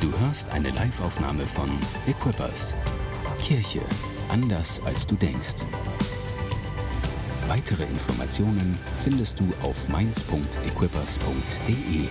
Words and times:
Du 0.00 0.12
hörst 0.20 0.48
eine 0.50 0.70
Liveaufnahme 0.70 1.44
von 1.44 1.68
Equippers. 2.06 2.76
Kirche 3.40 3.80
anders 4.28 4.80
als 4.84 5.08
du 5.08 5.16
denkst. 5.16 5.64
Weitere 7.48 7.82
Informationen 7.82 8.78
findest 9.02 9.40
du 9.40 9.52
auf 9.62 9.88
mainz.equippers.de. 9.88 12.06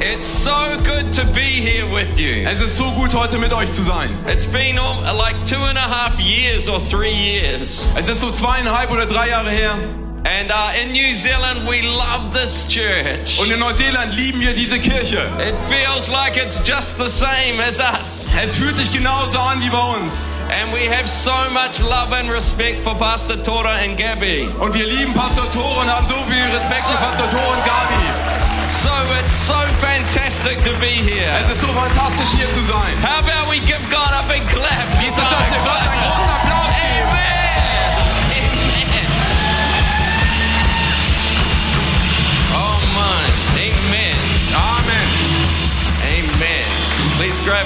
It's 0.00 0.26
so 0.42 0.78
good 0.78 1.12
to 1.14 1.26
be 1.34 1.40
here 1.40 1.86
with 1.94 2.18
you. 2.18 2.46
Es 2.48 2.62
ist 2.62 2.76
so 2.76 2.90
gut, 2.92 3.12
heute 3.14 3.36
mit 3.38 3.52
euch 3.52 3.70
zu 3.72 3.82
sein. 3.82 4.18
It's 4.26 4.46
been 4.46 4.76
like 4.76 5.36
two 5.46 5.62
and 5.62 5.76
a 5.76 5.86
half 5.88 6.18
years 6.18 6.66
or 6.68 6.80
three 6.80 7.12
years. 7.12 7.86
Es 7.96 8.08
ist 8.08 8.20
so 8.20 8.32
zweieinhalb 8.32 8.90
oder 8.90 9.04
drei 9.04 9.28
Jahre 9.28 9.50
her. 9.50 9.76
And 10.24 10.52
uh, 10.52 10.72
in 10.80 10.92
New 10.92 11.14
Zealand, 11.14 11.66
we 11.66 11.82
love 11.82 12.32
this 12.32 12.64
church. 12.68 13.38
Und 13.40 13.50
in 13.50 13.58
Neuseeland 13.58 14.14
lieben 14.14 14.40
wir 14.40 14.54
diese 14.54 14.78
Kirche. 14.78 15.18
It 15.40 15.54
feels 15.68 16.08
like 16.08 16.36
it's 16.36 16.60
just 16.64 16.96
the 16.96 17.08
same 17.08 17.60
as 17.60 17.80
us. 17.80 18.28
Es 18.40 18.54
fühlt 18.56 18.76
sich 18.76 18.90
genauso 18.92 19.38
an 19.38 19.60
wie 19.60 19.68
bei 19.68 19.82
uns. 19.96 20.24
And 20.48 20.72
we 20.72 20.86
have 20.88 21.08
so 21.08 21.34
much 21.50 21.80
love 21.80 22.12
and 22.12 22.30
respect 22.30 22.84
for 22.84 22.94
Pastor 22.94 23.42
Tora 23.42 23.82
and 23.82 23.96
Gabby. 23.98 24.48
Und 24.60 24.74
wir 24.74 24.86
lieben 24.86 25.12
Pastor 25.12 25.50
Tore 25.50 25.80
und 25.80 25.90
haben 25.90 26.06
so 26.06 26.16
viel 26.30 26.44
Respekt 26.54 26.86
für 26.86 26.96
Pastor 26.96 27.28
Tore 27.30 27.48
und 27.56 27.64
Gabi. 27.64 28.42
So 28.80 28.94
it's 29.18 29.46
so 29.46 29.58
fantastic 29.80 30.62
to 30.62 30.70
be 30.78 31.02
here. 31.02 31.32
Es 31.42 31.50
ist 31.50 31.60
so 31.62 31.68
fantastisch 31.68 32.28
hier 32.36 32.50
zu 32.52 32.62
sein. 32.62 32.94
How 33.02 33.18
about 33.18 33.50
we 33.50 33.58
give 33.58 33.82
God 33.90 34.12
a 34.12 34.22
big 34.28 34.46
clap? 34.48 34.86
Wie 35.00 35.08
ist 35.08 35.18
es, 35.18 35.28
dass 35.28 35.50
wir 35.50 35.58
Gott 35.64 35.82
einen 35.82 36.41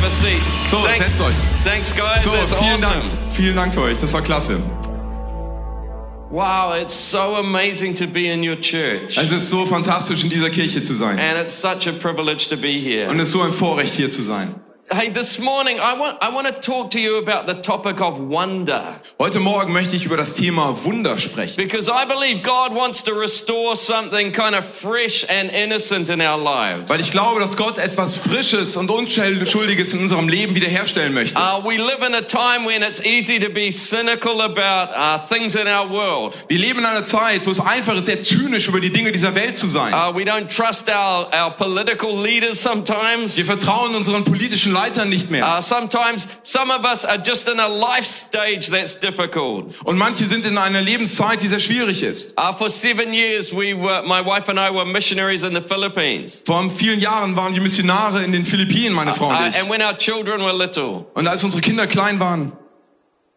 a 0.07 0.11
seat. 0.11 0.43
So, 0.71 0.85
setzt 0.85 1.21
euch. 1.21 1.35
Thanks, 1.65 1.93
guys. 1.95 2.23
So, 2.23 2.31
That's 2.31 2.55
vielen 2.55 2.85
awesome. 2.85 3.11
Dank. 3.11 3.33
Vielen 3.33 3.57
Dank 3.57 3.75
für 3.75 3.83
euch. 3.83 3.99
Das 3.99 4.13
war 4.13 4.23
klasse. 4.23 4.61
Wow, 6.31 6.75
it's 6.75 6.95
so 6.95 7.37
amazing 7.37 7.95
to 7.97 8.07
be 8.07 8.29
in 8.29 8.43
your 8.43 8.57
church. 8.57 9.17
Es 9.17 9.33
ist 9.33 9.49
so 9.49 9.65
fantastisch, 9.65 10.23
in 10.23 10.31
dieser 10.31 10.51
Kirche 10.51 10.83
zu 10.83 10.93
sein. 10.93 11.19
And 11.19 11.39
it's 11.39 11.61
such 11.61 11.87
a 11.89 11.93
privilege 11.93 12.49
to 12.49 12.57
be 12.57 12.79
here. 12.79 13.09
Und 13.09 13.21
es 13.21 13.29
ist 13.29 13.33
so 13.33 13.43
ein 13.43 13.53
Vorrecht, 13.53 13.95
hier 13.95 14.11
zu 14.11 14.23
sein. 14.23 14.55
Hey, 14.89 15.09
this 15.09 15.41
morning 15.41 15.81
I 15.81 15.95
want 15.95 16.23
I 16.23 16.31
want 16.31 16.47
to 16.47 16.53
talk 16.53 16.93
to 16.93 17.01
you 17.01 17.17
about 17.19 17.49
the 17.49 17.61
topic 17.61 18.01
of 18.01 18.21
wonder. 18.21 18.95
Heute 19.19 19.41
Morgen 19.41 19.73
möchte 19.73 19.97
ich 19.97 20.05
über 20.05 20.17
das 20.17 20.35
Thema 20.35 20.77
Wunder 20.85 21.19
sprechen. 21.19 21.57
Because 21.57 21.91
I 21.91 22.05
believe 22.05 22.45
God 22.45 22.73
wants 22.73 23.03
to 23.03 23.13
restore 23.13 23.75
something 23.75 24.31
kind 24.31 24.55
of 24.55 24.65
fresh 24.65 25.27
and 25.29 25.51
innocent 25.51 26.09
in 26.09 26.21
our 26.21 26.39
lives. 26.39 26.89
Weil 26.89 27.01
ich 27.01 27.11
glaube, 27.11 27.41
dass 27.41 27.57
Gott 27.57 27.79
etwas 27.79 28.17
Frisches 28.17 28.77
und 28.77 28.89
Unschuldiges 28.89 29.93
in 29.93 29.99
unserem 29.99 30.29
Leben 30.29 30.55
wiederherstellen 30.55 31.15
möchte. 31.15 31.37
Uh, 31.37 31.61
we 31.65 31.79
live 31.79 32.07
in 32.07 32.15
a 32.15 32.23
time 32.23 32.65
when 32.65 32.85
it's 32.85 33.01
easy 33.01 33.41
to 33.41 33.51
be 33.51 33.73
cynical 33.73 34.41
about 34.41 34.93
uh, 34.95 35.19
things 35.27 35.57
in 35.57 35.67
our 35.67 35.91
world. 35.91 36.33
Wir 36.47 36.59
leben 36.61 36.79
in 36.79 36.87
einer 36.87 37.05
Zeit, 37.05 37.45
wo 37.45 37.51
es 37.51 37.59
einfach 37.59 37.97
ist, 37.97 38.07
sehr 38.07 38.21
zynisch 38.21 38.69
über 38.69 38.79
die 38.79 38.93
Dinge 38.93 39.11
dieser 39.11 39.35
Welt 39.35 39.57
zu 39.57 39.67
sein. 39.67 39.93
Uh, 39.93 40.15
we 40.15 40.23
don't 40.23 40.47
trust 40.47 40.89
our, 40.89 41.27
our 41.35 41.51
political 41.51 42.17
leaders 42.23 42.63
sometimes. 42.63 43.37
Wir 43.37 43.47
vertrauen 43.47 43.97
unseren 43.97 44.23
politischen 44.23 44.76
Leitern 44.77 45.09
nicht 45.09 45.31
mehr. 45.31 45.45
Uh, 45.47 45.61
sometimes 45.63 46.29
some 46.43 46.71
of 46.73 46.85
us 46.85 47.05
are 47.05 47.19
just 47.25 47.49
in 47.49 47.59
a 47.59 47.67
life 47.67 48.05
stage 48.07 48.71
that's 48.71 48.99
difficult. 48.99 49.75
Und 49.85 49.97
manche 49.97 50.27
sind 50.27 50.45
in 50.47 50.59
einer 50.59 50.83
Lebenszeit, 50.83 51.43
die 51.43 51.49
sehr 51.49 51.61
schwierig 51.61 52.03
ist. 52.03 52.35
Uh, 52.39 52.53
for 52.53 52.69
seven 52.69 53.13
years, 53.13 53.53
we 53.53 53.75
were, 53.75 54.03
my 54.03 54.21
wife 54.25 54.49
and 54.49 54.59
I 54.59 54.71
were 54.71 54.85
missionaries 54.85 55.43
in 55.43 55.55
the 55.55 55.61
Philippines. 55.61 56.43
Vor 56.45 56.71
vielen 56.71 57.01
Jahren 57.01 57.37
waren 57.37 57.55
wir 57.55 57.63
Missionare 57.63 58.23
in 58.23 58.33
den 58.33 58.45
Philippinen, 58.45 58.93
meine 58.95 59.15
Frau 59.15 59.27
Uh, 59.31 59.37
und 59.39 59.49
ich. 59.49 59.59
and 59.61 59.71
when 59.71 59.83
our 59.83 59.97
children 59.97 60.41
were 60.43 60.53
little. 60.53 61.07
Und 61.15 61.27
als 61.27 61.43
unsere 61.43 61.61
Kinder 61.63 61.87
klein 61.87 62.21
waren, 62.21 62.53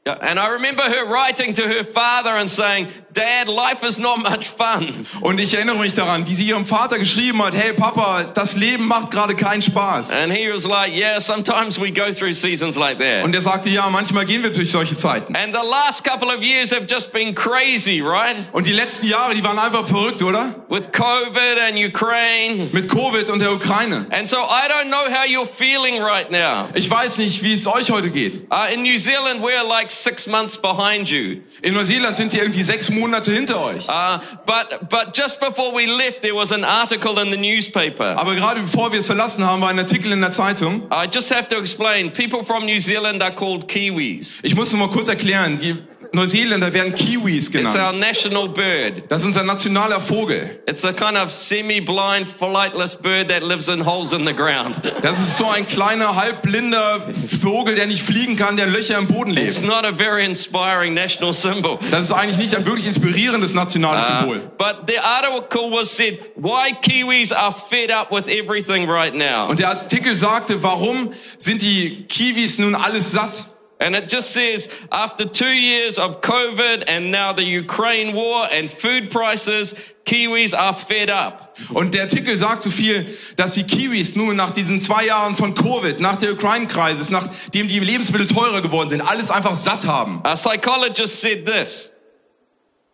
And 0.05 0.39
I 0.39 0.47
remember 0.47 0.81
her 0.83 1.05
writing 1.05 1.53
to 1.53 1.63
her 1.67 1.83
father 1.83 2.31
and 2.37 2.49
saying, 2.49 2.87
Dad, 3.19 3.49
life 3.49 3.85
is 3.85 3.99
not 3.99 4.19
much 4.19 4.47
fun. 4.49 5.05
und 5.19 5.41
ich 5.41 5.53
erinnere 5.53 5.75
mich 5.77 5.93
daran, 5.93 6.25
wie 6.25 6.35
sie 6.35 6.47
ihrem 6.47 6.65
Vater 6.65 6.97
geschrieben 6.97 7.43
hat, 7.43 7.53
hey 7.53 7.73
Papa, 7.73 8.23
das 8.23 8.55
Leben 8.55 8.87
macht 8.87 9.11
gerade 9.11 9.35
keinen 9.35 9.61
Spaß. 9.61 10.11
And 10.11 10.31
he 10.31 10.49
was 10.49 10.65
like, 10.65 10.93
Yeah, 10.93 11.19
sometimes 11.19 11.77
we 11.79 11.91
go 11.91 12.13
through 12.13 12.33
seasons 12.33 12.77
like 12.77 12.99
that. 12.99 13.25
Und 13.25 13.35
er 13.35 13.41
sagte, 13.41 13.67
ja, 13.69 13.89
manchmal 13.89 14.25
gehen 14.25 14.41
wir 14.41 14.51
durch 14.51 14.71
solche 14.71 14.95
Zeiten. 14.95 15.35
And 15.35 15.53
the 15.53 15.67
last 15.69 16.05
couple 16.05 16.29
of 16.29 16.41
years 16.41 16.71
have 16.71 16.85
just 16.89 17.11
been 17.11 17.35
crazy, 17.35 18.01
right? 18.01 18.37
Und 18.53 18.65
die 18.65 18.71
letzten 18.71 19.07
Jahre, 19.07 19.35
die 19.35 19.43
waren 19.43 19.59
einfach 19.59 19.85
verrückt, 19.85 20.21
oder? 20.21 20.55
With 20.69 20.91
COVID 20.93 21.59
and 21.67 21.77
Ukraine. 21.77 22.69
Mit 22.71 22.87
Covid 22.87 23.29
und 23.29 23.39
der 23.39 23.51
Ukraine. 23.51 24.05
And 24.11 24.29
so 24.29 24.37
I 24.37 24.69
don't 24.69 24.87
know 24.87 25.13
how 25.13 25.25
you're 25.25 25.45
feeling 25.45 26.01
right 26.01 26.31
now. 26.31 26.69
Ich 26.73 26.89
weiß 26.89 27.17
nicht, 27.17 27.43
wie 27.43 27.53
es 27.53 27.67
euch 27.67 27.91
heute 27.91 28.11
geht. 28.11 28.47
Uh, 28.49 28.73
in 28.73 28.83
New 28.83 28.97
Zealand, 28.97 29.41
we're 29.41 29.67
like 29.67 29.91
six 29.91 30.25
months 30.25 30.57
behind 30.57 31.09
you. 31.09 31.41
In 31.61 31.73
Neuseeland 31.73 32.15
sind 32.15 32.31
die 32.31 32.37
irgendwie 32.37 32.63
sechs 32.63 32.89
Monate 32.89 33.08
hinter 33.31 33.61
euch. 33.61 33.87
Uh, 33.87 34.19
but, 34.45 34.89
but 34.89 35.13
just 35.13 35.39
before 35.39 35.73
we 35.73 35.85
left, 35.85 36.21
there 36.21 36.35
was 36.35 36.51
an 36.51 36.63
article 36.63 37.19
in 37.19 37.31
the 37.31 37.37
newspaper. 37.37 38.15
Aber 38.17 38.35
gerade 38.35 38.61
bevor 38.61 38.91
wir 38.91 38.99
es 38.99 39.07
verlassen 39.07 39.45
haben, 39.45 39.61
war 39.61 39.69
ein 39.69 39.79
Artikel 39.79 40.11
in 40.11 40.21
der 40.21 40.31
Zeitung. 40.31 40.83
I 40.91 41.07
just 41.11 41.33
have 41.33 41.47
to 41.49 41.57
explain. 41.57 42.11
People 42.11 42.43
from 42.43 42.65
New 42.65 42.79
Zealand 42.79 43.21
are 43.21 43.33
called 43.33 43.67
Kiwis. 43.67 44.39
Ich 44.43 44.55
muss 44.55 44.71
nur 44.71 44.87
mal 44.87 44.93
kurz 44.93 45.07
erklären. 45.07 45.57
Die 45.59 45.77
Neuseeländer 46.11 46.73
werden 46.73 46.95
Kiwis 46.95 47.49
It's 47.49 47.55
our 47.55 47.71
genannt. 47.91 47.99
national 47.99 48.49
bird. 48.49 49.03
Das 49.09 49.21
ist 49.21 49.27
unser 49.27 49.43
nationaler 49.43 50.01
Vogel. 50.01 50.59
It's 50.67 50.83
a 50.83 50.91
kind 50.91 51.17
of 51.17 51.31
semi-blind, 51.31 52.27
flightless 52.27 52.95
bird 52.95 53.29
that 53.29 53.43
lives 53.43 53.67
in 53.67 53.85
holes 53.85 54.11
in 54.13 54.25
the 54.25 54.33
ground. 54.33 54.81
Das 55.01 55.19
ist 55.19 55.37
so 55.37 55.47
ein 55.49 55.65
kleiner, 55.67 56.15
halbblinder 56.15 56.99
Vogel, 57.41 57.75
der 57.75 57.87
nicht 57.87 58.03
fliegen 58.03 58.35
kann, 58.35 58.57
der 58.57 58.67
Löcher 58.67 58.97
im 58.97 59.07
Boden 59.07 59.37
It's 59.37 59.61
lebt. 59.61 59.67
not 59.67 59.85
a 59.85 59.93
very 59.93 60.25
inspiring 60.25 60.93
national 60.93 61.33
symbol. 61.33 61.77
Das 61.91 62.03
ist 62.03 62.11
eigentlich 62.11 62.37
nicht 62.37 62.55
ein 62.55 62.65
wirklich 62.65 62.85
inspirierendes 62.85 63.53
nationales 63.53 64.05
Uh, 64.05 64.19
Symbol. 64.21 64.41
but 64.57 64.87
the 64.87 64.97
article 64.99 65.69
was 65.71 65.95
said, 65.95 66.19
why 66.35 66.71
Kiwis 66.81 67.31
are 67.31 67.53
fed 67.53 67.91
up 67.91 68.11
with 68.11 68.27
everything 68.27 68.89
right 68.89 69.13
now. 69.13 69.47
Und 69.49 69.59
der 69.59 69.69
Artikel 69.69 70.15
sagte, 70.15 70.61
warum 70.63 71.11
sind 71.37 71.61
die 71.61 72.05
Kiwis 72.07 72.57
nun 72.59 72.75
alles 72.75 73.11
satt? 73.11 73.49
And 73.81 73.95
it 73.95 74.09
just 74.09 74.31
says, 74.31 74.67
after 74.91 75.23
two 75.23 75.53
years 75.53 75.97
of 75.97 76.19
COVID 76.19 76.83
and 76.87 77.11
now 77.11 77.31
the 77.31 77.45
Ukraine 77.45 78.13
war 78.13 78.45
and 78.51 78.69
food 78.69 79.09
prices, 79.09 79.73
Kiwis 80.05 80.53
are 80.53 80.73
fed 80.73 81.09
up. 81.09 81.55
Und 81.69 81.93
der 81.93 82.01
Artikel 82.03 82.35
sagt 82.35 82.63
so 82.63 82.71
viel, 82.71 83.05
dass 83.37 83.53
die 83.53 83.63
Kiwis 83.63 84.15
nun 84.17 84.35
nach 84.35 84.49
diesen 84.51 84.81
zwei 84.81 85.05
Jahren 85.05 85.37
von 85.37 85.55
Covid, 85.55 86.01
nach 86.01 86.17
der 86.17 86.33
Ukraine-Krise, 86.33 87.09
nachdem 87.13 87.69
die 87.69 87.79
Lebensmittel 87.79 88.27
teurer 88.27 88.61
geworden 88.61 88.89
sind, 88.89 89.01
alles 89.01 89.31
einfach 89.31 89.55
satt 89.55 89.85
haben. 89.85 90.19
A 90.25 90.35
psychologist 90.35 91.21
said 91.21 91.45
this. 91.45 91.93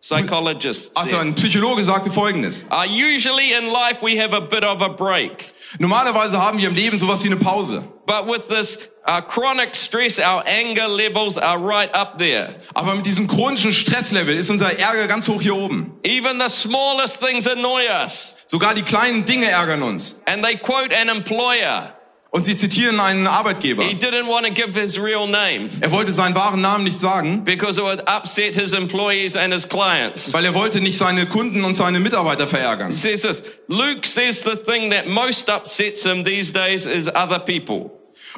Psychologist. 0.00 0.96
Also 0.96 1.16
ein 1.16 1.34
Psychologe 1.34 1.82
sagte 1.82 2.12
Folgendes. 2.12 2.64
uh, 2.70 2.84
usually 2.86 3.54
in 3.54 3.66
life 3.72 4.02
we 4.02 4.16
have 4.16 4.32
a 4.32 4.40
bit 4.40 4.62
of 4.62 4.80
a 4.80 4.88
break. 4.88 5.52
Normalerweise 5.78 6.40
haben 6.40 6.58
wir 6.58 6.68
im 6.68 6.74
Leben 6.74 6.98
sowas 6.98 7.22
wie 7.22 7.28
eine 7.28 7.36
Pause. 7.36 7.84
But 8.06 8.26
with 8.28 8.48
this 8.48 8.78
uh, 9.06 9.20
chronic 9.20 9.74
stress, 9.74 10.18
our 10.18 10.44
anger 10.46 10.88
levels 10.88 11.36
are 11.38 11.58
right 11.58 11.92
up 11.94 12.18
there. 12.18 12.54
Aber 12.74 12.94
mit 12.94 13.06
diesem 13.06 13.26
chronischen 13.26 13.72
Stresslevel 13.72 14.36
ist 14.36 14.50
unser 14.50 14.78
Ärger 14.78 15.08
ganz 15.08 15.26
hoch 15.26 15.42
hier 15.42 15.56
oben. 15.56 15.98
Even 16.04 16.40
the 16.40 16.48
smallest 16.48 17.20
things 17.20 17.46
annoy 17.46 17.88
us. 17.88 18.36
Sogar 18.46 18.74
die 18.74 18.82
kleinen 18.82 19.24
Dinge 19.24 19.50
ärgern 19.50 19.82
uns. 19.82 20.20
And 20.26 20.44
they 20.44 20.56
quote 20.56 20.94
an 20.96 21.08
employer. 21.08 21.95
Und 22.30 22.44
sie 22.44 22.56
zitieren 22.56 23.00
einen 23.00 23.26
Arbeitgeber. 23.26 23.84
He 23.84 23.94
didn't 23.94 24.26
want 24.26 24.46
to 24.46 24.52
give 24.52 24.78
his 24.78 25.00
real 25.00 25.26
name 25.26 25.70
Er 25.80 25.90
wollte 25.90 26.12
seinen 26.12 26.34
wahren 26.34 26.60
Namen 26.60 26.84
nicht 26.84 27.00
sagen, 27.00 27.44
because 27.44 27.78
it 27.78 27.84
would 27.84 28.02
upset 28.08 28.54
his 28.54 28.72
employees 28.72 29.36
and 29.36 29.54
his 29.54 29.66
clients. 29.68 30.32
weil 30.32 30.44
er 30.44 30.52
wollte 30.52 30.80
nicht 30.80 30.98
seine 30.98 31.26
Kunden 31.26 31.64
und 31.64 31.74
seine 31.76 31.98
Mitarbeiter 32.00 32.46
verärgern. 32.46 32.90
He 32.90 32.96
says 32.96 33.22
this 33.22 33.42
Luke 33.68 34.06
says 34.06 34.42
the 34.42 34.56
thing 34.56 34.90
that 34.90 35.06
most 35.06 35.48
upsets 35.48 36.04
him 36.04 36.24
these 36.24 36.52
days 36.52 36.84
is 36.84 37.08
other 37.08 37.38
people. 37.38 37.90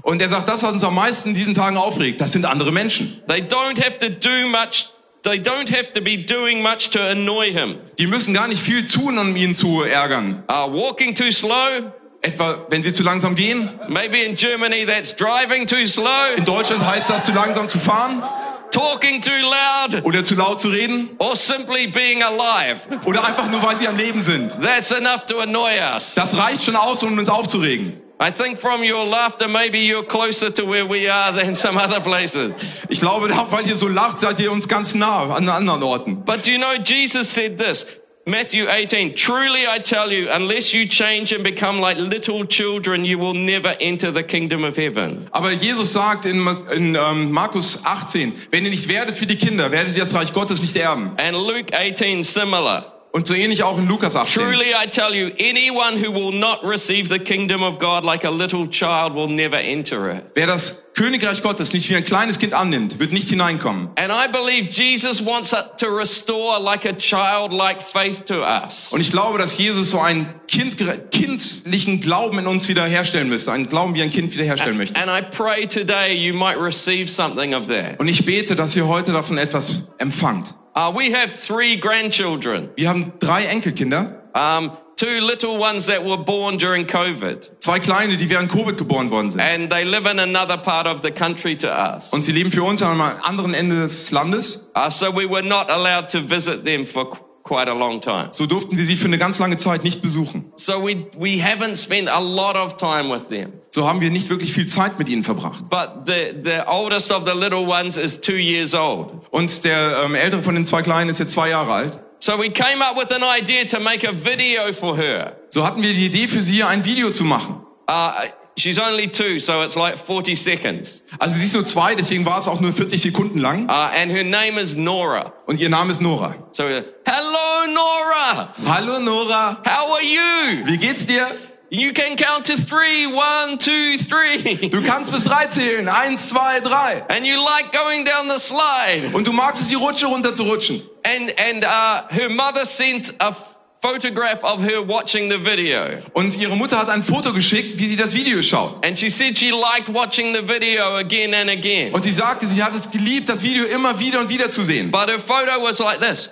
Und 0.02 0.22
er 0.22 0.28
sagt, 0.28 0.48
das, 0.48 0.62
was 0.62 0.74
uns 0.74 0.84
am 0.84 0.94
meisten 0.94 1.30
in 1.30 1.34
diesen 1.34 1.54
Tagen 1.54 1.76
aufregt, 1.76 2.20
das 2.20 2.30
sind 2.30 2.44
andere 2.44 2.70
Menschen. 2.70 3.20
They 3.26 3.40
don't 3.40 3.82
have 3.84 3.98
to 3.98 4.08
do 4.10 4.46
much, 4.48 4.90
they 5.24 5.38
don't 5.40 5.68
have 5.76 5.92
to 5.92 6.00
be 6.00 6.16
doing 6.18 6.62
much 6.62 6.90
to 6.90 7.00
annoy 7.00 7.50
him. 7.50 7.78
Die 7.98 8.06
müssen 8.06 8.32
gar 8.32 8.46
nicht 8.46 8.62
viel 8.62 8.86
tun, 8.86 9.18
um 9.18 9.34
ihn 9.34 9.56
zu 9.56 9.82
ärgern. 9.82 10.44
Uh, 10.48 10.70
walking 10.72 11.16
too 11.16 11.32
slow, 11.32 11.90
Etwa, 12.20 12.66
wenn 12.68 12.82
sie 12.82 12.92
zu 12.92 13.02
langsam 13.02 13.34
gehen. 13.36 13.70
maybe 13.88 14.18
in 14.18 14.34
Germany 14.34 14.84
that's 14.84 15.14
driving 15.14 15.66
too 15.66 15.86
slow, 15.86 16.34
In 16.36 16.44
Deutschland 16.44 16.84
heißt 16.84 17.10
das, 17.10 17.24
zu 17.24 17.32
langsam 17.32 17.68
zu 17.68 17.78
fahren 17.78 18.22
talking 18.70 19.20
too 19.20 19.30
loud, 19.30 20.04
oder 20.04 20.24
zu 20.24 20.34
laut 20.34 20.60
zu 20.60 20.68
reden 20.68 21.10
or 21.18 21.36
simply 21.36 21.86
being 21.86 22.22
alive. 22.22 22.80
oder 23.04 23.24
einfach 23.24 23.48
nur, 23.50 23.62
weil 23.62 23.76
sie 23.76 23.88
am 23.88 23.96
Leben 23.96 24.20
sind. 24.20 24.56
That's 24.60 24.90
enough 24.90 25.24
to 25.26 25.38
annoy 25.40 25.78
us. 25.94 26.14
Das 26.14 26.36
reicht 26.36 26.64
schon 26.64 26.76
aus, 26.76 27.02
um 27.02 27.16
uns 27.18 27.28
aufzuregen. 27.28 28.00
I 28.20 28.32
think 28.32 28.58
from 28.58 28.82
your 28.82 29.06
laughter, 29.06 29.46
maybe 29.46 29.78
you're 29.78 30.04
closer 30.04 30.52
to 30.52 30.68
where 30.68 30.84
we 30.84 31.08
are 31.08 31.32
than 31.32 31.54
some 31.54 31.78
other 31.78 32.00
places. 32.00 32.52
Ich 32.88 33.00
glaube, 33.00 33.30
weil 33.50 33.66
ihr 33.66 33.76
so 33.76 33.86
lacht, 33.86 34.18
seid 34.18 34.40
ihr 34.40 34.50
uns 34.50 34.66
ganz 34.66 34.94
nah 34.94 35.34
an 35.34 35.48
anderen 35.48 35.82
Orten. 35.82 36.24
But 36.24 36.46
you 36.46 36.58
know, 36.58 36.74
Jesus 36.84 37.32
said 37.32 37.58
this 37.58 37.86
Matthew 38.28 38.68
18, 38.68 39.14
truly 39.14 39.66
I 39.66 39.78
tell 39.78 40.12
you, 40.12 40.28
unless 40.30 40.74
you 40.74 40.86
change 40.86 41.32
and 41.32 41.42
become 41.42 41.80
like 41.80 41.96
little 41.96 42.44
children, 42.44 43.06
you 43.06 43.18
will 43.18 43.32
never 43.32 43.74
enter 43.80 44.12
the 44.12 44.22
kingdom 44.22 44.64
of 44.64 44.76
heaven. 44.76 45.28
Aber 45.32 45.50
Jesus 45.52 45.92
sagt 45.92 46.26
in, 46.26 46.46
in 46.70 46.94
ähm, 46.94 47.32
Markus 47.32 47.84
18, 47.86 48.34
wenn 48.50 48.64
ihr 48.64 48.70
nicht 48.70 48.88
werdet 48.88 49.18
wie 49.22 49.26
die 49.26 49.36
Kinder, 49.36 49.70
werdet 49.70 49.96
ihr 49.96 50.02
das 50.02 50.12
Reich 50.12 50.34
Gottes 50.34 50.60
nicht 50.60 50.76
erben. 50.76 51.12
And 51.16 51.32
Luke 51.32 51.72
18, 51.72 52.22
similar. 52.22 52.97
Und 53.10 53.26
so 53.26 53.34
ähnlich 53.34 53.62
auch 53.62 53.78
in 53.78 53.88
Lukas 53.88 54.16
18. 54.16 54.42
Truly 54.42 54.72
I 54.72 54.86
tell 54.88 55.14
you, 55.14 55.30
anyone 55.38 55.96
who 55.96 56.12
will 56.12 56.32
not 56.32 56.62
receive 56.62 57.08
the 57.08 57.18
kingdom 57.18 57.62
of 57.62 57.78
God 57.78 58.04
like 58.04 58.24
a 58.24 58.30
little 58.30 58.68
child 58.68 59.14
will 59.14 59.28
never 59.28 59.58
enter 59.58 60.10
it. 60.12 60.24
Wer 60.34 60.46
das 60.46 60.84
Königreich 60.94 61.42
Gottes 61.42 61.72
nicht 61.72 61.88
wie 61.88 61.96
ein 61.96 62.04
kleines 62.04 62.38
Kind 62.38 62.52
annimmt, 62.52 62.98
wird 62.98 63.12
nicht 63.12 63.28
hineinkommen. 63.28 63.90
And 63.96 64.12
I 64.12 64.30
believe 64.30 64.70
Jesus 64.70 65.24
wants 65.24 65.50
to 65.50 65.86
restore 65.86 66.60
like 66.60 66.84
a 66.84 66.92
childlike 66.92 67.82
faith 67.82 68.24
to 68.26 68.42
us. 68.42 68.92
Und 68.92 69.00
ich 69.00 69.10
glaube, 69.10 69.38
dass 69.38 69.56
Jesus 69.56 69.90
so 69.90 70.00
einen 70.00 70.28
kind, 70.46 70.76
kindlichen 71.10 72.00
Glauben 72.00 72.38
in 72.40 72.46
uns 72.46 72.68
wiederherstellen 72.68 73.28
müsste. 73.28 73.52
Einen 73.52 73.68
Glauben, 73.68 73.94
wie 73.94 74.02
ein 74.02 74.10
Kind 74.10 74.34
wiederherstellen 74.34 74.76
möchte. 74.76 75.00
And 75.00 75.08
I 75.08 75.22
pray 75.22 75.66
today 75.66 76.12
you 76.12 76.34
might 76.34 76.58
receive 76.60 77.08
something 77.08 77.54
of 77.54 77.68
that. 77.68 77.98
Und 78.00 78.08
ich 78.08 78.26
bete, 78.26 78.54
dass 78.54 78.76
ihr 78.76 78.86
heute 78.86 79.12
davon 79.12 79.38
etwas 79.38 79.84
empfangt. 79.98 80.54
Uh, 80.78 80.92
we 80.94 81.10
have 81.10 81.32
three 81.32 81.76
grandchildren. 81.76 82.70
Wir 82.76 82.88
haben 82.88 83.12
drei 83.18 83.46
Enkelkinder. 83.46 84.22
Um, 84.32 84.70
two 84.94 85.20
little 85.20 85.58
ones 85.58 85.86
that 85.86 86.04
were 86.04 86.16
born 86.16 86.56
during 86.56 86.86
COVID. 86.86 87.50
Zwei 87.60 87.80
kleine, 87.80 88.16
die 88.16 88.30
während 88.30 88.48
Covid 88.48 88.76
geboren 88.76 89.10
worden 89.10 89.30
sind. 89.30 89.40
And 89.40 89.68
they 89.68 89.84
live 89.84 90.06
in 90.06 90.20
another 90.20 90.56
part 90.56 90.86
of 90.86 91.02
the 91.02 91.10
country 91.10 91.56
to 91.56 91.66
us. 91.66 92.12
Und 92.12 92.24
sie 92.24 92.30
leben 92.30 92.52
für 92.52 92.62
uns 92.62 92.80
am 92.80 93.00
anderen 93.00 93.54
Ende 93.54 93.74
des 93.74 94.12
Landes. 94.12 94.70
Uh, 94.76 94.88
so 94.88 95.10
we 95.10 95.28
were 95.28 95.42
not 95.42 95.68
allowed 95.68 96.08
to 96.10 96.20
visit 96.20 96.64
them 96.64 96.86
for 96.86 97.18
quite 97.48 97.68
a 97.68 97.74
long 97.74 98.00
time. 98.00 98.28
So 98.30 98.46
durften 98.46 98.76
wir 98.76 98.84
sie 98.84 98.96
für 98.96 99.06
eine 99.06 99.18
ganz 99.18 99.38
lange 99.38 99.56
Zeit 99.56 99.82
nicht 99.82 100.02
besuchen. 100.02 100.52
So 100.56 100.84
we, 100.84 101.06
we 101.18 101.42
haven't 101.42 101.76
spent 101.76 102.08
a 102.08 102.20
lot 102.20 102.56
of 102.56 102.76
time 102.76 103.10
with 103.10 103.28
them. 103.28 103.52
So 103.70 103.88
haben 103.88 104.00
wir 104.00 104.10
nicht 104.10 104.28
wirklich 104.28 104.52
viel 104.52 104.66
Zeit 104.66 104.98
mit 104.98 105.08
ihnen 105.08 105.24
verbracht. 105.24 105.68
But 105.70 106.06
the, 106.06 106.34
the 106.44 106.60
oldest 106.66 107.10
of 107.10 107.24
the 107.26 107.34
little 107.34 107.66
ones 107.66 107.96
is 107.96 108.20
two 108.20 108.36
years 108.36 108.74
old. 108.74 109.08
Und 109.30 109.64
der 109.64 110.02
ähm, 110.04 110.14
ältere 110.14 110.42
von 110.42 110.54
den 110.54 110.64
zwei 110.64 110.82
Kleinen 110.82 111.10
ist 111.10 111.18
jetzt 111.18 111.32
zwei 111.32 111.48
Jahre 111.48 111.72
alt. 111.72 111.98
So 112.20 112.32
we 112.38 112.50
came 112.50 112.84
up 112.84 112.96
with 112.96 113.12
an 113.12 113.22
idea 113.22 113.64
to 113.64 113.80
make 113.80 114.06
a 114.06 114.12
video 114.12 114.72
for 114.72 114.96
her. 114.96 115.36
So 115.48 115.64
hatten 115.64 115.82
wir 115.82 115.92
die 115.92 116.06
Idee 116.06 116.28
für 116.28 116.42
sie, 116.42 116.64
ein 116.64 116.84
Video 116.84 117.10
zu 117.10 117.24
machen. 117.24 117.60
Uh, 117.88 118.10
she's 118.58 118.78
only 118.78 119.08
two, 119.08 119.40
so 119.40 119.62
it's 119.62 119.76
like 119.76 119.96
40 119.96 120.34
seconds. 120.36 121.02
Also 121.18 121.38
sie 121.38 121.46
ist 121.46 121.54
nur 121.54 121.64
zwei, 121.64 121.94
deswegen 121.94 122.24
war 122.26 122.38
es 122.38 122.48
auch 122.48 122.60
nur 122.60 122.72
40 122.72 123.00
Sekunden 123.00 123.38
lang. 123.38 123.68
Uh, 123.68 123.90
and 123.94 124.10
her 124.10 124.24
name 124.24 124.58
is 124.58 124.76
Nora. 124.76 125.32
Und 125.46 125.60
ihr 125.60 125.68
Name 125.68 125.90
ist 125.90 126.00
Nora. 126.00 126.34
So, 126.52 126.64
uh, 126.64 126.82
hello, 127.06 127.72
Nora. 127.72 128.54
Hallo 128.66 128.98
Nora, 128.98 129.58
How 129.64 129.94
are 129.94 130.02
you? 130.02 130.66
wie 130.66 130.76
geht's 130.76 131.06
dir? 131.06 131.26
You 131.70 131.92
can 131.92 132.16
count 132.16 132.46
to 132.46 132.56
three. 132.56 133.06
One, 133.06 133.58
two, 133.58 133.98
three. 133.98 134.68
Du 134.70 134.82
kannst 134.82 135.12
bis 135.12 135.24
drei 135.24 135.46
zählen. 135.48 135.86
Eins, 135.86 136.30
zwei, 136.30 136.60
drei. 136.60 137.04
And 137.10 137.26
you 137.26 137.36
like 137.36 137.72
going 137.72 138.06
down 138.06 138.28
the 138.30 138.38
slide. 138.38 139.10
Und 139.12 139.26
du 139.26 139.32
magst 139.34 139.60
es, 139.60 139.68
die 139.68 139.74
Rutsche 139.74 140.06
runter 140.06 140.34
zu 140.34 140.44
rutschen. 140.44 140.80
And, 141.04 141.30
and 141.38 141.64
uh, 141.64 142.08
her 142.08 142.30
mother 142.30 142.64
sent 142.64 143.14
a 143.20 143.34
photograph 143.80 144.42
of 144.42 144.60
her 144.60 144.82
watching 144.82 145.30
the 145.30 145.38
video. 145.38 146.02
Und 146.12 146.36
ihre 146.36 146.56
Mutter 146.56 146.78
hat 146.78 146.88
ein 146.88 147.02
Foto 147.02 147.32
geschickt, 147.32 147.78
wie 147.78 147.88
sie 147.88 147.96
das 147.96 148.12
Video 148.12 148.42
schaut. 148.42 148.84
And 148.84 148.98
she 148.98 149.10
said 149.10 149.38
she 149.38 149.50
liked 149.50 149.88
watching 149.92 150.34
the 150.34 150.42
video 150.42 150.96
again 150.96 151.34
and 151.34 151.48
again. 151.50 151.92
Und 151.92 152.02
sie 152.04 152.10
sagte, 152.10 152.46
sie 152.46 152.62
hat 152.62 152.74
es 152.74 152.90
geliebt, 152.90 153.28
das 153.28 153.42
Video 153.42 153.64
immer 153.64 153.98
wieder 153.98 154.20
und 154.20 154.28
wieder 154.28 154.50
zu 154.50 154.62
sehen. 154.62 154.90
But 154.90 155.08
her 155.08 155.18
photo 155.18 155.62
was 155.62 155.78
like 155.78 156.00
this. 156.00 156.30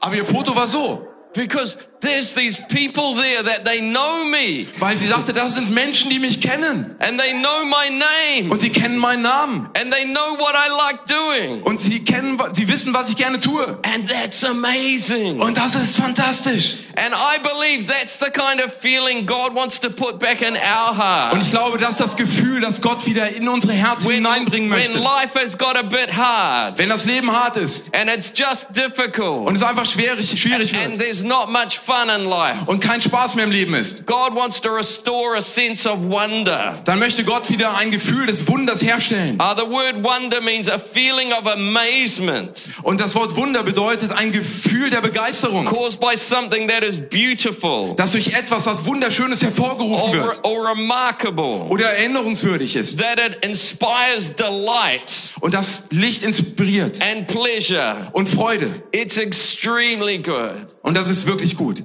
Aber 0.00 0.14
ihr 0.16 0.24
Foto 0.24 0.54
war 0.54 0.68
so. 0.68 1.06
Because 1.34 1.78
there's 2.00 2.34
these 2.34 2.58
people 2.68 3.14
there 3.14 3.42
that 3.44 3.64
they 3.64 3.80
know 3.80 4.24
me 4.24 4.66
Weil 4.78 4.96
sie 4.98 5.06
sagte, 5.08 5.32
das 5.32 5.54
sind 5.54 5.70
Menschen, 5.72 6.10
die 6.10 6.18
mich 6.18 6.40
kennen. 6.40 6.94
and 6.98 7.18
they 7.20 7.32
know 7.32 7.64
my 7.64 7.88
name 7.90 8.50
Und 8.52 8.60
sie 8.60 8.70
kennen 8.70 8.98
meinen 8.98 9.22
Namen. 9.22 9.68
and 9.74 9.92
they 9.92 10.04
know 10.04 10.36
what 10.38 10.54
I 10.54 10.68
like 10.76 11.06
doing. 11.06 11.62
Und 11.62 11.80
sie 11.80 12.04
kennen, 12.04 12.38
sie 12.52 12.68
wissen, 12.68 12.92
was 12.94 13.08
ich 13.08 13.16
gerne 13.16 13.40
tue. 13.40 13.78
And 13.82 14.08
that's 14.08 14.44
amazing. 14.44 15.40
Und 15.40 15.56
das 15.56 15.74
ist 15.74 15.96
fantastisch. 15.96 16.76
And 16.96 17.14
I 17.14 17.38
believe 17.42 17.86
that's 17.92 18.18
the 18.18 18.30
kind 18.30 18.60
of 18.64 18.72
feeling 18.72 19.26
God 19.26 19.54
wants 19.54 19.78
to 19.80 19.90
put 19.90 20.18
back 20.18 20.40
in 20.40 20.54
our 20.56 20.90
Und 20.90 20.96
hearts. 20.98 21.46
ich 21.46 21.50
glaube, 21.52 21.78
das 21.78 21.90
ist 21.92 22.00
das 22.00 22.16
Gefühl, 22.16 22.60
das 22.60 22.80
Gott 22.80 23.04
wieder 23.06 23.28
in 23.28 23.48
unsere 23.48 23.74
Herzen 23.74 24.06
When, 24.08 24.14
hineinbringen 24.16 24.70
when 24.70 24.78
möchte. 24.78 24.98
life 24.98 25.38
has 25.38 25.56
got 25.58 25.76
a 25.76 25.82
bit 25.82 26.16
hard 26.16 26.78
Wenn 26.78 26.88
das 26.88 27.04
Leben 27.04 27.30
hart 27.30 27.56
ist 27.56 27.94
and 27.94 28.10
it's 28.10 28.32
just 28.34 28.68
difficult 28.74 29.46
und 29.46 29.56
es 29.56 29.62
einfach 29.62 29.84
schwierig, 29.86 30.30
schwierig 30.40 30.74
and 30.74 30.92
wird 30.92 31.00
there's 31.00 31.22
not 31.22 31.50
much 31.50 31.78
fun 31.86 32.10
in 32.10 32.24
life, 32.24 32.58
und 32.66 32.80
kein 32.80 33.00
Spaß 33.00 33.36
mehr 33.36 33.44
im 33.44 33.50
Leben 33.50 33.74
ist, 33.74 34.06
God 34.06 34.34
wants 34.34 34.60
to 34.60 34.70
restore 34.70 35.36
a 35.36 35.42
sense 35.42 35.88
of 35.88 35.98
wonder. 36.00 36.80
dann 36.84 36.98
möchte 36.98 37.24
Gott 37.24 37.48
wieder 37.48 37.76
ein 37.76 37.90
Gefühl 37.90 38.26
des 38.26 38.46
Wunders 38.48 38.82
herstellen. 38.82 39.40
Uh, 39.40 39.54
the 39.56 39.66
word 39.66 40.02
wonder 40.02 40.40
means 40.40 40.68
a 40.68 40.78
feeling 40.78 41.32
of 41.32 41.46
amazement 41.46 42.68
Und 42.82 43.00
das 43.00 43.14
Wort 43.14 43.36
Wunder 43.36 43.62
bedeutet 43.62 44.12
ein 44.12 44.32
Gefühl 44.32 44.90
der 44.90 45.00
Begeisterung, 45.00 45.64
caused 45.64 46.00
by 46.00 46.16
something 46.16 46.68
that 46.68 46.82
is 46.82 46.98
beautiful 46.98 47.94
das 47.96 48.12
durch 48.12 48.32
etwas, 48.32 48.66
was 48.66 48.84
Wunderschönes 48.84 49.42
hervorgerufen 49.42 50.18
or, 50.20 50.26
wird 50.26 50.44
or 50.44 50.68
remarkable, 50.70 51.66
oder 51.70 51.90
erinnerungswürdig 51.90 52.76
ist 52.76 52.98
that 52.98 53.18
it 53.18 53.38
inspires 53.42 54.34
delight 54.34 55.32
und 55.40 55.54
das 55.54 55.84
Licht 55.90 56.22
inspiriert 56.22 57.00
and 57.00 57.26
pleasure. 57.26 58.08
und 58.12 58.28
Freude. 58.28 58.82
It's 58.92 59.16
extremely 59.16 60.18
good. 60.18 60.66
Und 60.86 60.94
das 60.94 61.08
ist 61.08 61.26
wirklich 61.26 61.56
gut. 61.56 61.82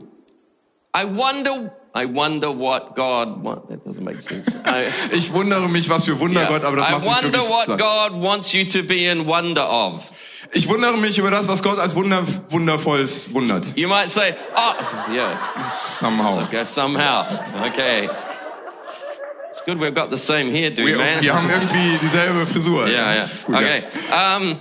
I 0.95 1.05
wonder, 1.05 1.71
I 1.95 2.05
wonder 2.05 2.49
what 2.49 2.95
God, 2.95 3.43
what, 3.43 3.67
that 3.69 3.83
doesn't 3.85 4.03
make 4.03 4.21
sense. 4.21 4.51
I, 4.65 4.85
Ich 5.11 5.33
wundere 5.33 5.67
mich, 5.67 5.89
was 5.89 6.05
für 6.05 6.19
Wunder 6.19 6.41
yeah. 6.41 6.49
Gott, 6.49 6.63
aber 6.63 6.77
das 6.77 6.87
I 6.87 6.91
macht 6.91 7.05
wonder 7.05 7.23
wirklich 7.39 7.49
what 7.49 7.65
platt. 7.65 7.79
God 7.79 8.21
wants 8.21 8.53
you 8.53 8.65
to 8.65 8.83
be 8.83 9.05
in 9.05 9.25
wonder 9.25 9.67
of. 9.67 10.03
Ich 10.53 10.67
wundere 10.69 10.97
mich 10.97 11.17
über 11.17 11.31
das, 11.31 11.47
was 11.47 11.63
Gott 11.63 11.79
als 11.79 11.95
Wunder, 11.95 12.23
Wundervolles 12.49 13.33
wundert. 13.33 13.75
You 13.75 13.87
might 13.87 14.09
say, 14.09 14.35
oh, 14.55 15.11
yeah, 15.13 15.37
Somehow. 15.69 16.43
okay, 16.43 16.65
somehow, 16.65 17.25
okay. 17.65 18.07
It's 19.49 19.61
good 19.65 19.79
we've 19.79 19.95
got 19.95 20.11
the 20.11 20.17
same 20.17 20.51
hairdo, 20.51 20.83
man. 20.83 21.21
wir 21.21 21.33
haben 21.33 21.49
irgendwie 21.49 21.97
dieselbe 22.01 22.45
Frisur. 22.45 22.87
Yeah, 22.87 23.15
Das 23.15 23.31
ist 23.31 23.45
gut, 23.45 23.59
yeah. 23.61 23.61
Okay. 23.61 23.83
Um, 24.11 24.57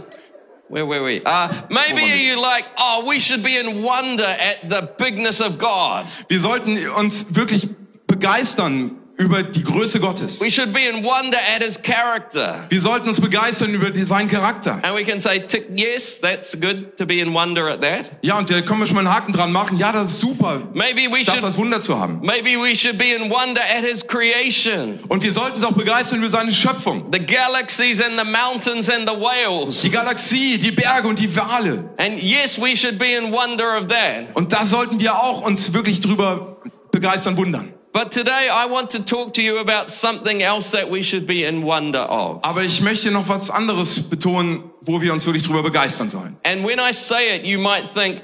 where 0.70 0.86
were 0.86 1.02
we? 1.02 1.20
Uh, 1.24 1.62
maybe 1.68 2.02
you 2.02 2.40
like, 2.40 2.64
oh, 2.78 3.04
we 3.06 3.18
should 3.18 3.42
be 3.42 3.58
in 3.58 3.82
wonder 3.82 4.24
at 4.24 4.68
the 4.68 4.82
bigness 4.96 5.40
of 5.40 5.58
God. 5.58 6.06
Wir 6.28 6.38
sollten 6.38 6.78
uns 6.90 7.26
wirklich 7.34 7.68
begeistern 8.06 8.99
über 9.20 9.42
die 9.42 9.62
Größe 9.62 10.00
Gottes. 10.00 10.40
We 10.40 10.50
should 10.50 10.72
be 10.72 10.80
in 10.80 11.04
wonder 11.04 11.36
at 11.54 11.62
his 11.62 11.80
character. 11.80 12.64
Wir 12.70 12.80
sollten 12.80 13.06
uns 13.06 13.20
begeistern 13.20 13.74
über 13.74 13.92
seinen 14.06 14.30
Charakter. 14.30 14.80
And 14.82 14.96
we 14.96 15.04
can 15.04 15.20
say, 15.20 15.40
tick, 15.40 15.66
yes, 15.76 16.18
that's 16.20 16.58
good 16.58 16.96
to 16.96 17.04
be 17.04 17.20
in 17.20 17.34
wonder 17.34 17.68
at 17.68 17.82
that. 17.82 18.10
Ja, 18.22 18.38
und 18.38 18.48
da 18.48 18.62
können 18.62 18.80
wir 18.80 18.86
schon 18.86 18.96
mal 18.96 19.06
einen 19.06 19.14
Haken 19.14 19.34
dran 19.34 19.52
machen. 19.52 19.76
Ja, 19.76 19.92
das 19.92 20.12
ist 20.12 20.20
super, 20.20 20.62
Maybe 20.72 21.02
we 21.12 21.22
das 21.22 21.34
should, 21.34 21.44
als 21.44 21.58
Wunder 21.58 21.82
zu 21.82 22.00
haben. 22.00 22.20
maybe 22.22 22.58
we 22.58 22.74
should 22.74 22.96
be 22.96 23.12
in 23.12 23.30
wonder 23.30 23.60
at 23.60 23.84
his 23.84 24.06
creation. 24.06 25.00
Und 25.08 25.22
wir 25.22 25.32
sollten 25.32 25.56
uns 25.56 25.64
auch 25.64 25.72
begeistern 25.72 26.20
über 26.20 26.30
seine 26.30 26.54
Schöpfung. 26.54 27.12
The 27.12 27.20
galaxies 27.20 28.00
and 28.00 28.18
the 28.18 28.24
mountains 28.24 28.88
and 28.88 29.06
the 29.06 29.14
whales. 29.14 29.82
Die 29.82 29.90
Galaxie, 29.90 30.56
die 30.56 30.70
Berge 30.70 31.06
und 31.06 31.18
die 31.18 31.34
Wale. 31.36 31.90
And 31.98 32.22
yes, 32.22 32.58
we 32.58 32.74
should 32.74 32.98
be 32.98 33.12
in 33.12 33.30
wonder 33.30 33.76
of 33.78 33.88
that. 33.88 34.34
Und 34.34 34.54
da 34.54 34.64
sollten 34.64 34.98
wir 34.98 35.14
auch 35.14 35.42
uns 35.42 35.74
wirklich 35.74 36.00
drüber 36.00 36.56
begeistern, 36.90 37.36
wundern. 37.36 37.74
But 37.92 38.12
today 38.12 38.48
I 38.48 38.66
want 38.70 38.90
to 38.90 39.04
talk 39.04 39.34
to 39.34 39.42
you 39.42 39.58
about 39.58 39.88
something 39.88 40.42
else 40.42 40.70
that 40.70 40.90
we 40.90 41.02
should 41.02 41.26
be 41.26 41.44
in 41.44 41.64
wonder 41.64 42.08
of. 42.08 42.38
Aber 42.42 42.62
ich 42.62 42.80
möchte 42.82 43.10
noch 43.10 43.28
was 43.28 43.50
anderes 43.50 44.08
betonen, 44.08 44.70
wo 44.82 45.00
wir 45.00 45.12
uns 45.12 45.26
wirklich 45.26 45.42
drüber 45.44 45.62
begeistern 45.62 46.08
sollen. 46.08 46.36
And 46.44 46.64
when 46.64 46.78
I 46.78 46.92
say 46.92 47.36
it, 47.36 47.44
you 47.44 47.58
might 47.58 47.88
think, 47.92 48.22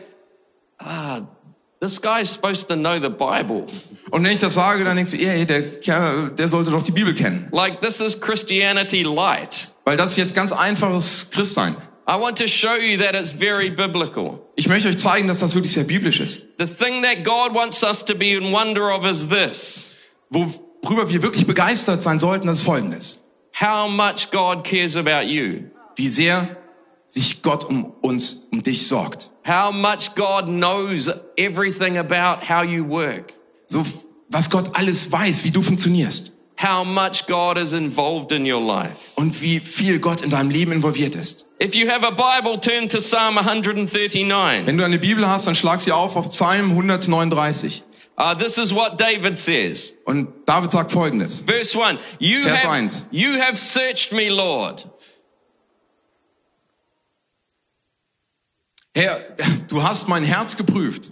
ah, 0.79 1.23
this 1.81 2.01
guy's 2.01 2.31
supposed 2.31 2.69
to 2.69 2.77
know 2.77 3.01
the 3.01 3.09
Bible. 3.09 3.67
Und 4.11 4.23
wenn 4.23 4.31
ich 4.31 4.41
das 4.41 4.55
sage, 4.55 4.85
dann 4.85 4.97
denkst 4.97 5.11
du, 5.11 5.17
ey, 5.19 5.45
der 5.45 5.81
Kerl, 5.81 6.31
der 6.31 6.49
sollte 6.49 6.71
doch 6.71 6.85
die 6.85 6.93
Bibel 6.93 7.13
kennen. 7.13 7.49
Like 7.51 7.81
this 7.81 8.01
is 8.01 8.21
Christianity 8.21 9.03
light. 9.03 9.73
Weil 9.85 9.97
das 9.97 10.13
ist 10.13 10.17
jetzt 10.17 10.35
ganz 10.35 10.53
einfaches 10.53 11.31
Christsein. 11.33 11.77
I 12.09 12.17
want 12.17 12.37
to 12.39 12.47
show 12.47 12.77
you 12.77 12.99
that 12.99 13.17
it's 13.17 13.33
very 13.33 13.69
biblical. 13.69 14.39
Ich 14.55 14.69
möchte 14.69 14.89
euch 14.89 14.99
zeigen, 14.99 15.27
dass 15.27 15.41
das 15.41 15.55
wirklich 15.55 15.73
sehr 15.73 15.85
biblisch 15.85 16.21
ist. 16.21 16.43
The 16.59 16.67
thing 16.67 17.03
that 17.03 17.25
God 17.25 17.53
wants 17.53 17.83
us 17.83 18.05
to 18.05 18.15
be 18.15 18.35
in 18.35 18.53
wonder 18.53 18.95
of 18.95 19.05
is 19.05 19.29
this. 19.29 19.97
Worüber 20.31 21.09
wir 21.09 21.23
wirklich 21.23 21.47
begeistert 21.47 22.03
sein 22.05 22.21
sollten, 22.21 22.47
das 22.47 22.59
ist 22.59 22.65
folgendes. 22.65 23.21
How 23.61 23.89
much 23.89 24.31
God 24.31 24.63
cares 24.65 24.97
about 24.97 25.27
you. 25.27 25.65
Wie 25.97 26.09
sehr 26.09 26.57
sich 27.09 27.43
Gott 27.43 27.65
um 27.65 27.93
uns, 28.03 28.49
um 28.53 28.63
dich 28.63 28.87
sorgt. 28.87 29.31
How 29.45 29.73
much 29.73 30.15
God 30.15 30.47
knows 30.47 31.11
everything 31.37 31.99
about 31.99 32.47
how 32.49 32.63
you 32.63 32.85
work. 32.89 33.33
So, 33.67 33.85
was 34.29 34.49
Gott 34.49 34.71
alles 34.75 35.11
weiß, 35.11 35.43
wie 35.43 35.51
du 35.51 35.63
funktionierst. 35.63 36.33
How 36.63 36.85
much 36.85 37.27
God 37.27 37.59
is 37.59 37.73
involved 37.73 38.31
in 38.31 38.51
your 38.51 38.61
life. 38.61 38.97
Und 39.17 39.41
wie 39.43 39.61
viel 39.61 39.99
Gott 39.99 40.21
in 40.21 40.31
deinem 40.31 40.51
Leben 40.51 40.73
involviert 40.73 41.15
ist. 41.15 41.46
If 41.59 41.75
you 41.75 41.89
have 41.89 42.05
a 42.05 42.11
Bible, 42.11 42.59
turn 42.59 42.89
to 42.91 43.01
Psalm 43.01 43.39
139. 43.39 44.67
Wenn 44.67 44.77
du 44.77 44.85
eine 44.85 44.99
Bibel 44.99 45.27
hast, 45.27 45.47
dann 45.47 45.55
schlag 45.55 45.81
sie 45.81 45.93
auf 45.93 46.17
auf 46.17 46.31
Psalm 46.31 46.71
139. 46.73 47.83
Uh, 48.19 48.35
this 48.35 48.57
is 48.57 48.75
what 48.75 48.99
David 48.99 49.39
says. 49.39 49.95
Und 50.07 50.47
David 50.47 50.71
sagt 50.71 50.93
folgendes. 50.93 51.43
Verse 51.47 51.75
1 51.75 51.99
you 52.19 52.43
Vers 52.43 52.63
have, 52.63 52.73
1. 52.73 53.07
you 53.11 53.41
have 53.41 53.59
searched 53.59 54.13
me, 54.13 54.29
Lord. 54.31 54.87
Herr, 58.95 59.21
du 59.69 59.83
hast 59.83 60.09
mein 60.09 60.25
Herz 60.25 60.57
geprüft. 60.57 61.11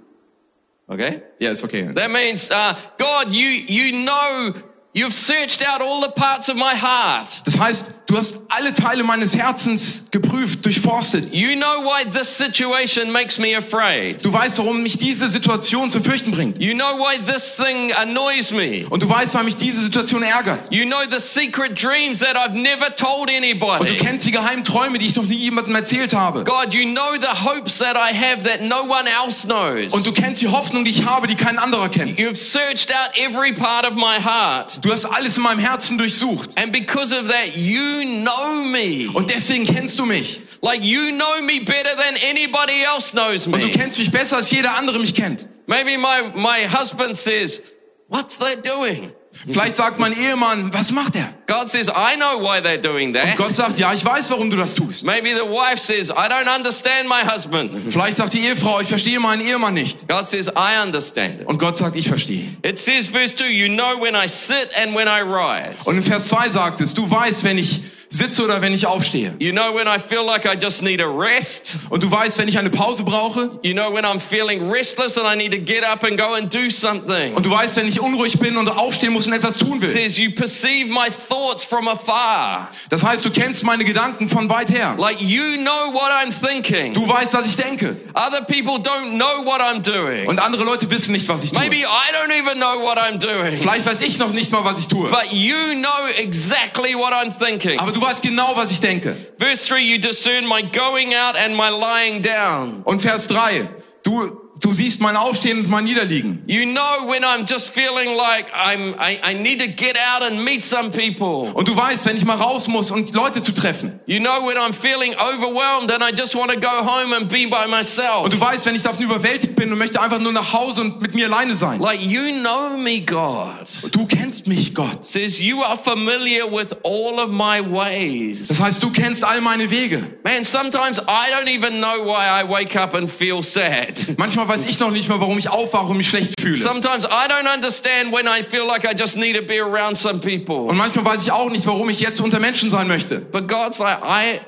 Okay? 0.89 1.23
Ja, 1.39 1.51
ist 1.51 1.63
okay. 1.63 1.93
That 1.95 2.11
means, 2.11 2.51
uh, 2.51 2.75
God, 2.99 3.33
you, 3.33 3.49
you 3.67 3.93
know, 4.05 4.55
you've 4.95 5.13
searched 5.13 5.63
out 5.67 5.83
all 5.83 6.01
the 6.01 6.13
parts 6.13 6.49
of 6.49 6.57
my 6.57 6.75
heart. 6.75 7.29
Das 7.45 7.59
heißt, 7.59 8.04
du 8.07 8.17
hast 8.17 8.39
alle 8.49 8.75
Teile 8.75 9.03
meines 9.05 9.37
Herzens 9.37 10.05
geprüft, 10.11 10.65
durchforstet. 10.65 11.35
You 11.35 11.55
know 11.57 11.85
why 11.85 12.05
this 12.11 12.37
situation 12.37 13.11
makes 13.11 13.39
me 13.39 13.57
afraid. 13.57 14.25
Du 14.25 14.33
weißt, 14.33 14.59
warum 14.59 14.83
mich 14.83 14.99
diese 14.99 15.31
Situation 15.31 15.91
zum 15.91 16.05
Fürchten 16.05 16.31
bringt. 16.31 16.61
You 16.61 16.75
know 16.75 16.99
why 16.99 17.19
this 17.33 17.57
thing 17.57 17.93
annoys 17.93 18.51
me. 18.51 18.87
Und 18.91 19.03
du 19.03 19.09
weißt, 19.09 19.35
warum 19.35 19.47
mich 19.47 19.57
diese 19.57 19.83
Situation 19.83 20.23
ärgert. 20.23 20.67
You 20.71 20.85
know 20.85 21.01
the 21.11 21.19
secret 21.19 21.81
dreams 21.83 22.21
that 22.21 22.37
I've 22.37 22.53
never 22.55 22.95
told 22.95 23.29
Und 23.29 23.31
du 23.31 23.37
anybody. 23.37 23.97
kennst 23.97 24.27
die 24.27 24.31
geheimen 24.33 24.65
Träume, 24.65 24.99
die 24.99 25.07
ich 25.07 25.17
noch 25.17 25.25
nie 25.25 25.37
jemandem 25.37 25.75
erzählt 25.75 26.15
habe. 26.15 26.45
God, 26.45 26.75
you 26.75 26.85
know 26.93 27.15
the 27.21 27.45
hopes 27.45 27.79
that 27.79 27.97
I 27.97 28.15
have 28.15 28.45
that 28.45 28.61
no 28.63 28.83
one 28.83 29.09
else 29.09 29.47
knows. 29.47 29.93
Und 29.93 30.07
du 30.07 30.13
kennst 30.13 30.41
die 30.43 30.49
Hoffnung, 30.49 30.85
die 30.85 30.91
ich 30.91 31.05
habe, 31.05 31.27
die 31.27 31.37
kein 31.37 31.59
anderer 31.59 31.89
kennt. 31.89 32.19
You've 32.19 32.37
searched 32.37 32.91
out 32.95 33.11
every 33.17 33.53
part 33.53 33.87
of 33.87 33.95
my 33.95 34.19
heart. 34.23 34.79
Du 34.83 34.93
hast 34.93 35.05
alles 35.05 35.37
in 35.37 35.43
meinem 35.43 35.59
Herzen 35.61 35.97
durchsucht. 35.99 36.51
And 36.59 36.73
because 36.73 37.15
of 37.15 37.29
that, 37.29 37.57
you 37.57 37.94
know 38.03 38.63
me. 38.63 39.09
Und 39.13 39.31
deswegen 39.31 39.67
kennst 39.67 39.99
du 39.99 40.05
mich. 40.05 40.41
Like 40.63 40.83
you 40.83 41.11
know 41.13 41.43
me 41.43 41.61
better 41.61 41.95
than 41.97 42.17
anybody 42.29 42.83
else 42.83 43.13
knows 43.13 43.47
Und 43.47 43.61
du 43.61 43.67
me. 43.67 43.73
kennst 43.73 43.99
mich 43.99 44.11
besser, 44.11 44.37
als 44.37 44.51
jeder 44.51 44.77
andere 44.77 44.99
mich 44.99 45.15
kennt. 45.15 45.47
Maybe 45.67 45.97
my, 45.99 46.33
my 46.35 46.67
husband 46.67 47.17
says, 47.17 47.63
what's 48.09 48.39
that 48.39 48.65
doing? 48.65 49.13
Vielleicht 49.47 49.77
sagt 49.77 49.99
mein 49.99 50.13
Ehemann, 50.13 50.73
was 50.73 50.91
macht 50.91 51.17
er? 51.17 51.35
God 51.47 51.69
says, 51.69 51.89
I 51.89 52.17
know 52.17 52.41
why 52.41 52.61
they're 52.61 52.79
doing 52.79 53.09
Und 53.09 53.15
that. 53.15 53.37
Gott 53.37 53.55
sagt, 53.55 53.79
ja, 53.79 53.93
ich 53.93 54.05
weiß, 54.05 54.31
warum 54.31 54.51
du 54.51 54.57
das 54.57 54.75
tust. 54.75 55.05
Maybe 55.05 55.31
the 55.31 55.43
wife 55.43 55.79
says, 55.79 56.11
I 56.11 56.29
don't 56.29 56.49
understand 56.55 57.09
my 57.09 57.23
husband. 57.25 57.71
Vielleicht 57.93 58.17
sagt 58.17 58.33
die 58.33 58.41
Ehefrau, 58.41 58.81
ich 58.81 58.89
verstehe 58.89 59.21
meinen 59.21 59.43
Ehemann 59.47 59.75
nicht. 59.75 60.09
God 60.09 60.29
says, 60.29 60.49
I 60.49 60.83
understand 60.83 61.43
it. 61.43 61.47
Und 61.47 61.59
Gott 61.59 61.77
sagt, 61.77 61.97
ich 61.97 62.09
verstehe. 62.09 62.49
It 62.63 62.79
says, 62.79 63.09
verse 63.09 63.35
2, 63.35 63.49
you 63.49 63.69
know 63.69 64.01
when 64.01 64.15
I 64.15 64.29
sit 64.29 64.71
and 64.77 64.95
when 64.95 65.09
I 65.09 65.21
rise. 65.21 65.85
Und 65.85 65.97
in 65.97 66.03
Vers 66.03 66.29
2 66.29 66.51
sagt 66.51 66.81
es, 66.81 66.95
du 66.95 67.11
weißt, 67.11 67.45
wenn 67.45 67.59
ich 67.59 67.83
sitze 68.15 68.43
oder 68.45 68.61
wenn 68.61 68.73
ich 68.73 68.87
aufstehe. 68.87 69.35
You 69.39 69.53
know 69.53 69.75
when 69.75 69.87
I 69.87 69.99
feel 69.99 70.25
like 70.25 70.45
I 70.45 70.57
just 70.61 70.83
need 70.83 71.01
a 71.01 71.07
rest. 71.07 71.77
Und 71.91 72.03
du 72.03 72.11
weißt, 72.11 72.39
wenn 72.39 72.49
ich 72.49 72.59
eine 72.59 72.71
Pause 72.71 73.03
brauche. 73.03 73.51
You 73.63 73.73
know 73.73 73.93
when 73.93 74.05
I'm 74.05 74.21
feeling 74.21 74.71
restless 74.71 75.19
and 75.19 75.27
I 75.27 75.37
need 75.37 75.53
to 75.53 75.59
get 75.59 75.85
up 75.85 76.05
and 76.05 76.19
go 76.19 76.35
and 76.35 76.53
do 76.53 76.71
something. 76.71 77.35
Und 77.35 77.45
du 77.45 77.51
weißt, 77.51 77.77
wenn 77.77 77.89
ich 77.89 78.01
unruhig 78.01 78.39
bin 78.39 78.57
und 78.57 78.69
aufstehen 78.69 79.13
muss 79.13 79.27
und 79.27 79.33
etwas 79.33 79.59
tun 79.59 79.77
It 79.77 79.83
will. 79.83 79.91
says 79.91 80.17
you 80.19 80.31
perceive 80.31 80.89
my 80.89 81.09
thoughts 81.29 81.65
from 81.65 81.89
afar. 81.89 82.71
Das 82.91 83.03
heißt, 83.03 83.25
du 83.25 83.31
kennst 83.31 83.65
meine 83.65 83.85
Gedanken 83.85 84.29
von 84.29 84.49
weit 84.49 84.71
her. 84.71 84.95
Like 84.99 85.21
you 85.21 85.57
know 85.57 85.93
what 85.93 86.11
I'm 86.11 86.33
thinking. 86.33 86.95
Du 86.95 87.09
weißt, 87.09 87.35
was 87.35 87.47
ich 87.47 87.57
denke. 87.57 87.97
Other 88.15 88.43
people 88.43 88.75
don't 88.79 89.15
know 89.17 89.45
what 89.45 89.61
I'm 89.61 89.81
doing. 89.83 90.27
Und 90.29 90.39
andere 90.39 90.65
Leute 90.65 90.89
wissen 90.91 91.13
nicht, 91.13 91.29
was 91.29 91.43
ich 91.45 91.51
tue. 91.51 91.61
Maybe 91.61 91.79
I 91.79 92.13
don't 92.13 92.33
even 92.33 92.59
know 92.59 92.81
what 92.83 92.99
I'm 92.99 93.19
doing. 93.19 93.57
Vielleicht 93.59 93.87
weiß 93.87 94.01
ich 94.03 94.19
noch 94.19 94.33
nicht 94.33 94.51
mal, 94.53 94.65
was 94.65 94.79
ich 94.79 94.89
tue. 94.89 95.09
But 95.09 95.33
you 95.33 95.57
know 95.75 95.89
exactly 96.17 96.95
what 96.95 97.13
I'm 97.13 97.31
thinking. 97.37 97.79
Aber 97.79 97.93
du 97.93 98.01
weißt 98.05 98.23
genau, 98.23 98.55
was 98.55 98.71
ich 98.71 98.81
denke. 98.81 99.17
Verse 99.39 99.67
3 99.69 99.81
you 99.81 99.99
discern 99.99 100.47
my 100.47 100.63
going 100.63 101.15
out 101.15 101.37
and 101.37 101.57
my 101.57 101.71
lying 101.71 102.23
down. 102.23 102.83
Und 102.85 103.01
Vers 103.03 103.27
3. 103.27 103.69
Du, 104.03 104.44
du 104.61 104.73
siehst 104.73 105.01
mein 105.01 105.17
Aufstehen 105.17 105.61
und 105.61 105.71
mein 105.71 105.85
Niederliegen. 105.85 106.43
You 106.47 106.65
know 106.65 107.09
when 107.09 107.23
I'm 107.25 107.47
just 107.49 107.69
feeling 107.69 108.17
like 108.17 108.47
I'm 108.55 108.95
I, 108.99 109.19
I 109.23 109.35
need 109.35 109.61
to 109.61 109.67
get 109.67 109.97
out 109.97 110.23
and 110.23 110.45
meet 110.45 110.63
some 110.63 110.91
people. 110.91 111.53
Und 111.55 111.69
du 111.69 111.77
weißt, 111.77 112.07
wenn 112.07 112.17
ich 112.17 112.25
mal 112.25 112.37
raus 112.37 112.69
muss 112.69 112.91
und 112.91 113.15
Leute 113.15 113.43
zu 113.43 113.53
treffen. 113.53 114.01
You 114.07 114.21
know 114.21 114.47
when 114.47 114.57
I'm 114.57 114.73
feeling 114.73 115.15
overwhelmed 115.15 115.91
and 115.91 116.03
I 116.03 116.15
just 116.17 116.35
want 116.35 116.51
to 116.53 116.59
go 116.59 116.85
home 116.85 117.15
and 117.15 117.29
be 117.29 117.47
by 117.47 117.69
myself. 117.69 118.25
Und 118.25 118.33
du 118.33 118.41
weißt, 118.41 118.65
wenn 118.67 118.75
ich 118.75 118.83
davon 118.83 119.05
überwältigt 119.05 119.57
bin 119.57 119.73
und 119.73 119.79
möchte 119.79 120.01
einfach 120.01 120.21
nur 120.21 120.33
nach 120.33 120.53
Hause 120.53 120.83
und 120.83 121.01
mit 121.03 121.15
mir 121.15 121.27
alleine 121.27 121.57
sein. 121.57 121.81
Like 121.81 122.01
you 122.01 122.41
know 122.41 122.77
me, 122.77 123.01
God. 123.01 123.67
Du 123.93 124.07
kennst 124.07 124.47
mich, 124.47 124.75
Gott. 124.75 125.05
Says 125.05 125.39
you 125.39 125.63
are 125.63 125.77
familiar 125.77 126.51
with 126.51 126.73
all 126.85 127.19
of 127.19 127.31
my 127.31 127.61
ways. 127.61 128.49
Das 128.49 128.61
heißt, 128.61 128.83
du 128.83 128.91
kennst 128.91 129.25
all 129.25 129.41
meine 129.41 129.71
Wege. 129.71 130.03
Man, 130.23 130.45
sometimes 130.45 130.99
I 130.99 131.31
don't 131.31 131.49
even 131.49 131.81
know 131.81 132.05
why 132.05 132.43
I 132.43 132.49
wake 132.49 132.77
up 132.77 132.95
and 132.95 133.11
feel 133.11 133.43
sad. 133.43 134.17
Manchmal 134.17 134.44
weiß 134.49 134.65
ich 134.65 134.81
noch 134.81 134.91
nicht 134.91 135.09
mal, 135.09 135.21
warum 135.21 135.39
ich 135.39 135.49
aufwache 135.49 135.87
und 135.87 135.97
mich 135.97 136.09
schlecht 136.09 136.41
fühle. 136.41 136.57
Sometimes 136.57 137.05
I 137.05 137.29
don't 137.29 137.53
understand 137.53 138.13
when 138.13 138.27
I 138.27 138.43
feel 138.43 138.67
like 138.67 138.85
I 138.85 138.95
just 138.97 139.17
need 139.17 139.37
to 139.37 139.43
be 139.43 139.61
around 139.61 139.97
some 139.97 140.21
people. 140.21 140.71
Und 140.71 140.77
manchmal 140.77 141.05
weiß 141.05 141.23
ich 141.23 141.33
auch 141.33 141.51
nicht, 141.51 141.67
warum 141.67 141.91
ich 141.91 142.01
jetzt 142.01 142.21
unter 142.21 142.39
Menschen 142.39 142.71
sein 142.71 142.89
möchte. 142.89 143.21
But 143.21 143.49
God's 143.49 143.79
like, 143.79 143.99
I 144.03 144.41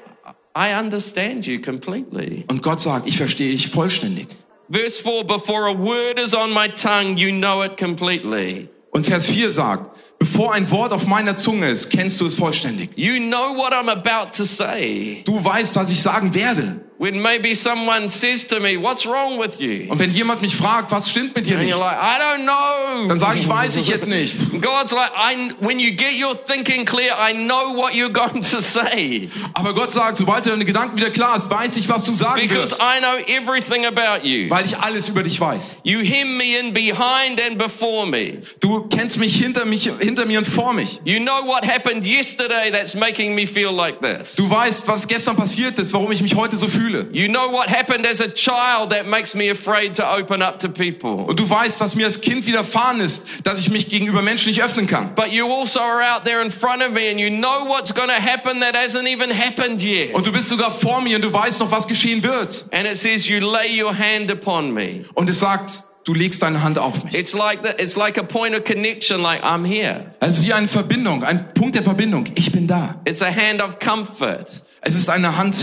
I 0.57 0.73
understand 0.73 1.47
you 1.47 1.61
completely. 1.61 2.45
Und 2.49 2.63
Gott 2.63 2.81
sagt, 2.81 3.07
ich 3.07 3.19
verstehe 3.19 3.51
dich 3.51 3.69
vollständig. 3.69 4.29
Verse 4.71 5.03
4 5.03 5.25
Before 5.25 5.69
a 5.69 5.75
word 5.75 6.19
is 6.19 6.35
on 6.35 6.53
my 6.53 6.67
tongue, 6.69 7.19
you 7.19 7.31
know 7.31 7.63
it 7.63 7.77
completely. 7.77 8.69
Und 8.91 9.05
Vers 9.05 9.27
4 9.27 9.53
sagt, 9.53 9.95
bevor 10.19 10.55
ein 10.55 10.71
Wort 10.71 10.93
auf 10.93 11.07
meiner 11.07 11.37
Zunge 11.37 11.69
ist, 11.69 11.91
kennst 11.91 12.23
du 12.23 12.27
es 12.27 12.37
vollständig. 12.37 12.91
You 12.97 13.19
know 13.19 13.55
what 13.57 13.73
I'm 13.73 13.91
about 13.91 14.35
to 14.39 14.45
say. 14.45 15.23
Du 15.27 15.45
weißt, 15.45 15.77
was 15.77 15.91
ich 15.91 16.01
sagen 16.01 16.33
werde. 16.33 16.81
When 16.99 17.21
maybe 17.21 17.55
someone 17.55 18.09
says 18.09 18.47
to 18.47 18.59
me, 18.59 18.79
What's 18.79 19.05
wrong 19.05 19.39
with 19.39 19.61
you? 19.61 19.87
Und 19.91 19.99
wenn 19.99 20.11
jemand 20.11 20.41
mich 20.41 20.57
fragt, 20.57 20.91
was 20.91 21.11
stimmt 21.11 21.37
mit 21.37 21.45
dir 21.45 21.59
And 21.59 21.67
nicht, 21.67 21.77
like, 21.79 21.99
I 22.01 22.19
don't 22.19 22.45
know. 22.45 23.09
dann 23.09 23.21
sage 23.21 23.39
ich, 23.39 23.47
weiß 23.47 23.77
ich 23.77 23.89
jetzt 23.89 24.09
nicht. 24.09 24.35
God's 24.63 24.93
like, 24.93 25.11
I, 25.15 25.51
when 25.61 25.79
you 25.79 25.91
get 25.93 26.15
your 26.19 26.35
thinking 26.35 26.87
clear, 26.87 27.13
I 27.19 27.35
know 27.35 27.75
what 27.77 27.93
you're 27.93 28.09
going 28.09 28.41
to 28.51 28.61
say 28.63 29.29
Aber 29.53 29.75
Gott 29.75 29.93
sagt, 29.93 30.17
sobald 30.17 30.47
deine 30.47 30.65
Gedanken 30.65 30.97
wieder 30.97 31.11
klar 31.11 31.37
ist, 31.37 31.51
weiß 31.51 31.77
ich, 31.77 31.87
was 31.91 32.05
du 32.05 32.15
sagen 32.15 32.41
because 32.41 32.71
wirst, 32.71 32.81
I 32.81 32.99
know 33.01 33.19
everything 33.27 33.85
about 33.85 34.27
you. 34.27 34.49
weil 34.49 34.65
ich 34.65 34.79
alles 34.79 35.11
über 35.11 35.23
dich 35.23 35.39
weiß. 35.39 35.77
You 35.83 36.01
hem 36.01 36.39
me 36.39 36.59
in 36.59 36.73
behind 36.73 37.39
and 37.47 37.59
before 37.59 38.07
me. 38.07 38.39
Du 38.61 38.89
kennst 38.89 39.19
mich 39.19 39.37
hinter, 39.37 39.67
mich, 39.67 39.91
hinter 40.01 40.25
mir 40.25 40.39
und 40.39 40.47
vor 40.47 40.73
mich. 40.73 40.99
You 41.05 41.21
know 41.21 41.45
what 41.45 41.67
happened 41.67 42.07
yesterday 42.07 42.71
that's 42.73 42.95
making 42.95 43.35
me 43.35 43.47
feel 43.47 43.71
like 43.71 44.01
this. 44.01 44.35
Du 44.37 44.49
weißt, 44.49 44.89
was 44.89 45.07
gestern 45.07 45.37
passiert 45.37 45.79
ist, 45.79 45.93
warum 45.93 46.11
ich 46.11 46.23
mich 46.23 46.35
heute 46.35 46.57
so 46.57 46.69
fühle. 46.69 46.86
You 47.13 47.29
know 47.29 47.51
what 47.51 47.69
happened 47.69 48.07
as 48.07 48.21
a 48.21 48.29
child 48.29 48.91
that 48.91 49.07
makes 49.07 49.35
me 49.35 49.51
afraid 49.51 49.95
to 49.97 50.05
open 50.05 50.43
up 50.43 50.59
to 50.61 50.69
people. 50.69 51.25
Und 51.27 51.39
du 51.39 51.49
weißt, 51.49 51.81
was 51.81 51.95
mir 51.95 52.07
als 52.07 52.21
Kind 52.21 52.47
widerfahren 52.47 53.01
ist, 53.01 53.25
dass 53.45 53.59
ich 53.61 53.71
mich 53.71 53.89
gegenüber 53.89 54.23
Menschen 54.23 54.49
nicht 54.49 54.63
öffnen 54.63 54.87
kann. 54.87 55.15
But 55.15 55.33
you 55.33 55.47
also 55.53 55.81
are 55.81 56.03
out 56.03 56.25
there 56.25 56.43
in 56.43 56.51
front 56.51 56.83
of 56.83 56.91
me 56.91 57.11
and 57.11 57.21
you 57.21 57.31
know 57.31 57.67
what's 57.67 57.95
going 57.95 58.09
to 58.09 58.21
happen 58.21 58.61
that 58.61 58.75
hasn't 58.75 59.09
even 59.09 59.31
happened 59.31 59.83
yet. 59.83 60.15
Und 60.15 60.27
du 60.27 60.33
bist 60.33 60.49
sogar 60.49 60.71
vor 60.71 61.01
mir 61.01 61.17
und 61.17 61.23
du 61.23 61.33
weißt 61.33 61.61
noch, 61.61 61.71
was 61.71 61.87
geschehen 61.87 62.23
wird. 62.23 62.67
And 62.73 62.87
it 62.87 62.97
says 62.97 63.27
you 63.29 63.39
lay 63.39 63.83
your 63.83 63.97
hand 63.97 64.31
upon 64.31 64.73
me. 64.73 65.05
Und 65.15 65.29
es 65.31 65.41
sagt, 65.41 65.85
du 66.05 66.15
legst 66.15 66.43
deine 66.43 66.63
Hand 66.63 66.79
auf 66.79 67.05
mich. 67.05 67.15
It's 67.15 67.33
like 67.33 67.61
the, 67.63 67.83
it's 67.83 67.97
like 67.97 68.17
a 68.19 68.23
point 68.23 68.55
of 68.57 68.65
connection 68.65 69.21
like 69.21 69.43
I'm 69.45 69.65
here. 69.67 70.13
Also 70.21 70.43
wie 70.43 70.53
eine 70.53 70.69
Verbindung, 70.69 71.25
ein 71.25 71.53
Punkt 71.53 71.75
der 71.75 71.83
Verbindung. 71.83 72.27
Ich 72.35 72.53
bin 72.53 72.67
da. 72.67 73.01
It's 73.05 73.23
a 73.23 73.31
hand 73.31 73.63
of 73.63 73.79
comfort. 73.79 74.63
Es 74.81 74.95
ist 74.95 75.11
eine 75.11 75.37
Hand 75.37 75.57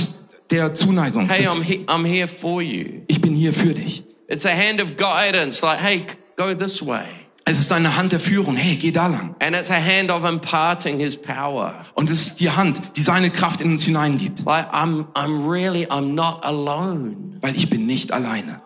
der 0.50 0.74
Zuneigung. 0.74 1.30
Hey, 1.30 1.48
I'm 1.48 1.64
he, 1.64 1.86
I'm 1.88 2.06
here 2.06 2.28
for 2.28 2.62
you. 2.62 3.02
ich 3.08 3.22
bin 3.22 3.34
hier 3.36 3.54
für 3.54 3.74
dich. 3.74 4.04
It's 4.28 4.46
a 4.46 4.56
hand 4.56 4.82
of 4.82 4.98
guidance 4.98 5.62
like 5.62 5.80
hey, 5.80 6.06
go 6.36 6.54
this 6.54 6.86
way. 6.86 7.06
Es 7.46 7.60
ist 7.60 7.72
eine 7.74 7.98
Hand 7.98 8.14
der 8.14 8.22
Führung. 8.22 8.56
Hey, 8.56 8.78
geh 8.78 8.92
da 8.92 9.08
lang. 9.08 9.36
And 9.40 9.54
it's 9.54 9.70
a 9.70 9.80
hand 9.80 10.10
of 10.10 10.24
imparting 10.24 11.00
his 11.00 11.18
power. 11.18 11.86
Und 11.94 12.10
es 12.10 12.28
ist 12.28 12.40
die 12.40 12.50
Hand, 12.50 12.82
die 12.96 13.02
seine 13.02 13.32
Kraft 13.32 13.60
in 13.60 13.72
uns 13.72 13.84
hineingibt. 13.84 14.46
Like 14.46 14.72
I'm 14.74 15.08
I'm 15.14 15.50
really 15.50 15.86
I'm 15.88 16.14
not 16.14 16.44
alone. 16.44 17.38
Weil 17.42 17.56
ich 17.58 17.70
bin 17.70 17.86
nicht 17.86 18.14
alleine. 18.14 18.62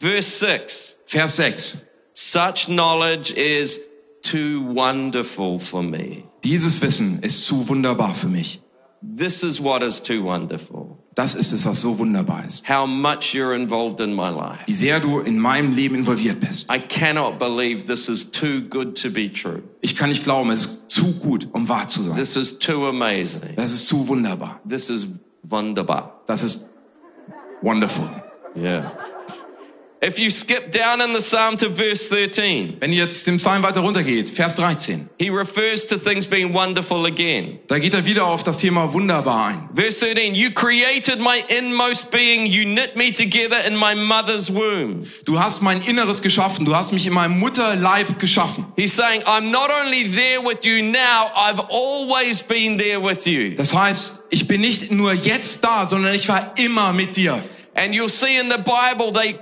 Verse 0.00 0.38
6. 0.38 0.98
Vers 1.06 1.36
6. 1.36 1.86
Such 2.12 2.66
knowledge 2.66 3.32
is 3.32 3.80
too 4.22 4.74
wonderful 4.74 5.60
for 5.60 5.82
me. 5.82 6.24
Dieses 6.42 6.82
Wissen 6.82 7.22
ist 7.22 7.44
zu 7.44 7.68
wunderbar 7.68 8.14
für 8.14 8.28
mich. 8.28 8.60
This 9.02 9.42
is 9.42 9.62
what 9.62 9.82
is 9.82 10.02
too 10.02 10.24
wonderful. 10.24 10.98
Das 11.20 11.34
ist 11.34 11.52
es, 11.52 11.66
was 11.66 11.82
so 11.82 11.98
wunderbar 11.98 12.46
ist. 12.46 12.66
How 12.66 12.86
much 12.86 13.34
you're 13.34 13.54
involved 13.54 14.00
in 14.00 14.14
my 14.14 14.30
life. 14.30 14.60
Wie 14.64 14.74
sehr 14.74 15.00
du 15.00 15.20
in 15.20 15.38
meinem 15.38 15.74
Leben 15.74 15.94
involviert 15.94 16.40
bist. 16.40 16.66
I 16.74 16.78
cannot 16.78 17.38
believe 17.38 17.86
this 17.86 18.08
is 18.08 18.30
too 18.30 18.62
good 18.62 18.96
to 19.02 19.10
be 19.10 19.30
true. 19.30 19.62
Ich 19.82 19.96
kann 19.96 20.08
nicht 20.08 20.24
glauben, 20.24 20.50
es 20.50 20.64
ist 20.64 20.90
zu 20.90 21.12
gut, 21.18 21.46
um 21.52 21.68
wahr 21.68 21.88
zu 21.88 22.02
sein. 22.04 22.16
This 22.16 22.36
is 22.36 22.58
too 22.58 22.88
amazing. 22.88 23.54
Das 23.56 23.70
ist 23.70 23.86
zu 23.86 24.08
wunderbar. 24.08 24.60
This 24.66 24.88
is 24.88 25.08
wunderbar. 25.42 26.22
Das 26.26 26.42
ist 26.42 26.66
wonderful. 27.60 28.08
Yeah. 28.56 28.90
If 30.02 30.18
you 30.18 30.30
skip 30.30 30.72
down 30.72 31.02
in 31.02 31.12
the 31.12 31.20
psalm 31.20 31.58
to 31.58 31.68
verse 31.68 32.08
13, 32.08 32.78
Wenn 32.80 32.90
ihr 32.90 33.04
jetzt 33.04 33.26
dem 33.26 33.36
Psalm 33.36 33.62
weiter 33.62 33.80
runtergeht, 33.80 34.30
Vers 34.30 34.54
13, 34.54 35.10
he 35.18 35.28
refers 35.28 35.86
to 35.88 35.98
things 35.98 36.26
being 36.26 36.54
wonderful 36.54 37.04
again. 37.04 37.58
da 37.66 37.78
geht 37.78 37.92
er 37.92 38.06
wieder 38.06 38.24
auf 38.24 38.42
das 38.42 38.56
Thema 38.56 38.94
wunderbar 38.94 39.48
ein. 39.48 39.68
Verse 39.74 40.00
13, 40.00 40.34
you 40.34 40.50
created 40.52 41.20
my 41.20 41.44
inmost 41.48 42.10
being, 42.10 42.46
you 42.46 42.64
knit 42.64 42.96
me 42.96 43.12
together 43.12 43.58
in 43.66 43.76
my 43.76 43.94
mother's 43.94 44.50
womb. 44.50 45.04
Du 45.26 45.38
hast 45.38 45.60
mein 45.60 45.82
Inneres 45.82 46.22
geschaffen, 46.22 46.64
du 46.64 46.74
hast 46.74 46.94
mich 46.94 47.06
in 47.06 47.12
meinem 47.12 47.38
Mutterleib 47.38 48.18
geschaffen. 48.18 48.64
He's 48.76 48.94
saying, 48.94 49.22
I'm 49.26 49.50
not 49.50 49.68
only 49.70 50.04
there 50.08 50.40
with 50.42 50.64
you 50.64 50.82
now, 50.82 51.30
I've 51.36 51.60
always 51.68 52.40
been 52.42 52.78
there 52.78 53.02
with 53.02 53.26
you. 53.26 53.54
Das 53.54 53.74
heißt, 53.74 54.22
ich 54.30 54.48
bin 54.48 54.62
nicht 54.62 54.90
nur 54.90 55.12
jetzt 55.12 55.62
da, 55.62 55.84
sondern 55.84 56.14
ich 56.14 56.26
war 56.26 56.54
immer 56.56 56.94
mit 56.94 57.16
dir. 57.16 57.42
And 57.74 57.94
you'll 57.94 58.08
see 58.08 58.36
in 58.36 58.50
the 58.50 58.58
Bible, 58.58 59.12
they 59.12 59.38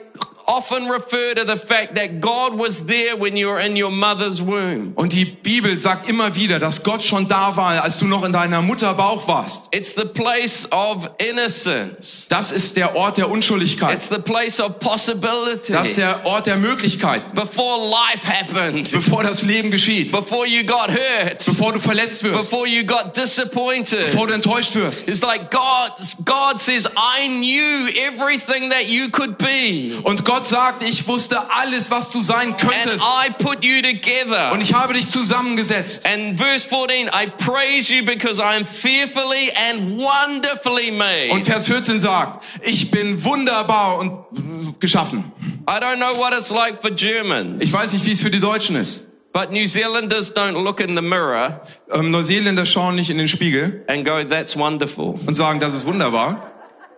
often 0.48 0.88
refer 0.88 1.34
to 1.34 1.44
the 1.44 1.56
fact 1.56 1.94
that 1.94 2.20
God 2.20 2.58
was 2.58 2.86
there 2.86 3.16
when 3.16 3.36
you 3.36 3.48
were 3.48 3.60
in 3.60 3.76
your 3.76 3.90
mother's 3.90 4.40
womb. 4.40 4.94
Und 4.96 5.12
die 5.12 5.26
Bibel 5.26 5.78
sagt 5.78 6.08
immer 6.08 6.34
wieder, 6.34 6.58
dass 6.58 6.82
Gott 6.82 7.04
schon 7.04 7.28
da 7.28 7.56
war, 7.56 7.82
als 7.82 7.98
du 7.98 8.06
noch 8.06 8.24
in 8.24 8.32
deiner 8.32 8.62
Mutter 8.62 8.94
Bauch 8.94 9.28
warst. 9.28 9.68
It's 9.70 9.94
the 9.94 10.06
place 10.06 10.66
of 10.72 11.08
innocence. 11.18 12.26
Das 12.28 12.50
ist 12.50 12.76
der 12.76 12.96
Ort 12.96 13.18
der 13.18 13.30
Unschuldigkeit. 13.30 13.94
It's 13.94 14.08
the 14.08 14.18
place 14.18 14.58
of 14.58 14.78
possibility. 14.78 15.72
Das 15.72 15.88
ist 15.88 15.98
der 15.98 16.24
Ort 16.24 16.46
der 16.46 16.56
Möglichkeiten. 16.56 17.34
Before 17.34 17.86
life 17.88 18.26
happened. 18.26 18.90
Bevor 18.90 19.22
das 19.22 19.42
Leben 19.42 19.70
geschieht. 19.70 20.10
Before 20.12 20.46
you 20.46 20.64
got 20.64 20.88
hurt. 20.88 21.44
Bevor 21.44 21.74
du 21.74 21.78
verletzt 21.80 22.22
wirst. 22.22 22.50
Before 22.50 22.66
you 22.66 22.84
got 22.84 23.14
disappointed. 23.14 24.06
Bevor 24.06 24.26
du 24.26 24.34
enttäuscht 24.34 24.74
wirst. 24.74 25.06
It's 25.06 25.20
like 25.20 25.50
God, 25.50 25.92
God 26.24 26.58
says, 26.58 26.86
I 26.96 27.28
knew 27.28 27.88
everything 28.00 28.70
that 28.70 28.86
you 28.86 29.10
could 29.10 29.36
be. 29.36 29.98
Und 30.02 30.24
Gott 30.24 30.37
sagt, 30.46 30.82
ich 30.82 31.06
wusste 31.08 31.50
alles, 31.50 31.90
was 31.90 32.10
du 32.10 32.20
sein 32.20 32.48
And 32.54 32.58
könntest. 32.58 33.04
I 33.04 33.30
put 33.32 33.64
you 33.64 33.80
together. 33.82 34.52
Und 34.52 34.60
ich 34.60 34.74
habe 34.74 34.94
dich 34.94 35.08
zusammengesetzt. 35.08 36.04
And 36.06 36.38
verse 36.38 36.68
14, 36.68 37.08
I 37.08 37.26
praise 37.38 37.92
you 37.92 38.04
because 38.04 38.40
I 38.40 38.56
am 38.56 38.64
fearfully 38.64 39.52
and 39.70 39.98
wonderfully 39.98 40.90
made. 40.90 41.30
Und 41.30 41.44
Vers 41.44 41.66
14 41.66 41.98
sagt, 41.98 42.44
ich 42.62 42.90
bin 42.90 43.22
wunderbar 43.24 43.98
und 43.98 44.80
geschaffen. 44.80 45.32
I 45.68 45.72
don't 45.80 45.96
know 45.96 46.16
what 46.16 46.32
it's 46.32 46.50
like 46.50 46.80
for 46.80 46.90
Germans, 46.90 47.62
Ich 47.62 47.72
weiß 47.72 47.92
nicht, 47.92 48.04
wie 48.06 48.12
es 48.12 48.22
für 48.22 48.30
die 48.30 48.40
Deutschen 48.40 48.76
ist. 48.76 49.04
but 49.32 49.52
New 49.52 49.66
Zealanders 49.66 50.34
don't 50.34 50.52
look 50.62 50.80
in 50.80 50.96
the 50.96 51.02
mirror 51.02 51.60
Ähm, 51.92 52.10
Neuseeländer 52.10 52.64
schauen 52.66 52.94
nicht 52.94 53.10
in 53.10 53.18
den 53.18 53.28
Spiegel 53.28 53.84
and 53.86 54.04
go, 54.06 54.22
that's 54.24 54.56
wonderful. 54.56 55.18
und 55.26 55.34
sagen, 55.34 55.60
das 55.60 55.74
ist 55.74 55.84
wunderbar. 55.86 56.52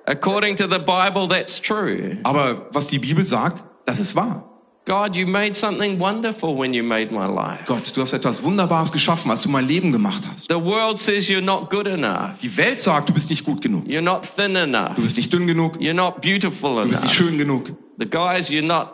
According 0.07 0.57
to 0.57 0.67
the 0.69 0.79
Bible, 0.79 1.29
that's 1.29 1.61
true. 1.61 2.19
Aber 2.23 2.67
was 2.73 2.89
die 2.89 2.99
Bibel 2.99 3.25
sagt, 3.25 3.65
das 3.87 4.01
ist 4.01 4.17
wahr. 4.17 4.47
God, 4.87 5.15
you 5.15 5.27
made 5.27 5.55
something 5.55 6.01
wonderful 6.01 6.57
when 6.59 6.73
you 6.73 6.83
made 6.83 7.13
my 7.13 7.27
life. 7.27 7.65
Gott, 7.67 7.95
du 7.95 8.01
hast 8.01 8.13
etwas 8.13 8.43
Wunderbares 8.43 8.91
geschaffen, 8.91 9.31
als 9.31 9.43
du 9.43 9.49
mein 9.51 9.69
Leben 9.69 9.93
gemacht 9.93 10.23
hast. 10.29 10.49
The 10.49 10.57
world 10.57 10.99
says 10.99 11.29
you're 11.29 11.43
not 11.43 11.71
good 11.71 11.87
enough. 11.87 12.39
Die 12.43 12.57
Welt 12.57 12.81
sagt, 12.81 13.09
du 13.09 13.13
bist 13.13 13.29
nicht 13.31 13.45
gut 13.45 13.61
genug. 13.61 13.85
You're 13.87 14.01
not 14.01 14.23
thin 14.37 14.57
enough. 14.57 14.95
Du 14.97 15.03
bist 15.03 15.17
nicht 15.17 15.33
dünn 15.33 15.47
genug. 15.47 15.77
You're 15.77 15.93
not 15.95 16.21
beautiful 16.23 16.83
Du 16.83 16.89
bist 16.89 17.03
nicht 17.05 17.13
enough. 17.21 17.29
schön 17.29 17.39
genug. 17.39 17.73
The 17.99 18.07
guys, 18.09 18.49
you're 18.51 18.63
not 18.67 18.89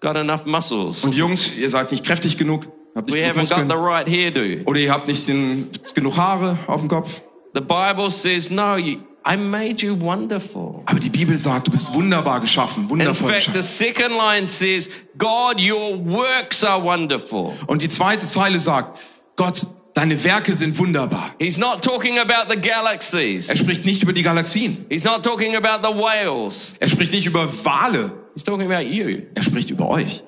got 0.00 0.16
enough 0.16 0.44
muscles. 0.44 1.02
Und 1.02 1.14
Jungs, 1.14 1.56
ihr 1.56 1.70
seid 1.70 1.90
nicht 1.90 2.04
kräftig 2.04 2.36
genug. 2.36 2.66
Habt 2.94 3.08
nicht 3.08 3.18
We 3.18 3.26
haven't 3.26 3.48
got 3.48 3.56
the 3.56 3.64
Muskeln. 3.64 3.84
right 3.84 4.06
hairdo. 4.08 4.62
Oder 4.68 4.78
ihr 4.80 4.92
habt 4.92 5.08
nicht 5.08 5.26
den, 5.26 5.70
genug 5.94 6.16
Haare 6.18 6.58
auf 6.66 6.80
dem 6.82 6.88
Kopf. 6.88 7.22
The 7.54 7.62
Bible 7.62 8.10
says, 8.10 8.50
no, 8.50 8.76
you, 8.76 8.98
I 9.24 9.36
made 9.36 9.84
you 9.86 9.98
wonderful. 10.00 10.82
Aber 10.86 10.98
die 10.98 11.08
Bibel 11.10 11.36
sagt, 11.36 11.68
du 11.68 11.70
bist 11.70 11.92
wunderbar 11.94 12.40
geschaffen, 12.40 12.84
In 12.84 12.90
wundervoll 12.90 13.32
fact, 13.32 13.44
the 13.46 13.52
geschaffen. 13.52 13.62
second 13.62 14.10
line 14.16 14.48
says, 14.48 14.88
God, 15.16 15.60
your 15.60 15.96
works 16.04 16.64
are 16.64 16.82
wonderful. 16.82 17.52
Und 17.66 17.82
die 17.82 17.88
zweite 17.88 18.26
Zeile 18.26 18.58
sagt, 18.60 18.98
Gott, 19.36 19.64
deine 19.94 20.22
Werke 20.24 20.56
sind 20.56 20.76
wunderbar. 20.78 21.30
He's 21.38 21.56
not 21.56 21.82
talking 21.82 22.18
about 22.18 22.52
the 22.52 22.60
galaxies. 22.60 23.48
Er 23.48 23.56
spricht 23.56 23.84
nicht 23.84 24.02
über 24.02 24.12
die 24.12 24.22
Galaxien. 24.24 24.86
He's 24.88 25.04
not 25.04 25.22
talking 25.22 25.54
about 25.54 25.86
the 25.86 25.94
whales. 25.94 26.74
Er 26.80 26.88
spricht 26.88 27.12
nicht 27.12 27.26
über 27.26 27.48
Wale. 27.64 28.10
He's 28.34 28.42
talking 28.44 28.70
about 28.72 28.86
you. 28.88 29.22
Er 29.34 29.42
spricht 29.42 29.70
über 29.70 29.88
euch. 29.88 30.22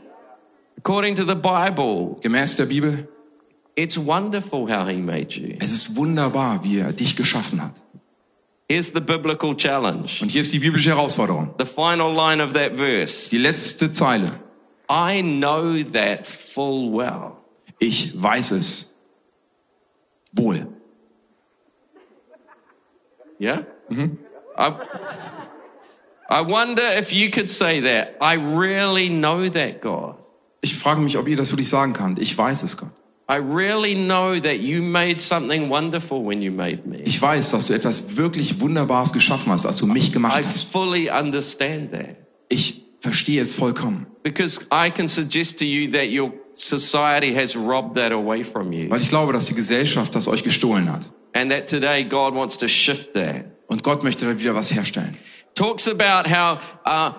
According 0.79 1.17
to 1.17 1.25
the 1.25 1.35
Bible, 1.35 2.17
Gemäß 2.21 2.57
der 2.57 2.67
Bibel, 2.67 3.09
it's 3.75 3.97
wonderful 3.99 4.69
how 4.69 4.87
he 4.89 4.99
made 4.99 5.35
you. 5.35 5.57
es 5.61 5.73
ist 5.73 5.97
wunderbar, 5.97 6.63
wie 6.63 6.79
er 6.79 6.93
dich 6.93 7.17
geschaffen 7.17 7.61
hat. 7.63 7.73
Here's 8.69 8.93
the 8.93 9.01
biblical 9.01 9.55
challenge. 9.55 10.23
Und 10.23 10.31
hier 10.31 10.43
ist 10.43 10.53
die 10.53 10.59
biblische 10.59 10.91
Herausforderung. 10.91 11.55
The 11.59 11.67
final 11.67 12.15
line 12.15 12.43
of 12.43 12.55
that 12.55 12.77
verse. 12.77 13.29
Die 13.29 13.39
letzte 13.39 13.93
Zeile. 13.93 14.41
I 14.89 15.23
know 15.23 15.83
that 15.93 16.27
full 16.27 16.91
well. 16.93 17.37
Ich 17.79 18.13
weiß 18.21 18.53
es 18.53 18.95
wohl. 20.33 20.67
Yeah? 23.39 23.65
I, 24.57 24.73
I 26.31 26.41
wonder 26.41 26.83
if 26.83 27.13
you 27.13 27.31
could 27.31 27.51
say 27.51 27.81
that. 27.81 28.17
I 28.21 28.35
really 28.35 29.09
know 29.09 29.49
that, 29.49 29.81
God. 29.81 30.17
Ich 30.63 30.75
frage 30.77 31.01
mich, 31.01 31.19
ob 31.19 31.29
ihr 31.29 31.37
das 31.37 31.51
wirklich 31.53 31.69
sagen 31.69 31.93
könnt. 31.93 32.19
Ich 32.19 32.37
weiß 32.37 32.63
es, 32.63 32.77
Gott. 32.79 32.91
I 33.35 33.39
really 33.39 33.95
know 33.95 34.39
that 34.39 34.61
you 34.61 34.81
made 34.81 35.21
something 35.21 35.69
wonderful 35.69 36.25
when 36.25 36.41
you 36.41 36.53
made 36.53 36.87
me. 36.87 36.99
Ich 37.05 37.21
weiß, 37.21 37.51
dass 37.51 37.67
du 37.67 37.75
etwas 37.75 38.17
wirklich 38.17 38.61
Wunderbares 38.61 39.13
geschaffen 39.13 39.51
hast, 39.51 39.67
als 39.67 39.79
du 39.79 39.87
mich 39.87 40.13
gemacht 40.13 40.41
I 40.41 40.45
hast. 40.47 40.71
fully 40.71 41.11
understand 41.11 41.91
that. 41.91 42.17
Ich 42.49 42.85
verstehe 43.01 43.43
es 43.43 43.53
vollkommen. 43.53 44.07
Because 44.23 44.61
I 44.71 44.89
can 44.89 45.09
suggest 45.09 45.59
to 45.59 45.65
you 45.65 45.91
that 45.91 46.11
your 46.11 46.33
society 46.55 47.35
has 47.35 47.57
robbed 47.57 47.97
that 47.97 48.13
away 48.13 48.45
from 48.45 48.73
you. 48.73 48.89
Weil 48.89 49.01
ich 49.01 49.09
glaube, 49.09 49.33
dass 49.33 49.47
die 49.47 49.55
Gesellschaft 49.55 50.15
das 50.15 50.29
euch 50.29 50.45
gestohlen 50.45 50.93
hat. 50.93 51.03
And 51.33 51.51
that 51.51 51.67
today 51.69 52.05
God 52.05 52.35
wants 52.35 52.57
to 52.59 52.69
shift 52.69 53.15
that. 53.15 53.47
Und 53.67 53.83
Gott 53.83 54.05
möchte 54.05 54.27
da 54.27 54.39
wieder 54.39 54.55
was 54.55 54.73
herstellen. 54.73 55.19
Talks 55.57 55.89
about 55.89 56.29
how 56.31 56.59
uh, 56.87 57.13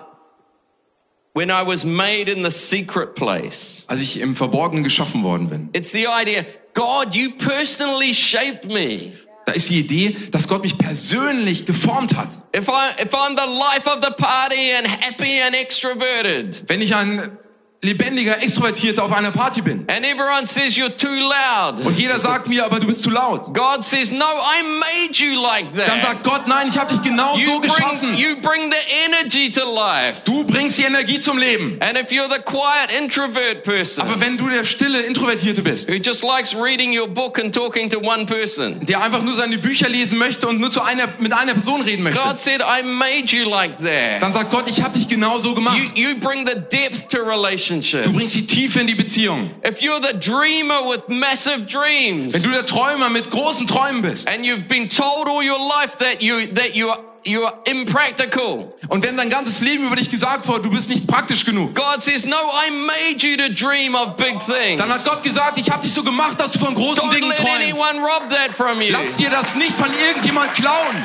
when 1.36 1.50
I 1.50 1.62
was 1.62 1.84
made 1.84 2.32
in 2.32 2.42
the 2.42 2.50
secret 2.50 3.14
place, 3.14 3.84
Als 3.88 4.00
ich 4.00 4.18
im 4.20 4.34
Verborgenen 4.34 4.82
geschaffen 4.82 5.22
worden 5.22 5.48
bin, 5.50 5.68
it's 5.74 5.92
the 5.92 6.06
idea 6.06 6.44
God, 6.72 7.14
you 7.14 7.30
personally 7.36 8.14
shaped 8.14 8.64
me. 8.64 9.12
da 9.44 9.52
ist 9.52 9.68
die 9.68 9.78
Idee, 9.80 10.16
dass 10.30 10.48
Gott 10.48 10.62
mich 10.62 10.76
persönlich 10.78 11.66
geformt 11.66 12.16
hat. 12.16 12.30
If, 12.54 12.68
I, 12.68 13.00
if 13.02 13.12
I'm 13.14 13.36
the 13.36 13.46
life 13.46 13.86
of 13.86 14.02
the 14.02 14.10
party 14.16 14.72
and 14.76 14.86
happy 14.88 15.40
and 15.40 15.54
extroverted, 15.54 16.64
Wenn 16.68 16.80
ich 16.80 16.94
ein 16.94 17.36
lebendiger 17.82 18.42
Extrovertierter 18.42 19.04
auf 19.04 19.12
einer 19.12 19.30
Party 19.30 19.60
bin 19.60 19.84
and 19.88 20.04
everyone 20.04 20.46
says 20.46 20.76
you're 20.76 20.94
too 20.96 21.08
loud, 21.08 21.84
und 21.84 21.96
jeder 21.98 22.18
sagt 22.18 22.48
mir, 22.48 22.64
aber 22.64 22.80
du 22.80 22.86
bist 22.86 23.02
zu 23.02 23.10
laut, 23.10 23.52
God 23.54 23.84
says, 23.84 24.10
No, 24.10 24.24
I 24.24 24.62
made 24.62 25.14
you 25.22 25.40
like 25.40 25.72
dann 25.74 25.86
that. 26.00 26.02
sagt 26.02 26.24
Gott, 26.24 26.48
nein, 26.48 26.68
ich 26.68 26.78
habe 26.78 26.92
dich 26.92 27.02
genau 27.02 27.34
so 27.34 27.38
You 27.40 27.60
bring, 27.60 27.72
geschaffen. 27.72 28.14
you 28.16 28.36
bring 28.40 28.70
the 28.70 28.76
energy 29.06 29.50
to 29.50 29.70
life. 29.70 30.22
Du 30.24 30.44
bringst 30.44 30.78
die 30.78 30.84
Energie 30.84 31.20
zum 31.20 31.38
Leben. 31.38 31.76
And 31.80 31.96
if 31.98 32.10
you're 32.10 32.28
the 32.28 32.40
quiet 32.42 32.90
introvert 32.98 33.62
person 33.62 34.02
Aber 34.08 34.20
wenn 34.20 34.36
du 34.36 34.48
der 34.48 34.64
stille 34.64 35.00
Introvertierte 35.02 35.62
bist, 35.62 35.88
who 35.88 35.94
just 35.94 36.22
likes 36.22 36.54
reading 36.54 36.98
your 36.98 37.06
book 37.06 37.38
and 37.38 37.54
talking 37.54 37.88
to 37.90 37.98
one 38.00 38.26
person, 38.26 38.84
der 38.86 39.02
einfach 39.02 39.22
nur 39.22 39.36
seine 39.36 39.58
Bücher 39.58 39.88
lesen 39.88 40.18
möchte 40.18 40.48
und 40.48 40.58
nur 40.60 40.70
zu 40.70 40.80
einer, 40.82 41.08
mit 41.18 41.32
einer 41.32 41.52
Person 41.54 41.82
reden 41.82 42.02
möchte, 42.02 42.20
God 42.20 42.38
said, 42.38 42.60
I 42.62 42.82
made 42.82 43.26
you 43.26 43.48
like 43.48 43.76
that. 43.78 44.20
dann 44.22 44.32
sagt 44.32 44.50
Gott, 44.50 44.64
ich 44.66 44.82
habe 44.82 44.98
dich 44.98 45.06
genau 45.08 45.38
so 45.38 45.54
gemacht. 45.54 45.76
You, 45.94 46.08
you 46.10 46.16
bring 46.18 46.46
the 46.46 46.54
depth 46.54 47.10
to 47.10 47.18
Du 47.66 47.74
relationships. 47.74 48.12
bringst 48.12 48.34
die 48.34 48.46
Tiefe 48.46 48.80
in 48.80 48.86
die 48.86 48.94
Beziehung. 48.94 49.50
If 49.66 49.80
you're 49.80 50.00
the 50.00 50.18
dreamer 50.18 50.88
with 50.88 51.02
massive 51.08 51.66
dreams, 51.66 52.34
Wenn 52.34 52.42
du 52.42 52.50
der 52.50 52.66
Träumer 52.66 53.08
mit 53.10 53.30
großen 53.30 53.66
Träumen 53.66 54.02
bist 54.02 54.28
and 54.28 54.44
you've 54.44 54.68
been 54.68 54.88
told 54.88 55.28
all 55.28 55.42
your 55.42 55.58
life 55.58 55.96
that 55.98 56.22
you 56.22 56.46
that 56.54 56.74
you 56.74 56.90
are 56.90 57.54
impractical. 57.64 58.72
und 58.88 59.02
wenn 59.04 59.16
dein 59.16 59.30
ganzes 59.30 59.60
Leben 59.60 59.86
über 59.86 59.96
dich 59.96 60.10
gesagt 60.10 60.46
wurde, 60.46 60.62
du 60.62 60.70
bist 60.70 60.88
nicht 60.88 61.06
praktisch 61.08 61.44
genug, 61.44 61.74
God 61.74 62.00
says, 62.00 62.24
"No, 62.24 62.36
I 62.36 62.70
made 62.70 63.26
you 63.26 63.36
to 63.36 63.52
dream 63.52 63.94
of 63.96 64.16
big 64.16 64.38
things. 64.46 64.78
dann 64.78 64.88
hat 64.92 65.04
Gott 65.04 65.22
gesagt, 65.24 65.58
ich 65.58 65.70
habe 65.70 65.82
dich 65.82 65.92
so 65.92 66.02
gemacht, 66.04 66.38
dass 66.38 66.52
du 66.52 66.58
von 66.60 66.74
großen 66.74 67.02
Don't 67.08 67.14
Dingen 67.14 67.28
let 67.28 67.38
träumst. 67.38 67.56
anyone 67.56 67.98
rob 68.00 68.28
that 68.30 68.54
from 68.56 68.80
you." 68.80 68.92
Lass 68.92 69.16
dir 69.16 69.30
das 69.30 69.54
nicht 69.56 69.72
von 69.76 69.88
irgendjemand 70.08 70.54
klauen. 70.54 70.96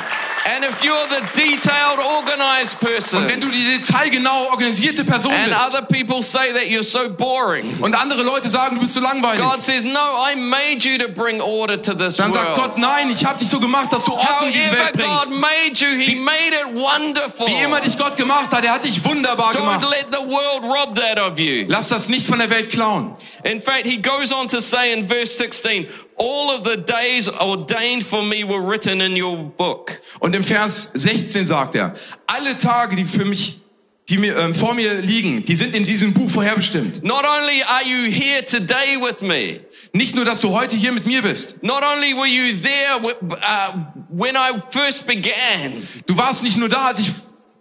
And 0.43 0.65
if 0.65 0.83
you're 0.83 1.07
the 1.09 1.21
detailed, 1.39 1.99
organized 1.99 2.79
person, 2.79 3.19
Und 3.19 3.29
wenn 3.29 3.41
du 3.41 3.49
die 3.49 3.77
detailgenau 3.77 4.49
organisierte 4.49 5.03
Person 5.03 5.31
and 5.31 5.49
bist 5.51 5.61
other 5.67 5.81
people 5.83 6.23
say 6.23 6.51
that 6.51 6.63
you're 6.67 6.83
so 6.83 7.09
boring, 7.09 7.77
und 7.79 7.93
andere 7.93 8.23
Leute 8.23 8.49
sagen, 8.49 8.75
du 8.75 8.81
bist 8.81 8.95
so 8.95 8.99
langweilig, 9.01 9.39
God 9.43 9.61
says, 9.61 9.83
"No, 9.83 9.99
I 10.27 10.35
made 10.35 10.79
you 10.83 10.97
to 10.97 11.09
bring 11.13 11.39
order 11.41 11.79
to 11.79 11.93
this 11.93 12.17
dann 12.17 12.33
sagt 12.33 12.45
world." 12.45 12.57
Gott, 12.57 12.77
nein, 12.79 13.11
ich 13.11 13.23
habe 13.23 13.37
dich 13.37 13.49
so 13.49 13.59
gemacht, 13.59 13.93
dass 13.93 14.05
du 14.05 14.13
Ordnung 14.13 14.47
in 14.47 14.53
diese 14.53 14.71
Welt 14.71 14.93
God 14.97 15.25
bringst. 15.25 15.29
made 15.39 15.73
you, 15.75 15.99
He 16.01 16.15
made 16.15 16.53
it 16.53 16.73
wonderful. 16.73 17.47
Wie 17.47 17.61
immer 17.63 17.79
dich 17.81 17.97
Gott 17.97 18.17
gemacht 18.17 18.49
hat, 18.51 18.65
er 18.65 18.73
hat 18.73 18.83
dich 18.83 19.03
wunderbar 19.05 19.51
Don't 19.53 19.57
gemacht. 19.59 19.85
let 19.91 20.07
the 20.11 20.25
world 20.27 20.63
rob 20.63 20.95
that 20.95 21.19
of 21.19 21.37
you. 21.39 21.65
Lass 21.67 21.89
das 21.89 22.07
nicht 22.09 22.25
von 22.25 22.39
der 22.39 22.49
Welt 22.49 22.71
klauen. 22.71 23.15
In 23.43 23.61
fact, 23.61 23.85
he 23.85 23.97
goes 24.01 24.31
on 24.31 24.47
to 24.47 24.59
say 24.59 24.91
in 24.91 25.07
verse 25.07 25.35
16, 25.37 25.87
all 26.21 26.51
of 26.55 26.63
the 26.63 26.77
days 26.77 27.27
ordained 27.27 28.03
for 28.03 28.21
me 28.23 28.43
were 28.43 28.61
written 28.61 29.01
in 29.01 29.15
your 29.21 29.35
book. 29.57 29.99
Und 30.19 30.35
im 30.35 30.43
Vers 30.43 30.91
16 30.93 31.47
sagt 31.47 31.73
er, 31.75 31.95
alle 32.27 32.55
Tage, 32.57 32.95
die 32.95 33.05
für 33.05 33.25
mich 33.25 33.57
die 34.09 34.17
mir, 34.17 34.35
ähm, 34.37 34.53
vor 34.53 34.73
mir 34.73 34.95
liegen, 34.95 35.45
die 35.45 35.55
sind 35.55 35.73
in 35.73 35.85
diesem 35.85 36.13
Buch 36.13 36.29
vorherbestimmt. 36.29 37.01
Not 37.03 37.23
only 37.25 37.63
are 37.63 37.83
you 37.85 38.11
here 38.11 38.45
today 38.45 38.97
with 38.99 39.21
me, 39.21 39.61
Nicht 39.93 40.15
nur, 40.15 40.25
dass 40.25 40.41
du 40.41 40.49
heute 40.51 40.75
hier 40.75 40.91
mit 40.91 41.05
mir 41.05 41.21
bist. 41.21 41.63
not 41.63 41.81
only 41.83 42.13
were 42.13 42.27
you 42.27 42.53
there 42.61 42.99
uh, 43.01 43.73
when 44.09 44.35
I 44.35 44.59
first 44.71 45.07
began, 45.07 45.87
Du 46.07 46.17
warst 46.17 46.43
nicht 46.43 46.57
nur 46.57 46.67
da, 46.67 46.87
als 46.87 46.99
ich 46.99 47.09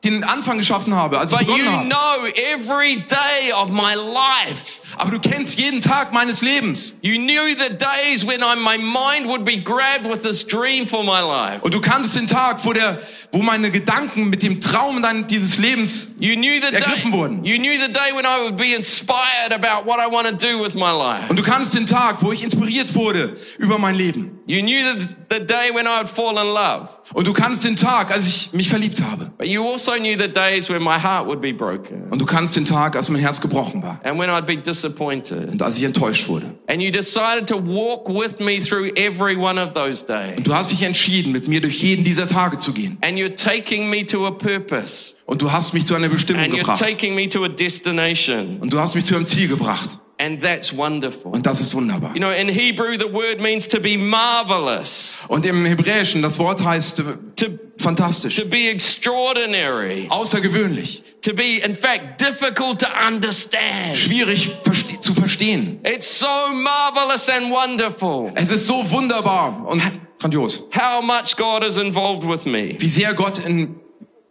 den 0.03 0.25
Anfang 0.25 0.59
geschaffen 0.59 0.95
habe, 0.95 1.19
als 1.19 1.31
ich 1.33 1.39
but 1.39 1.47
you 1.49 1.57
begonnen 1.57 1.79
habe. 1.79 1.89
know 1.89 2.27
every 2.55 2.97
day 3.07 3.53
of 3.53 3.69
my 3.69 3.95
life. 3.95 4.80
Aber 5.01 5.13
du 5.13 5.19
kennst 5.19 5.59
jeden 5.59 5.81
Tag 5.81 6.13
meines 6.13 6.43
Lebens. 6.43 6.97
You 7.01 7.17
knew 7.17 7.55
the 7.57 7.75
days 7.75 8.23
when 8.23 8.43
I, 8.43 8.55
my 8.55 8.77
mind 8.77 9.27
would 9.29 9.47
be 9.47 9.57
grabbed 9.57 10.05
with 10.05 10.23
this 10.23 10.47
dream 10.47 10.87
for 10.87 11.03
my 11.03 11.23
life. 11.23 11.63
Und 11.63 11.73
du 11.73 11.81
kannst 11.81 12.15
den 12.17 12.27
Tag, 12.27 12.63
wo 12.67 12.75
der, 12.75 12.99
wo 13.33 13.39
meine 13.39 13.71
Gedanken 13.71 14.29
mit 14.29 14.43
dem 14.43 14.61
Traum 14.61 15.03
dann 15.03 15.27
dieses 15.27 15.59
Lebens 15.59 16.15
You 16.19 16.35
knew 16.35 16.61
the 16.61 16.75
ergriffen 16.75 17.13
wurden. 17.13 17.45
You 17.45 17.57
knew 17.59 17.73
the 17.79 17.93
day 17.93 18.13
when 18.15 18.25
I 18.25 18.43
would 18.43 18.57
be 18.57 18.75
inspired 18.75 19.53
about 19.53 19.87
what 19.89 19.99
I 19.99 20.11
want 20.13 20.27
to 20.29 20.35
do 20.35 20.63
with 20.63 20.75
my 20.75 20.91
life. 20.91 21.29
Und 21.29 21.39
du 21.39 21.43
kannst 21.43 21.75
den 21.75 21.87
Tag, 21.87 22.23
wo 22.23 22.33
ich 22.33 22.43
inspiriert 22.43 22.95
wurde 22.95 23.37
über 23.59 23.79
mein 23.79 23.95
Leben. 23.95 24.39
You 24.47 24.61
knew 24.63 24.79
the, 24.99 25.07
the 25.31 25.47
day 25.47 25.71
when 25.73 25.87
I 25.87 25.99
would 26.01 26.09
fall 26.09 26.37
in 26.37 26.53
love. 26.53 26.89
Und 27.13 27.27
du 27.27 27.33
kannst 27.33 27.65
den 27.65 27.75
Tag, 27.77 28.13
als 28.13 28.27
ich 28.27 28.53
mich 28.53 28.69
verliebt 28.69 29.01
habe. 29.01 29.31
But 29.39 29.49
you 29.49 29.65
also 29.69 29.93
knew 29.93 30.17
the 30.19 30.29
days 30.29 30.69
when 30.69 30.83
my 30.83 30.99
heart 30.99 31.27
would 31.27 31.41
be 31.41 31.53
broken 31.53 32.09
Und 32.11 32.21
du 32.21 32.27
kannst 32.27 32.55
den 32.55 32.65
Tag, 32.65 32.95
als 32.97 33.09
mein 33.09 33.21
Herz 33.21 33.41
gebrochen 33.41 33.83
war. 33.83 34.01
and 34.05 34.19
when 34.19 34.29
I'd 34.31 34.43
be 34.47 34.57
disappointed. 34.57 35.51
Und 35.51 35.63
als 35.63 35.77
ich 35.79 35.85
enttäuscht 35.85 36.29
wurde. 36.29 36.47
And 36.69 36.83
you 36.83 36.91
decided 36.91 37.47
to 37.49 37.57
walk 37.57 38.09
with 38.09 38.39
me 38.39 38.59
through 38.61 38.93
every 38.97 39.37
one 39.37 39.61
of 39.61 39.73
those 39.75 40.05
days. 40.05 40.37
Und 40.37 40.47
du 40.47 40.55
hast 40.55 40.71
dich 40.71 40.83
entschieden, 40.83 41.33
mit 41.33 41.49
mir 41.49 41.61
durch 41.61 41.81
jeden 41.83 42.05
dieser 42.05 42.27
Tage 42.27 42.59
zu 42.59 42.73
gehen. 42.73 42.99
And 43.01 43.19
you're 43.21 43.37
taking 43.37 43.89
me 43.91 44.05
to 44.07 44.27
a 44.27 44.31
purpose. 44.31 45.15
Und 45.27 45.41
du 45.43 45.53
hast 45.53 45.75
mich 45.75 45.87
zu 45.87 45.95
einer 45.95 46.09
Bestimmung 46.09 46.43
And 46.43 46.53
you're 46.55 46.59
gebracht. 46.61 46.81
taking 46.81 47.15
me 47.15 47.29
to 47.29 47.45
a 47.45 47.49
destination. 47.49 48.59
Und 48.61 48.73
du 48.73 48.79
hast 48.79 48.95
mich 48.95 49.05
zu 49.05 49.15
einem 49.15 49.27
Ziel 49.27 49.49
gebracht. 49.49 49.99
And 50.19 50.43
that's 50.43 50.77
wonderful. 50.77 51.33
Und 51.33 51.47
das 51.47 51.61
ist 51.61 51.73
wunderbar. 51.75 52.13
You 52.15 52.21
know, 52.21 52.31
in 52.31 52.47
Hebrew, 52.49 52.93
the 52.99 53.11
word 53.11 53.41
means 53.41 53.67
to 53.69 53.81
be 53.81 53.97
marvelous, 53.97 55.21
Und 55.29 55.47
im 55.47 55.65
Hebräischen, 55.65 56.21
das 56.21 56.39
Wort 56.39 56.63
heißt 56.63 56.99
äh, 56.99 57.03
to, 57.37 57.47
fantastisch, 57.79 58.37
to 58.37 58.45
be 58.45 58.69
extraordinary, 58.69 60.07
außergewöhnlich, 60.11 61.03
to 61.23 61.33
be, 61.35 61.59
in 61.65 61.75
fact, 61.75 62.21
difficult 62.21 62.81
to 62.81 62.87
understand. 63.09 63.97
schwierig 63.97 64.51
verste 64.63 65.01
zu 65.01 65.15
verstehen. 65.15 65.81
It's 65.85 66.19
so 66.19 66.27
marvelous 66.55 67.29
and 67.31 67.51
wonderful 67.51 68.33
Es 68.35 68.51
ist 68.51 68.67
so 68.67 68.89
wunderbar 68.91 69.67
und 69.67 69.83
grandios, 70.21 70.63
how 70.71 71.01
much 71.03 71.37
God 71.37 71.65
is 71.65 71.77
involved 71.79 72.25
with 72.25 72.47
me. 72.47 72.77
wie 72.79 72.89
sehr 72.89 73.15
Gott 73.15 73.39
in, 73.45 73.81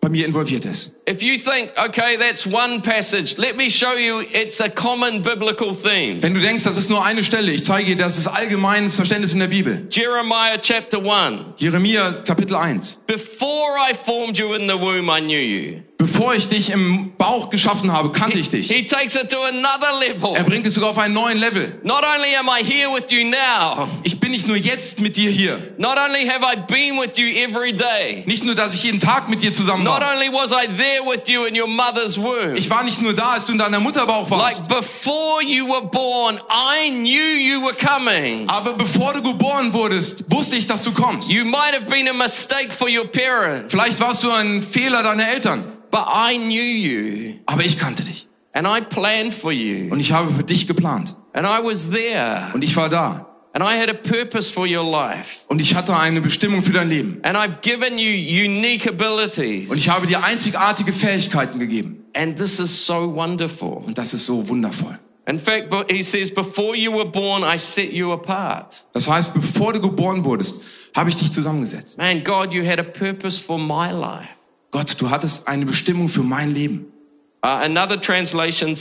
bei 0.01 0.09
mir 0.09 0.25
involviert 0.25 0.65
ist. 0.65 0.91
If 1.09 1.23
you 1.23 1.39
think, 1.39 1.71
okay, 1.75 2.17
that's 2.17 2.45
one 2.45 2.81
passage, 2.81 3.39
let 3.39 3.57
me 3.57 3.71
show 3.71 3.93
you 3.95 4.19
it's 4.31 4.59
a 4.59 4.69
common 4.69 5.23
biblical 5.23 5.73
theme. 5.73 6.21
Wenn 6.21 6.35
du 6.35 6.39
denkst, 6.39 6.63
das 6.65 6.77
ist 6.77 6.87
nur 6.91 7.03
eine 7.03 7.23
Stelle, 7.23 7.51
ich 7.51 7.63
zeige 7.63 7.95
dir, 7.95 8.03
das 8.03 8.15
ist 8.19 8.27
allgemeines 8.27 8.95
Verständnis 8.95 9.33
in 9.33 9.39
der 9.39 9.47
Bibel. 9.47 9.87
Jeremiah 9.89 10.59
chapter 10.61 10.99
1. 10.99 11.57
Jeremia 11.57 12.11
Kapitel 12.25 12.55
1. 12.55 12.99
Before 13.07 13.75
I 13.89 13.95
formed 13.95 14.37
you 14.37 14.53
in 14.53 14.67
the 14.69 14.75
womb, 14.79 15.09
I 15.09 15.19
knew 15.19 15.39
you. 15.39 15.81
Bevor 15.97 16.33
ich 16.33 16.47
dich 16.47 16.69
im 16.69 17.11
Bauch 17.17 17.49
geschaffen 17.49 17.91
habe, 17.91 18.13
kannte 18.13 18.39
ich 18.39 18.49
dich. 18.49 18.69
He 18.71 18.87
takes 18.87 19.15
it 19.15 19.29
to 19.31 19.37
another 19.43 19.99
level. 19.99 20.33
Er 20.33 20.45
bringt 20.45 20.65
es 20.65 20.75
sogar 20.75 20.91
auf 20.91 20.97
einen 20.97 21.13
neuen 21.13 21.37
Level. 21.37 21.77
Not 21.83 22.03
only 22.05 22.35
am 22.37 22.47
I 22.47 22.63
here 22.63 22.89
with 22.93 23.07
you 23.11 23.25
now, 23.25 23.89
Ich 24.03 24.17
bin 24.17 24.31
nicht 24.31 24.47
nur 24.47 24.55
jetzt 24.55 25.01
mit 25.01 25.17
dir 25.17 25.29
hier. 25.29 25.59
not 25.77 25.97
only 25.97 26.25
have 26.25 26.41
I 26.41 26.55
been 26.55 26.97
with 26.97 27.17
you 27.17 27.25
every 27.35 27.73
day, 27.73 28.23
Nicht 28.27 28.45
nur, 28.45 28.55
dass 28.55 28.73
ich 28.73 28.83
jeden 28.83 29.01
Tag 29.01 29.27
mit 29.27 29.41
dir 29.41 29.51
zusammen 29.51 29.83
not 29.83 29.99
war. 29.99 30.13
only 30.13 30.29
was 30.31 30.51
I 30.53 30.67
there 30.67 30.98
with 31.05 31.27
you 31.27 31.45
in 31.45 31.55
your 31.59 31.67
mother's 31.67 32.17
womb, 32.17 32.55
Ich 32.55 32.69
war 32.69 32.83
nicht 32.83 33.01
nur 33.01 33.13
da, 33.13 33.31
als 33.33 33.45
du 33.45 33.51
in 33.51 33.57
deiner 33.57 33.79
Mutterbauch 33.79 34.29
warst. 34.29 34.59
like 34.61 34.67
before 34.69 35.41
you 35.43 35.67
were 35.67 35.81
born, 35.85 36.39
I 36.49 36.89
knew 36.89 37.37
you 37.37 37.61
were 37.63 37.73
coming. 37.75 38.47
Aber 38.49 38.73
bevor 38.73 39.13
du 39.13 39.21
geboren 39.21 39.73
wurdest, 39.73 40.23
wusste 40.29 40.55
ich, 40.55 40.67
dass 40.67 40.83
du 40.83 40.91
kommst. 40.91 41.29
You 41.31 41.45
might 41.45 41.73
have 41.73 41.85
been 41.89 42.07
a 42.07 42.13
mistake 42.13 42.71
for 42.73 42.87
your 42.89 43.05
parents, 43.07 43.73
Vielleicht 43.73 43.99
warst 43.99 44.23
du 44.23 44.31
ein 44.31 44.61
Fehler 44.61 45.03
deiner 45.03 45.27
Eltern. 45.29 45.63
but 45.91 46.01
I 46.07 46.37
knew 46.37 46.61
you 46.61 47.35
Aber 47.45 47.63
ich 47.63 47.77
kannte 47.79 48.03
dich. 48.03 48.27
and 48.53 48.67
I 48.67 48.81
planned 48.81 49.33
for 49.33 49.51
you 49.51 49.91
Und 49.91 49.99
ich 49.99 50.11
habe 50.11 50.31
für 50.33 50.43
dich 50.43 50.67
geplant. 50.67 51.15
and 51.33 51.45
I 51.47 51.63
was 51.63 51.89
there 51.89 52.49
Und 52.53 52.63
ich 52.63 52.75
war 52.75 52.89
da. 52.89 53.25
And 53.53 53.63
I 53.63 53.79
had 53.79 53.89
a 53.89 53.93
purpose 53.93 54.51
for 54.51 54.65
your 54.67 54.83
life. 54.83 55.45
Und 55.47 55.61
ich 55.61 55.75
hatte 55.75 55.95
eine 55.95 56.21
Bestimmung 56.21 56.63
für 56.63 56.73
dein 56.73 56.89
Leben. 56.89 57.19
And 57.23 57.37
I've 57.37 57.61
given 57.61 57.97
you 57.97 58.11
unique 58.11 58.87
abilities. 58.87 59.69
Und 59.69 59.77
ich 59.77 59.89
habe 59.89 60.07
dir 60.07 60.23
einzigartige 60.23 60.93
Fähigkeiten 60.93 61.59
gegeben. 61.59 62.05
And 62.13 62.37
this 62.37 62.59
is 62.59 62.85
so 62.85 63.15
wonderful. 63.15 63.83
Und 63.85 63.97
das 63.97 64.13
ist 64.13 64.25
so 64.25 64.47
wundervoll. 64.47 64.97
In 65.27 65.37
fact, 65.37 65.71
he 65.91 66.01
says, 66.01 66.31
before 66.31 66.75
you 66.75 66.91
were 66.91 67.05
born, 67.05 67.43
I 67.43 67.57
set 67.57 67.93
you 67.93 68.11
apart. 68.11 68.83
Das 68.93 69.07
heißt, 69.07 69.33
bevor 69.33 69.73
du 69.73 69.79
geboren 69.79 70.23
wurdest, 70.23 70.61
habe 70.95 71.09
ich 71.09 71.17
dich 71.17 71.31
zusammengesetzt. 71.31 71.99
Man, 71.99 72.23
God, 72.23 72.51
you 72.51 72.65
had 72.65 72.79
a 72.79 72.83
purpose 72.83 73.39
for 73.39 73.59
my 73.59 73.91
life. 73.91 74.29
Gott, 74.71 74.95
du 74.99 75.09
hattest 75.09 75.47
eine 75.47 75.65
Bestimmung 75.65 76.09
für 76.09 76.23
mein 76.23 76.53
Leben. 76.53 76.87
Uh, 77.43 77.63
another 77.63 77.99
translation 77.99 78.75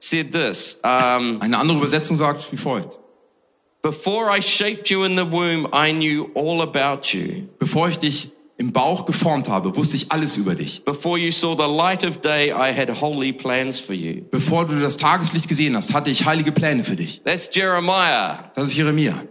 said 0.00 0.32
this 0.32 0.80
um, 0.82 1.40
Eine 1.40 1.58
andere 1.58 1.78
Übersetzung 1.78 2.16
sagt 2.16 2.50
wie 2.50 2.56
folgt. 2.56 2.99
Bevor 3.82 4.36
ich 7.88 7.98
dich 7.98 8.30
im 8.60 8.72
Bauch 8.72 9.06
geformt 9.06 9.48
habe, 9.48 9.74
wusste 9.74 9.96
ich 9.96 10.12
alles 10.12 10.36
über 10.36 10.54
dich. 10.54 10.84
Before 10.84 11.18
you 11.18 11.30
saw 11.30 11.54
the 11.56 11.74
light 11.74 12.04
of 12.04 12.18
day, 12.18 12.50
I 12.50 12.74
had 12.76 12.90
holy 13.00 13.32
plans 13.32 13.80
for 13.80 13.94
you. 13.94 14.22
Bevor 14.30 14.66
du 14.66 14.78
das 14.80 14.98
Tageslicht 14.98 15.48
gesehen 15.48 15.74
hast, 15.74 15.94
hatte 15.94 16.10
ich 16.10 16.26
heilige 16.26 16.52
Pläne 16.52 16.84
für 16.84 16.96
dich. 16.96 17.22
That's 17.24 17.48
Jeremiah. 17.52 18.50
Das 18.54 18.68
ist 18.68 18.76
Jeremia. 18.76 19.24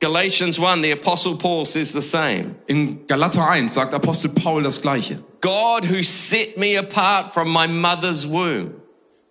Galatians 0.00 0.58
1, 0.58 0.82
the 0.82 0.92
Apostle 0.92 1.36
Paul 1.36 1.66
says 1.66 1.92
the 1.92 2.00
same. 2.00 2.54
In 2.66 3.06
Galater 3.06 3.46
1 3.46 3.74
sagt 3.74 3.92
Apostel 3.92 4.30
Paul 4.30 4.62
das 4.62 4.80
Gleiche. 4.80 5.22
God 5.42 5.90
who 5.90 6.02
set 6.02 6.56
me 6.56 6.78
apart 6.78 7.34
from 7.34 7.52
my 7.52 7.66
mother's 7.66 8.26
womb. 8.26 8.72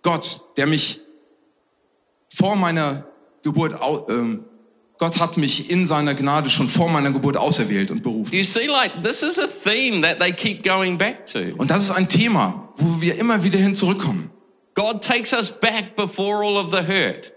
Gott, 0.02 0.40
der 0.56 0.68
mich 0.68 1.00
vor 2.32 2.54
meiner 2.54 3.09
Geburt, 3.42 3.80
ähm, 4.08 4.44
Gott 4.98 5.18
hat 5.18 5.36
mich 5.36 5.70
in 5.70 5.86
seiner 5.86 6.14
Gnade 6.14 6.50
schon 6.50 6.68
vor 6.68 6.90
meiner 6.90 7.10
Geburt 7.10 7.36
auserwählt 7.36 7.90
und 7.90 8.02
berufen. 8.02 8.34
You 8.34 8.42
see, 8.42 8.66
like, 8.66 9.02
this 9.02 9.22
is 9.22 9.38
a 9.38 9.46
theme 9.46 10.02
that 10.02 10.20
they 10.20 10.32
keep 10.32 10.62
going 10.62 10.98
back 10.98 11.26
to. 11.26 11.54
Und 11.56 11.70
das 11.70 11.84
ist 11.84 11.90
ein 11.90 12.08
Thema, 12.08 12.68
wo 12.76 13.00
wir 13.00 13.16
immer 13.16 13.42
wieder 13.42 13.58
hin 13.58 13.74
zurückkommen. 13.74 14.30
God 14.74 15.02
takes 15.02 15.32
us 15.32 15.50
back 15.50 15.96
before 15.96 16.44
all 16.44 16.56
of 16.56 16.72
the 16.72 16.86
hurt, 16.86 17.32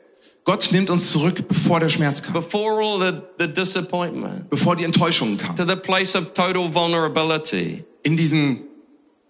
Gott 0.46 0.70
nimmt 0.72 0.90
uns 0.90 1.12
zurück, 1.12 1.48
bevor 1.48 1.80
der 1.80 1.88
Schmerz 1.88 2.22
kam, 2.22 2.34
before 2.34 2.84
all 2.84 3.00
the, 3.00 3.22
the 3.40 3.48
disappointment, 3.48 4.50
bevor 4.50 4.76
die 4.76 4.84
Enttäuschungen 4.84 5.38
kamen, 5.38 5.56
to 5.56 5.66
the 5.66 5.78
place 5.78 6.16
of 6.16 6.34
total 6.34 6.74
vulnerability, 6.74 7.86
in 8.04 8.18
diesen 8.18 8.62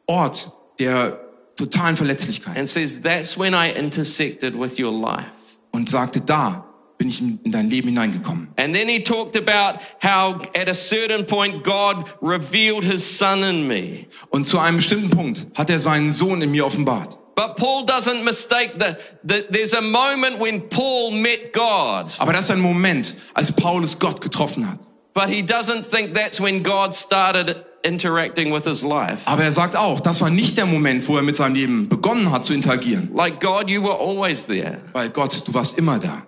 Ort 0.07 0.51
der 0.79 1.19
totalen 1.55 1.95
Verletzlichkeit 1.95 2.57
and 2.57 2.67
says, 2.67 3.01
That's 3.01 3.37
when 3.37 3.53
I 3.53 3.71
intersected 3.71 4.55
with 4.59 4.79
your 4.79 4.91
life. 4.91 5.27
Und 5.73 5.89
sagte, 5.89 6.21
da 6.21 6.65
bin 6.97 7.09
ich 7.09 7.19
in 7.19 7.39
in 7.43 7.51
dein 7.51 7.69
Leben 7.69 7.89
hineingekommen. 7.89 8.47
And 8.55 8.73
then 8.73 8.87
he 8.87 9.03
talked 9.03 9.35
about 9.35 9.81
how 10.01 10.41
at 10.55 10.69
a 10.69 10.73
certain 10.73 11.25
point 11.25 11.63
God 11.63 12.05
revealed 12.21 12.85
his 12.85 13.03
son 13.03 13.43
in 13.43 13.67
me. 13.67 14.05
Und 14.29 14.45
zu 14.45 14.59
einem 14.59 14.77
bestimmten 14.77 15.09
Punkt 15.09 15.47
hat 15.55 15.69
er 15.69 15.79
seinen 15.79 16.13
Sohn 16.13 16.41
in 16.41 16.51
mir 16.51 16.65
offenbart. 16.65 17.17
But 17.35 17.57
Paul 17.57 17.85
doesn't 17.85 18.23
mistake 18.23 18.77
that, 18.77 18.99
that 19.27 19.51
there's 19.51 19.73
a 19.73 19.81
moment 19.81 20.39
when 20.39 20.69
Paul 20.69 21.11
met 21.11 21.51
God, 21.51 22.13
Aber 22.19 22.31
das 22.31 22.45
ist 22.45 22.51
ein 22.51 22.61
Moment, 22.61 23.15
als 23.33 23.51
Paulus 23.51 23.97
Gott 23.97 24.21
getroffen 24.21 24.69
hat. 24.69 24.79
But 25.13 25.29
he 25.29 25.41
doesn't 25.41 25.85
think 25.85 26.13
that's 26.13 26.39
when 26.39 26.63
God 26.63 26.95
started 26.95 27.55
interacting 27.83 28.51
with 28.51 28.65
his 28.65 28.83
life. 28.83 29.21
Aber 29.25 29.43
er 29.43 29.51
sagt 29.51 29.75
auch, 29.75 29.99
das 29.99 30.21
war 30.21 30.29
nicht 30.29 30.57
der 30.57 30.65
Moment, 30.65 31.07
wo 31.07 31.17
er 31.17 31.23
mit 31.23 31.35
seinem 31.35 31.55
Leben 31.55 31.89
begonnen 31.89 32.31
hat 32.31 32.45
zu 32.45 32.53
interagieren. 32.53 33.09
Like, 33.13 33.39
God, 33.39 33.69
you 33.69 33.81
were 33.81 33.97
always 33.97 34.45
there. 34.45 34.79
Weil 34.93 35.09
Gott, 35.09 35.47
du 35.47 35.53
warst 35.53 35.77
immer 35.77 35.99
da. 35.99 36.23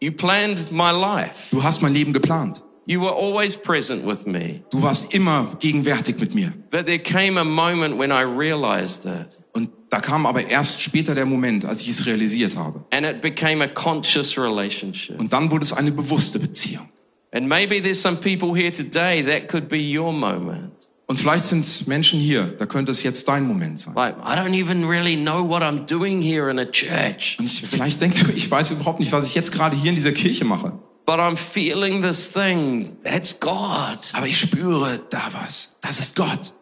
You 0.00 0.12
planned 0.12 0.70
my 0.70 0.92
life. 0.92 1.48
Du 1.50 1.62
hast 1.62 1.82
mein 1.82 1.92
Leben 1.92 2.12
geplant. 2.12 2.62
You 2.86 3.02
were 3.02 3.12
always 3.12 3.54
present 3.56 4.06
with 4.06 4.24
me. 4.24 4.62
Du 4.70 4.80
warst 4.80 5.12
immer 5.12 5.56
gegenwärtig 5.58 6.18
mit 6.20 6.34
mir. 6.34 6.54
But 6.70 6.86
there 6.86 6.98
came 6.98 7.38
a 7.38 7.44
moment 7.44 7.98
when 7.98 8.10
I 8.10 8.22
realized 8.22 9.04
it. 9.04 9.26
Und 9.52 9.70
da 9.90 10.00
kam 10.00 10.24
aber 10.24 10.46
erst 10.46 10.80
später 10.80 11.14
der 11.14 11.26
Moment, 11.26 11.64
als 11.64 11.82
ich 11.82 11.88
es 11.88 12.06
realisiert 12.06 12.56
habe. 12.56 12.84
And 12.90 13.04
it 13.04 13.20
became 13.20 13.62
a 13.62 13.66
conscious 13.66 14.38
relationship. 14.38 15.18
Und 15.18 15.32
dann 15.32 15.50
wurde 15.50 15.64
es 15.64 15.72
eine 15.72 15.90
bewusste 15.90 16.38
Beziehung. 16.38 16.88
And 17.32 17.48
maybe 17.48 17.80
there's 17.80 18.00
some 18.00 18.18
people 18.18 18.54
here 18.54 18.70
today 18.72 19.22
that 19.22 19.48
could 19.48 19.68
be 19.68 19.78
your 19.78 20.12
moment. 20.12 20.72
Und 21.06 21.18
vielleicht 21.18 21.46
sind 21.46 21.86
Menschen 21.86 22.20
hier, 22.20 22.54
da 22.58 22.66
könnte 22.66 22.92
es 22.92 23.02
jetzt 23.02 23.26
dein 23.28 23.46
Moment 23.46 23.80
sein. 23.80 23.94
Like, 23.94 24.16
I 24.18 24.34
don't 24.36 24.52
even 24.54 24.84
really 24.86 25.16
know 25.16 25.42
what 25.42 25.62
I'm 25.62 25.86
doing 25.86 26.20
here 26.20 26.50
in 26.50 26.58
a 26.58 26.66
church, 26.66 27.36
Und 27.38 27.46
ich, 27.46 27.62
vielleicht 27.66 28.00
denkst 28.00 28.24
du, 28.24 28.30
ich 28.34 28.50
weiß 28.50 28.70
überhaupt 28.72 29.00
nicht, 29.00 29.12
was 29.12 29.26
ich 29.26 29.34
jetzt 29.34 29.50
gerade 29.52 29.74
hier 29.76 29.88
in 29.90 29.94
dieser 29.94 30.12
Kirche 30.12 30.44
mache. 30.44 30.72
but 31.06 31.18
I'm 31.18 31.36
feeling 31.36 32.02
this 32.02 32.30
thing. 32.30 32.98
That's 33.04 33.40
God. 33.40 33.98
Aber 34.12 34.26
ich 34.26 34.38
spüre 34.38 35.00
da 35.08 35.30
was. 35.32 35.78
Das 35.80 35.98
ist 35.98 36.14
Gott. 36.14 36.52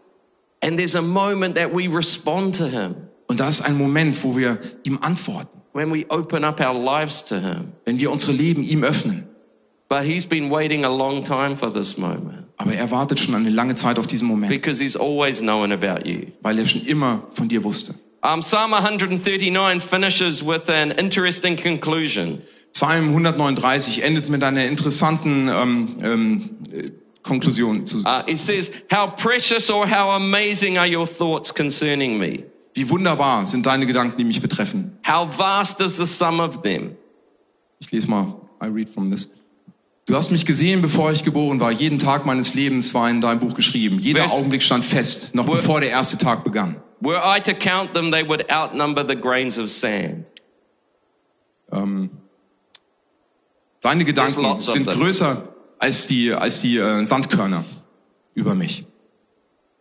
And 0.62 0.76
there's 0.79 0.94
a 0.94 1.02
moment 1.02 1.57
that 1.57 1.74
we 1.74 1.88
respond 1.88 2.55
to 2.59 2.66
Him 2.68 2.94
Und 3.26 3.40
da 3.40 3.48
ist 3.48 3.62
ein 3.62 3.76
Moment, 3.76 4.22
wo 4.22 4.37
wir 4.37 4.59
ihm 4.85 4.98
antworten, 5.02 5.61
when 5.72 5.92
we 5.92 6.07
open 6.09 6.44
up 6.44 6.61
our 6.61 6.72
lives 6.72 7.24
to 7.24 7.35
Him. 7.37 7.72
wenn 7.85 7.98
wir 7.98 8.12
unsere 8.12 8.31
Leben 8.33 8.62
ihm 8.62 8.85
öffnen. 8.85 9.26
But 9.88 10.03
He's 10.05 10.27
been 10.27 10.51
waiting 10.51 10.85
a 10.85 10.90
long 10.90 11.25
time 11.25 11.57
for 11.57 11.72
this 11.72 11.96
moment 11.96 12.44
Aber 12.59 12.72
er 12.75 12.90
wartet 12.90 13.20
schon 13.20 13.35
eine 13.35 13.51
lange 13.51 13.75
Zeit 13.75 13.99
auf 13.99 14.07
diesen 14.07 14.27
Moment, 14.29 14.51
because 14.51 14.83
He's 14.83 14.96
always 14.96 15.40
known 15.40 15.72
about 15.72 16.07
you. 16.09 16.29
weil 16.42 16.59
er 16.59 16.66
schon 16.66 16.85
immer 16.87 17.22
von 17.33 17.49
dir 17.49 17.62
wusste. 17.64 17.94
Um, 18.22 18.40
Psalm 18.40 18.72
139 18.75 19.81
finishes 19.81 20.44
with 20.44 20.68
an 20.68 20.90
interesting 20.90 21.57
conclusion. 21.57 22.42
Psalm 22.72 23.09
139 23.11 24.03
endet 24.03 24.29
mit 24.29 24.42
einer 24.42 24.66
interessanten 24.66 25.49
ähm, 25.49 25.88
ähm, 26.03 26.51
äh, 26.72 26.90
Konklusion. 27.22 27.87
Zu, 27.87 27.99
Uh, 27.99 28.22
it 28.27 28.38
says, 28.38 28.70
How 28.92 29.07
precious 29.07 29.70
or 29.70 29.87
how 29.87 30.11
amazing 30.11 30.77
are 30.79 30.87
your 30.88 31.07
thoughts 31.07 31.55
concerning 31.55 32.18
me? 32.18 32.44
wie 32.75 32.88
wunderbar 32.90 33.46
sind 33.46 33.64
deine 33.64 33.87
Gedanken, 33.87 34.18
die 34.18 34.25
mich 34.25 34.40
betreffen. 34.42 34.99
How 35.07 35.27
vast 35.27 35.81
is 35.81 35.96
the 35.96 36.07
sum 36.07 36.40
of 36.40 36.62
them? 36.62 36.96
Ich 37.79 37.90
lese 37.92 38.09
mal, 38.09 38.35
I 38.62 38.66
read 38.66 38.90
from 38.90 39.11
this. 39.11 39.31
Du 40.07 40.14
hast 40.14 40.31
mich 40.31 40.47
gesehen, 40.47 40.83
bevor 40.83 41.11
ich 41.11 41.25
geboren 41.25 41.59
war. 41.59 41.73
Jeden 41.73 41.99
Tag 41.99 42.25
meines 42.27 42.55
Lebens 42.55 42.95
war 42.95 43.11
in 43.11 43.21
deinem 43.21 43.40
Buch 43.40 43.55
geschrieben. 43.55 43.99
Jeder 43.99 44.21
Vers- 44.21 44.33
Augenblick 44.33 44.62
stand 44.62 44.85
fest, 44.85 45.35
noch 45.35 45.49
Wo- 45.49 45.53
bevor 45.53 45.81
der 45.81 45.90
erste 45.90 46.16
Tag 46.16 46.45
begann. 46.45 46.77
Were 47.01 47.21
I 47.25 47.40
to 47.40 47.53
count 47.55 47.92
them, 47.92 48.11
they 48.12 48.27
would 48.27 48.49
outnumber 48.51 49.05
the 49.07 49.16
grains 49.16 49.59
of 49.59 49.69
sand. 49.71 50.27
Ähm, 51.73 52.11
seine 53.81 54.05
Gedanken 54.05 54.61
sind 54.61 54.87
größer 54.87 55.49
als 55.79 56.07
die, 56.07 56.33
als 56.33 56.61
die 56.61 56.79
äh, 56.79 57.05
Sandkörner 57.05 57.64
über 58.35 58.55
mich. 58.55 58.85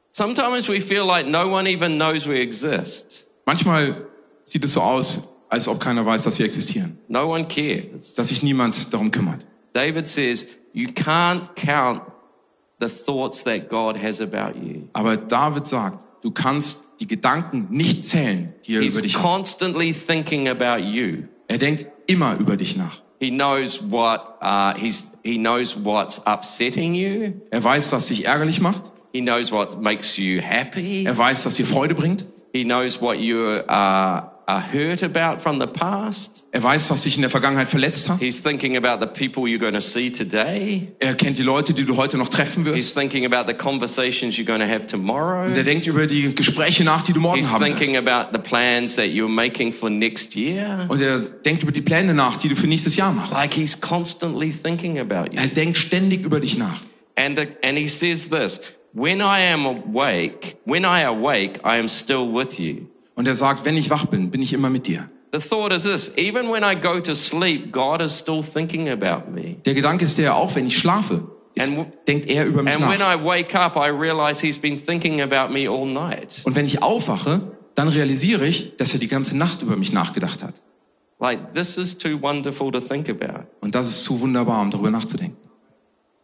Sometimes 0.09 0.67
we 0.67 0.81
feel 0.81 1.05
like 1.05 1.27
no 1.27 1.47
one 1.55 1.69
even 1.69 1.95
knows 1.97 2.27
we 2.27 2.39
exist. 2.39 3.27
Manchmal 3.45 4.07
sieht 4.43 4.63
es 4.65 4.73
so 4.73 4.81
aus, 4.81 5.29
als 5.49 5.67
ob 5.67 5.79
keiner 5.79 6.03
weiß, 6.05 6.23
dass 6.23 6.39
wir 6.39 6.45
existieren, 6.47 6.97
No 7.07 7.31
one 7.33 7.47
cares. 7.47 8.15
dass 8.15 8.29
sich 8.29 8.41
niemand 8.41 8.91
darum 8.93 9.11
kümmert. 9.11 9.45
David 9.75 10.07
says, 10.07 10.47
You 10.73 10.87
can't 10.87 11.55
count 11.55 12.01
the 12.79 12.89
thoughts 12.89 13.43
that 13.43 13.69
God 13.69 13.97
has 13.97 14.21
about 14.21 14.55
you. 14.55 14.89
Aber 14.93 15.17
David 15.17 15.67
sagt, 15.67 16.05
du 16.21 16.31
kannst 16.31 16.83
die 16.99 17.07
Gedanken 17.07 17.67
nicht 17.69 18.05
zählen, 18.05 18.53
die 18.65 18.75
er 18.75 18.81
über 18.81 18.85
He's 18.85 19.01
dich 19.01 19.15
hat. 19.15 19.23
constantly 19.23 19.93
thinking 19.93 20.47
about 20.47 20.81
you. 20.81 21.23
Er 21.47 21.57
denkt 21.57 21.85
immer 22.07 22.37
über 22.37 22.57
dich 22.57 22.75
nach. 22.75 23.01
He 23.19 23.29
knows 23.31 23.81
what 23.89 24.37
uh, 24.41 24.73
he's, 24.77 25.11
he 25.23 25.37
knows 25.37 25.75
what's 25.83 26.19
upsetting 26.25 26.95
you. 26.95 27.33
Er 27.49 27.63
weiß, 27.63 27.91
was 27.91 28.07
dich 28.07 28.25
ärgerlich 28.25 28.61
macht. 28.61 28.91
He 29.13 29.21
knows 29.21 29.51
what 29.51 29.81
makes 29.81 30.17
you 30.17 30.41
happy. 30.41 31.05
Er 31.05 31.17
weiß, 31.17 31.45
was 31.45 31.55
dir 31.55 31.65
Freude 31.65 31.95
bringt. 31.95 32.25
He 32.53 32.63
knows 32.63 33.01
what 33.01 33.17
you 33.17 33.61
are 33.67 34.34
hurt 34.47 35.01
about 35.03 35.41
from 35.41 35.59
the 35.59 35.67
past. 35.67 36.45
Er 36.51 36.61
weiß, 36.61 36.89
was 36.89 37.01
dich 37.01 37.15
in 37.15 37.21
der 37.21 37.29
Vergangenheit 37.29 37.67
verletzt 37.69 38.09
hat. 38.09 38.19
He's 38.19 38.41
thinking 38.41 38.77
about 38.77 38.99
the 39.03 39.07
people 39.07 39.49
you're 39.49 39.59
going 39.59 39.73
to 39.73 39.81
see 39.81 40.11
today. 40.11 40.89
Er 40.99 41.15
kennt 41.15 41.37
die 41.37 41.43
Leute, 41.43 41.73
die 41.73 41.83
du 41.85 41.97
heute 41.97 42.17
noch 42.17 42.29
treffen 42.29 42.63
He's 42.65 42.75
wirst. 42.75 42.97
thinking 42.97 43.25
about 43.25 43.47
the 43.47 43.53
conversations 43.53 44.35
you're 44.37 44.45
going 44.45 44.59
to 44.61 44.67
have 44.67 44.85
tomorrow. 44.85 45.45
Und 45.47 45.57
er 45.57 45.63
denkt 45.63 45.87
über 45.87 46.07
die 46.07 46.33
Gespräche 46.35 46.83
nach, 46.83 47.01
die 47.01 47.13
du 47.13 47.19
morgen 47.19 47.39
He's 47.39 47.51
haben 47.51 47.63
thinking 47.63 47.93
wirst. 47.93 48.07
about 48.07 48.29
the 48.33 48.39
plans 48.41 48.95
that 48.95 49.07
you're 49.07 49.27
making 49.27 49.73
for 49.73 49.89
next 49.89 50.35
year. 50.35 50.85
Und 50.89 51.01
er 51.01 51.19
denkt 51.19 51.63
über 51.63 51.71
die 51.71 51.81
Pläne 51.81 52.13
nach, 52.13 52.37
die 52.37 52.49
du 52.49 52.55
für 52.55 52.67
nächstes 52.67 52.95
Jahr 52.95 53.11
machst. 53.11 53.33
Like 53.33 53.53
he's 53.53 53.79
constantly 53.79 54.51
thinking 54.51 54.99
about 54.99 55.31
you. 55.31 55.39
Er 55.39 55.47
denkt 55.47 55.77
ständig 55.77 56.23
über 56.23 56.39
dich 56.39 56.57
nach. 56.57 56.81
And, 57.15 57.39
the, 57.39 57.47
and 57.63 57.77
he 57.77 57.87
says 57.87 58.29
this 58.29 58.59
When 58.93 59.19
I 59.19 59.39
am 59.51 59.65
awake, 59.65 60.57
when 60.65 60.85
I 60.85 61.03
awake, 61.03 61.59
I 61.65 61.77
am 61.77 61.87
still 61.87 62.31
with 62.31 62.59
you. 62.59 62.87
Und 63.15 63.27
er 63.27 63.35
sagt, 63.35 63.65
wenn 63.65 63.77
ich 63.77 63.89
wach 63.89 64.05
bin, 64.05 64.29
bin 64.29 64.41
ich 64.41 64.53
immer 64.53 64.69
mit 64.69 64.87
dir. 64.87 65.09
The 65.33 65.39
thought 65.39 65.73
is 65.73 65.83
this 65.83 66.11
even 66.17 66.49
when 66.49 66.63
I 66.63 66.75
go 66.79 66.99
to 66.99 67.13
sleep, 67.15 67.71
God 67.71 68.01
is 68.01 68.17
still 68.17 68.43
thinking 68.43 68.89
about 68.89 69.31
me. 69.31 69.55
Der 69.65 69.73
Gedanke 69.73 70.05
ist 70.05 70.17
der, 70.17 70.35
auch 70.35 70.55
wenn 70.55 70.67
ich 70.67 70.77
schlafe, 70.77 71.27
ist, 71.55 71.69
And 71.69 71.91
denkt 72.07 72.27
er 72.27 72.45
über 72.45 72.63
mich 72.63 72.73
And 72.73 72.89
when 72.89 72.99
nach. 72.99 73.19
I 73.19 73.23
wake 73.23 73.55
up, 73.55 73.75
I 73.75 73.89
realize 73.89 74.45
he's 74.45 74.57
been 74.59 74.77
thinking 74.83 75.21
about 75.21 75.51
me 75.51 75.69
all 75.69 75.85
night. 75.85 76.41
Und 76.43 76.55
wenn 76.55 76.65
ich 76.65 76.81
aufwache, 76.81 77.41
dann 77.75 77.87
realisiere 77.89 78.45
ich, 78.47 78.77
dass 78.77 78.93
er 78.93 78.99
die 78.99 79.07
ganze 79.07 79.37
Nacht 79.37 79.61
über 79.61 79.75
mich 79.75 79.91
nachgedacht 79.91 80.43
hat. 80.43 80.55
Like, 81.19 81.53
this 81.53 81.77
is 81.77 81.97
too 81.97 82.21
wonderful 82.21 82.71
to 82.71 82.79
think 82.79 83.09
about. 83.09 83.45
Und 83.61 83.75
das 83.75 83.87
ist 83.87 84.03
zu 84.03 84.19
wunderbar, 84.19 84.61
um 84.61 84.71
darüber 84.71 84.91
nachzudenken. 84.91 85.37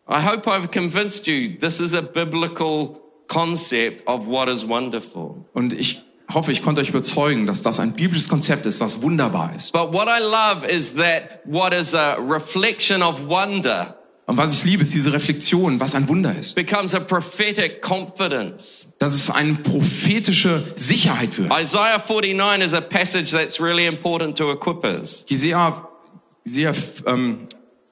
I 0.10 0.21
hope 0.25 0.49
I've 0.49 0.69
convinced 0.71 1.27
you 1.27 1.58
this 1.60 1.80
is 1.80 1.93
a 1.93 2.01
biblical 2.01 2.99
concept 3.27 4.06
of 4.08 4.25
what 4.27 4.49
is 4.49 4.67
wonderful. 4.67 5.45
Und 5.54 5.73
ich 5.73 6.01
hoffe, 6.34 6.52
ich 6.52 6.62
konnte 6.63 6.82
euch 6.82 6.89
überzeugen, 6.89 7.46
dass 7.46 7.62
das 7.62 7.80
ein 7.80 7.94
biblisches 7.94 8.30
Konzept 8.30 8.65
ist, 8.65 8.80
was 8.80 9.02
wunderbar 9.02 9.54
ist. 9.56 9.72
But 9.74 9.94
what 9.94 10.08
I 10.08 10.22
love 10.22 10.65
is 10.67 10.96
that 10.96 11.41
what 11.46 11.74
is 11.74 11.94
a 11.94 12.15
reflection 12.15 13.02
of 13.02 13.28
wonder 13.28 13.96
Und 14.28 14.38
was 14.38 14.54
ich 14.54 14.63
liebe, 14.63 14.84
ist 14.84 14.94
diese 14.94 15.12
Reflexion, 15.12 15.80
was 15.80 15.94
ein 15.94 16.08
Wunder 16.08 16.34
ist. 16.38 16.56
becomes 16.56 16.94
a 16.96 17.00
prophetic 17.00 17.82
confidence. 17.82 18.88
Dass 19.00 19.13
es 19.13 19.30
eine 19.30 19.56
prophetische 19.56 20.63
Sicherheit 20.76 21.38
wird. 21.38 21.52
Isaiah 21.52 22.00
49 22.00 22.62
is 22.65 22.74
a 22.74 22.82
passage 22.82 23.32
that's 23.32 23.60
really 23.60 23.86
important 23.86 24.38
to 24.38 24.52
Equippers. 24.52 25.26
Jesaja, 25.28 25.88
Jesaja 26.46 26.74
ähm, 27.08 27.48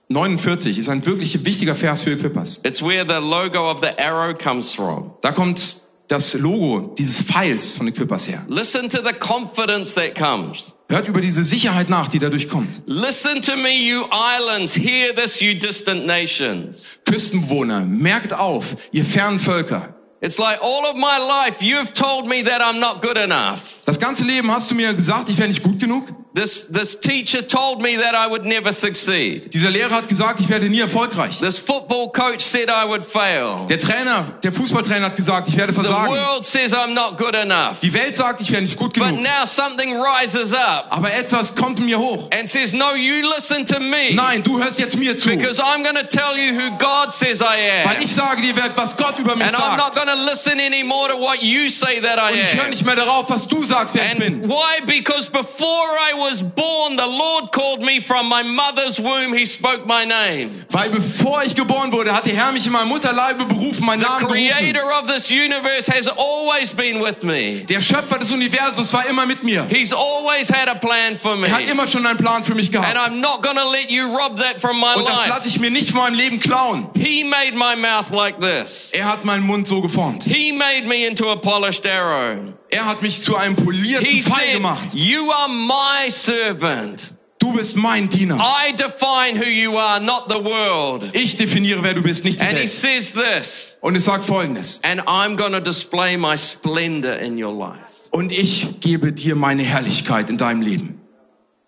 49 0.08 0.78
ist 0.80 0.88
ein 0.90 1.06
wirklich 1.06 1.44
wichtiger 1.46 1.76
Vers 1.76 2.04
für 2.04 2.12
Equippers. 2.12 2.62
It's 2.64 2.82
where 2.82 3.06
the 3.06 3.20
logo 3.20 3.70
of 3.70 3.82
the 3.82 4.00
arrow 4.00 4.34
comes 4.34 4.74
from. 4.74 5.12
Da 5.22 5.32
kommt 5.32 5.82
das 6.10 6.34
Logo 6.34 6.94
dieses 6.98 7.22
Pfeils 7.22 7.74
von 7.74 7.88
Equippers 7.88 8.28
her. 8.28 8.44
Listen 8.50 8.90
to 8.90 8.98
the 8.98 9.14
confidence 9.14 9.94
that 9.94 10.16
comes. 10.16 10.76
Hört 10.90 11.08
über 11.08 11.22
diese 11.22 11.44
Sicherheit 11.44 11.90
nach, 11.90 12.08
die 12.08 12.18
dadurch 12.18 12.50
kommt. 12.50 12.82
Listen 12.88 13.42
to 13.44 13.56
me, 13.56 13.70
you 13.70 14.06
islands. 14.12 14.74
Hear 14.76 15.16
this, 15.16 15.40
you 15.40 15.54
distant 15.54 16.08
nations. 16.08 16.88
Küstenbewohner, 17.06 17.82
merkt 17.82 18.34
auf, 18.34 18.76
ihr 18.92 19.06
fernen 19.06 19.40
Völker. 19.40 19.96
It's 20.22 20.38
like 20.38 20.60
all 20.62 20.84
of 20.86 20.96
my 20.96 21.18
life, 21.46 21.64
you've 21.64 21.94
told 21.94 22.28
me 22.28 22.44
that 22.44 22.62
I'm 22.62 22.80
not 22.80 23.02
good 23.02 23.18
enough. 23.18 23.84
Das 23.86 24.00
ganze 24.00 24.26
Leben 24.26 24.52
hast 24.52 24.70
du 24.70 24.76
mir 24.76 24.94
gesagt, 24.94 25.30
ich 25.30 25.38
wäre 25.38 25.48
nicht 25.48 25.64
gut 25.64 25.80
genug. 25.80 26.08
This, 26.40 26.68
this 26.72 26.98
teacher 26.98 27.42
told 27.42 27.82
me 27.82 27.98
that 27.98 28.16
I 28.16 28.30
would 28.30 28.46
never 28.46 28.72
succeed. 28.72 29.54
Dieser 29.54 29.70
Lehrer 29.70 29.92
hat 29.96 30.08
gesagt, 30.08 30.40
ich 30.40 30.48
werde 30.48 30.70
nie 30.70 30.80
erfolgreich. 30.80 31.40
This 31.40 31.60
football 31.60 32.10
coach 32.14 32.42
said 32.42 32.70
I 32.70 32.86
would 32.88 33.04
fail. 33.04 33.66
Der 33.68 33.78
Trainer, 33.78 34.26
der 34.42 34.54
Fußballtrainer 34.54 35.08
hat 35.08 35.16
gesagt, 35.18 35.50
ich 35.50 35.58
werde 35.58 35.74
The 35.74 35.82
versagen. 35.82 36.12
world 36.14 36.46
says 36.46 36.74
I'm 36.74 36.94
not 36.94 37.18
good 37.18 37.36
enough. 37.36 37.80
Die 37.82 37.94
Welt 37.94 38.16
sagt, 38.16 38.40
ich 38.40 38.52
wäre 38.52 38.62
nicht 38.62 38.78
gut 38.78 38.94
But 38.94 39.04
genug. 39.10 39.22
now 39.22 39.46
something 39.46 39.94
rises 40.00 40.54
up 40.54 40.86
Aber 40.92 41.12
etwas 41.14 41.56
kommt 41.56 41.80
in 41.80 41.86
mir 41.88 42.00
hoch. 42.00 42.30
and 42.32 42.48
says, 42.48 42.72
No, 42.74 42.94
you 42.96 43.28
listen 43.36 43.66
to 43.66 43.80
me. 43.82 44.14
Nein, 44.14 44.42
du 44.42 44.64
hörst 44.64 44.80
jetzt 44.80 44.96
mir 44.98 45.18
zu. 45.18 45.28
Because 45.30 45.60
I'm 45.62 45.84
going 45.84 45.96
to 45.98 46.08
tell 46.08 46.38
you 46.38 46.54
who 46.58 46.70
God 46.78 47.14
says 47.14 47.42
I 47.42 47.84
Weil 47.84 47.98
am. 47.98 48.02
ich 48.04 48.16
sage 48.16 48.42
dir, 48.42 48.54
was 48.76 48.96
Gott 48.96 49.20
über 49.20 49.36
mich 49.36 49.46
And 49.46 49.56
I'm 49.58 49.76
not 49.76 49.94
sagt. 49.94 49.96
going 49.96 50.08
to 50.18 50.24
listen 50.32 50.60
anymore 50.62 51.10
to 51.10 51.18
what 51.18 51.42
you 51.44 51.70
say 51.70 52.00
that 52.00 52.18
Und 52.18 52.38
I 52.38 52.40
ich 52.40 52.56
höre 52.56 52.64
am. 52.66 52.70
nicht 52.70 52.86
mehr 52.86 52.96
darauf, 52.96 53.30
was 53.30 53.48
du 53.48 53.62
sagst, 53.64 53.94
wer 53.94 54.06
ich 54.06 54.12
And 54.12 54.20
bin. 54.20 54.48
why? 54.50 54.80
Because 54.86 55.30
before 55.30 55.68
I 56.00 56.14
was 56.18 56.29
born, 56.42 56.98
the 56.98 57.06
Lord 57.06 57.52
called 57.52 57.82
me 57.82 58.00
from 58.00 58.28
my 58.28 58.44
mother's 58.44 59.00
womb. 59.00 59.34
He 59.34 59.46
spoke 59.46 59.86
my 59.86 60.06
name. 60.06 60.66
Weil 60.70 60.90
bevor 60.90 61.44
ich 61.44 61.56
geboren 61.56 61.92
wurde, 61.92 62.14
hat 62.14 62.26
der 62.26 62.34
Herr 62.36 62.52
mich 62.52 62.66
in 62.66 62.72
meinem 62.72 62.90
Mutterleibe 62.90 63.46
berufen, 63.46 63.86
meinen 63.86 64.02
Namen 64.02 64.28
berufen. 64.28 64.50
Creator 64.50 64.92
of 65.00 65.08
this 65.08 65.30
universe 65.30 65.88
has 65.88 66.08
always 66.08 66.74
been 66.74 67.02
with 67.02 67.22
me. 67.24 67.66
Der 67.66 67.82
Schöpfer 67.82 68.18
des 68.18 68.32
Universums 68.32 68.92
war 68.94 69.06
immer 69.08 69.26
mit 69.26 69.44
mir. 69.44 69.68
He's 69.70 69.94
always 69.94 70.50
had 70.50 70.68
a 70.68 70.76
plan 70.76 71.18
for 71.18 71.36
me. 71.36 71.48
Er 71.48 71.54
hat 71.54 71.70
immer 71.70 71.88
schon 71.88 72.06
einen 72.06 72.18
Plan 72.18 72.44
für 72.44 72.56
mich 72.56 72.68
And 72.68 72.84
gehabt. 72.84 72.98
I'm 72.98 73.20
not 73.22 73.44
to 73.60 73.70
let 73.72 73.90
you 73.90 74.08
rob 74.08 74.38
that 74.38 74.60
from 74.60 74.80
my 74.80 74.96
Und 74.96 75.08
das 75.08 75.18
life. 75.20 75.30
lasse 75.30 75.48
ich 75.48 75.60
mir 75.60 75.72
nicht 75.72 75.92
von 75.92 76.02
meinem 76.02 76.16
Leben 76.16 76.40
klauen. 76.40 76.90
He 76.96 77.24
made 77.24 77.54
my 77.54 77.76
mouth 77.76 78.12
like 78.12 78.40
this. 78.40 78.92
Er 78.94 79.06
hat 79.06 79.26
meinen 79.26 79.46
Mund 79.46 79.68
so 79.68 79.82
geformt. 79.82 80.24
He 80.24 80.52
made 80.52 80.86
me 80.88 81.06
into 81.06 81.30
a 81.30 81.36
polished 81.36 81.86
arrow. 81.86 82.54
Er 82.72 82.86
hat 82.86 83.02
mich 83.02 83.22
zu 83.22 83.36
einem 83.36 83.56
polierten 83.56 84.06
He 84.08 84.22
Pfeil 84.22 84.34
said, 84.40 84.54
gemacht. 84.54 84.94
You 84.94 85.32
are 85.32 85.50
my 85.50 86.10
servant. 86.10 87.14
Du 87.40 87.54
bist 87.54 87.76
mein 87.78 88.10
Diener. 88.10 88.38
I 88.38 88.74
define 88.76 89.40
who 89.40 89.46
you 89.50 89.78
are, 89.78 90.00
not 90.02 90.26
the 90.28 90.44
world. 90.44 91.10
Ich 91.14 91.38
definiere, 91.38 91.82
wer 91.84 91.94
du 91.94 92.02
bist, 92.02 92.26
nicht 92.26 92.40
die 92.42 92.46
And 92.46 92.58
he 92.58 92.64
Welt. 92.64 92.70
says 92.70 93.14
this, 93.14 93.78
Und 93.82 93.96
es 93.96 94.06
sagt 94.06 94.26
folgendes. 94.26 94.82
and 94.84 95.02
I'm 95.08 95.38
to 95.38 95.60
display 95.62 96.18
my 96.18 96.38
splendor 96.38 97.18
in 97.18 97.42
your 97.42 97.54
life. 97.54 97.80
Und 98.12 98.32
ich 98.32 98.80
gebe 98.82 99.14
dir 99.14 99.36
meine 99.36 99.64
Herrlichkeit 99.64 100.30
in 100.30 100.38
deinem 100.38 100.62
Leben. 100.62 101.00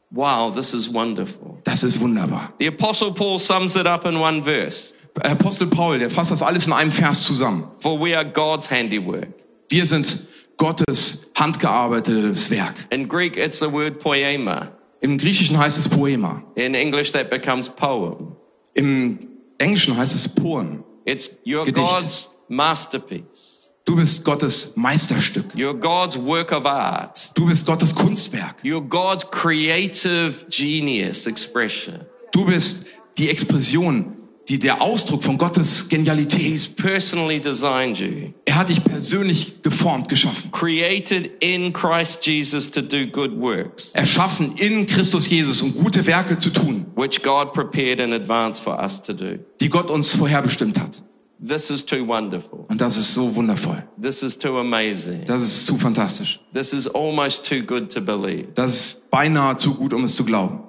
Wow, 0.09 0.53
this 0.53 0.73
is 0.73 0.93
wonderful. 0.93 1.57
Das 1.63 1.83
ist 1.83 1.99
wunderbar. 2.01 2.51
The 2.59 2.67
Apostle 2.67 3.13
Paul 3.13 3.39
sums 3.39 3.75
it 3.77 3.87
up 3.87 4.05
in 4.05 4.17
one 4.17 4.43
verse 4.43 4.93
Apostel 5.21 5.67
Paul, 5.67 5.99
der 5.99 6.09
fasst 6.09 6.31
das 6.31 6.41
alles 6.41 6.67
in 6.67 6.73
einem 6.73 6.91
Vers 6.91 7.23
zusammen. 7.23 7.65
For 7.79 7.97
we 7.99 8.15
are 8.15 8.25
God's 8.25 8.69
handiwork. 8.69 9.27
Wir 9.69 9.85
sind 9.85 10.25
Gottes 10.61 11.31
handgearbeitetes 11.33 12.51
Werk. 12.51 12.75
In 12.91 13.07
Greek, 13.07 13.35
it's 13.35 13.59
the 13.59 13.71
word 13.71 13.99
poema. 13.99 14.71
Im 15.01 15.17
Griechischen 15.17 15.57
heißt 15.57 15.75
es 15.79 15.89
Poema. 15.89 16.43
In 16.53 16.75
English, 16.75 17.11
that 17.13 17.31
becomes 17.31 17.67
poem. 17.67 18.35
Im 18.75 19.17
Englischen 19.57 19.97
heißt 19.97 20.13
es 20.13 20.27
Poem. 20.27 20.83
It's 21.03 21.31
you're 21.43 21.65
Gedicht. 21.65 21.87
God's 21.87 22.29
masterpiece. 22.47 23.71
Du 23.85 23.91
Du 23.91 23.95
bist 23.95 24.23
Gottes 24.23 24.73
Meisterstück. 24.75 25.55
You're 25.55 25.73
God's 25.73 26.15
work 26.15 26.51
of 26.51 26.67
art. 26.67 27.31
Du 27.33 27.47
bist 27.47 27.65
Gottes 27.65 27.95
Kunstwerk. 27.95 28.55
You're 28.63 28.87
God's 28.87 29.25
creative 29.29 30.45
genius 30.49 31.25
expression. 31.25 32.05
Du 32.31 32.45
bist 32.45 32.85
die 33.17 33.29
Expression, 33.29 34.20
die, 34.49 34.57
der 34.59 34.81
Ausdruck 34.81 35.23
von 35.23 35.37
Gottes 35.37 35.87
Genialität. 35.87 36.41
He's 36.41 36.67
personally 36.67 37.39
designed 37.39 37.97
you, 37.99 38.33
Er 38.45 38.55
hat 38.55 38.69
dich 38.69 38.83
persönlich 38.83 39.61
geformt, 39.61 40.09
geschaffen. 40.09 40.51
created 40.51 41.31
in 41.41 41.71
Christ 41.73 42.25
Jesus 42.25 42.69
to 42.71 42.81
do 42.81 43.05
good 43.05 43.31
works, 43.39 43.91
Erschaffen 43.93 44.55
in 44.57 44.85
Christus 44.87 45.29
Jesus, 45.29 45.61
um 45.61 45.73
gute 45.73 46.05
Werke 46.07 46.37
zu 46.37 46.49
tun, 46.49 46.85
which 46.95 47.21
God 47.21 47.53
prepared 47.53 47.99
in 47.99 48.13
advance 48.13 48.61
for 48.61 48.77
us 48.81 49.01
to 49.03 49.13
do. 49.13 49.37
die 49.59 49.69
Gott 49.69 49.89
uns 49.89 50.13
vorherbestimmt 50.15 50.79
hat. 50.79 51.01
This 51.43 51.71
is 51.71 51.83
too 51.83 52.07
wonderful. 52.07 52.65
Und 52.69 52.79
das 52.81 52.97
ist 52.97 53.13
so 53.15 53.33
wundervoll. 53.33 53.83
This 53.99 54.21
is 54.21 54.37
too 54.37 54.59
amazing. 54.59 55.25
Das 55.25 55.41
ist 55.41 55.65
zu 55.65 55.75
fantastisch. 55.77 56.39
This 56.53 56.71
is 56.71 56.87
almost 56.87 57.45
too 57.47 57.61
good 57.65 57.91
to 57.91 57.99
believe, 58.01 58.49
Das 58.53 58.73
ist 58.75 59.09
beinahe 59.09 59.55
zu 59.57 59.73
gut, 59.73 59.91
um 59.93 60.03
es 60.03 60.15
zu 60.15 60.23
glauben. 60.23 60.59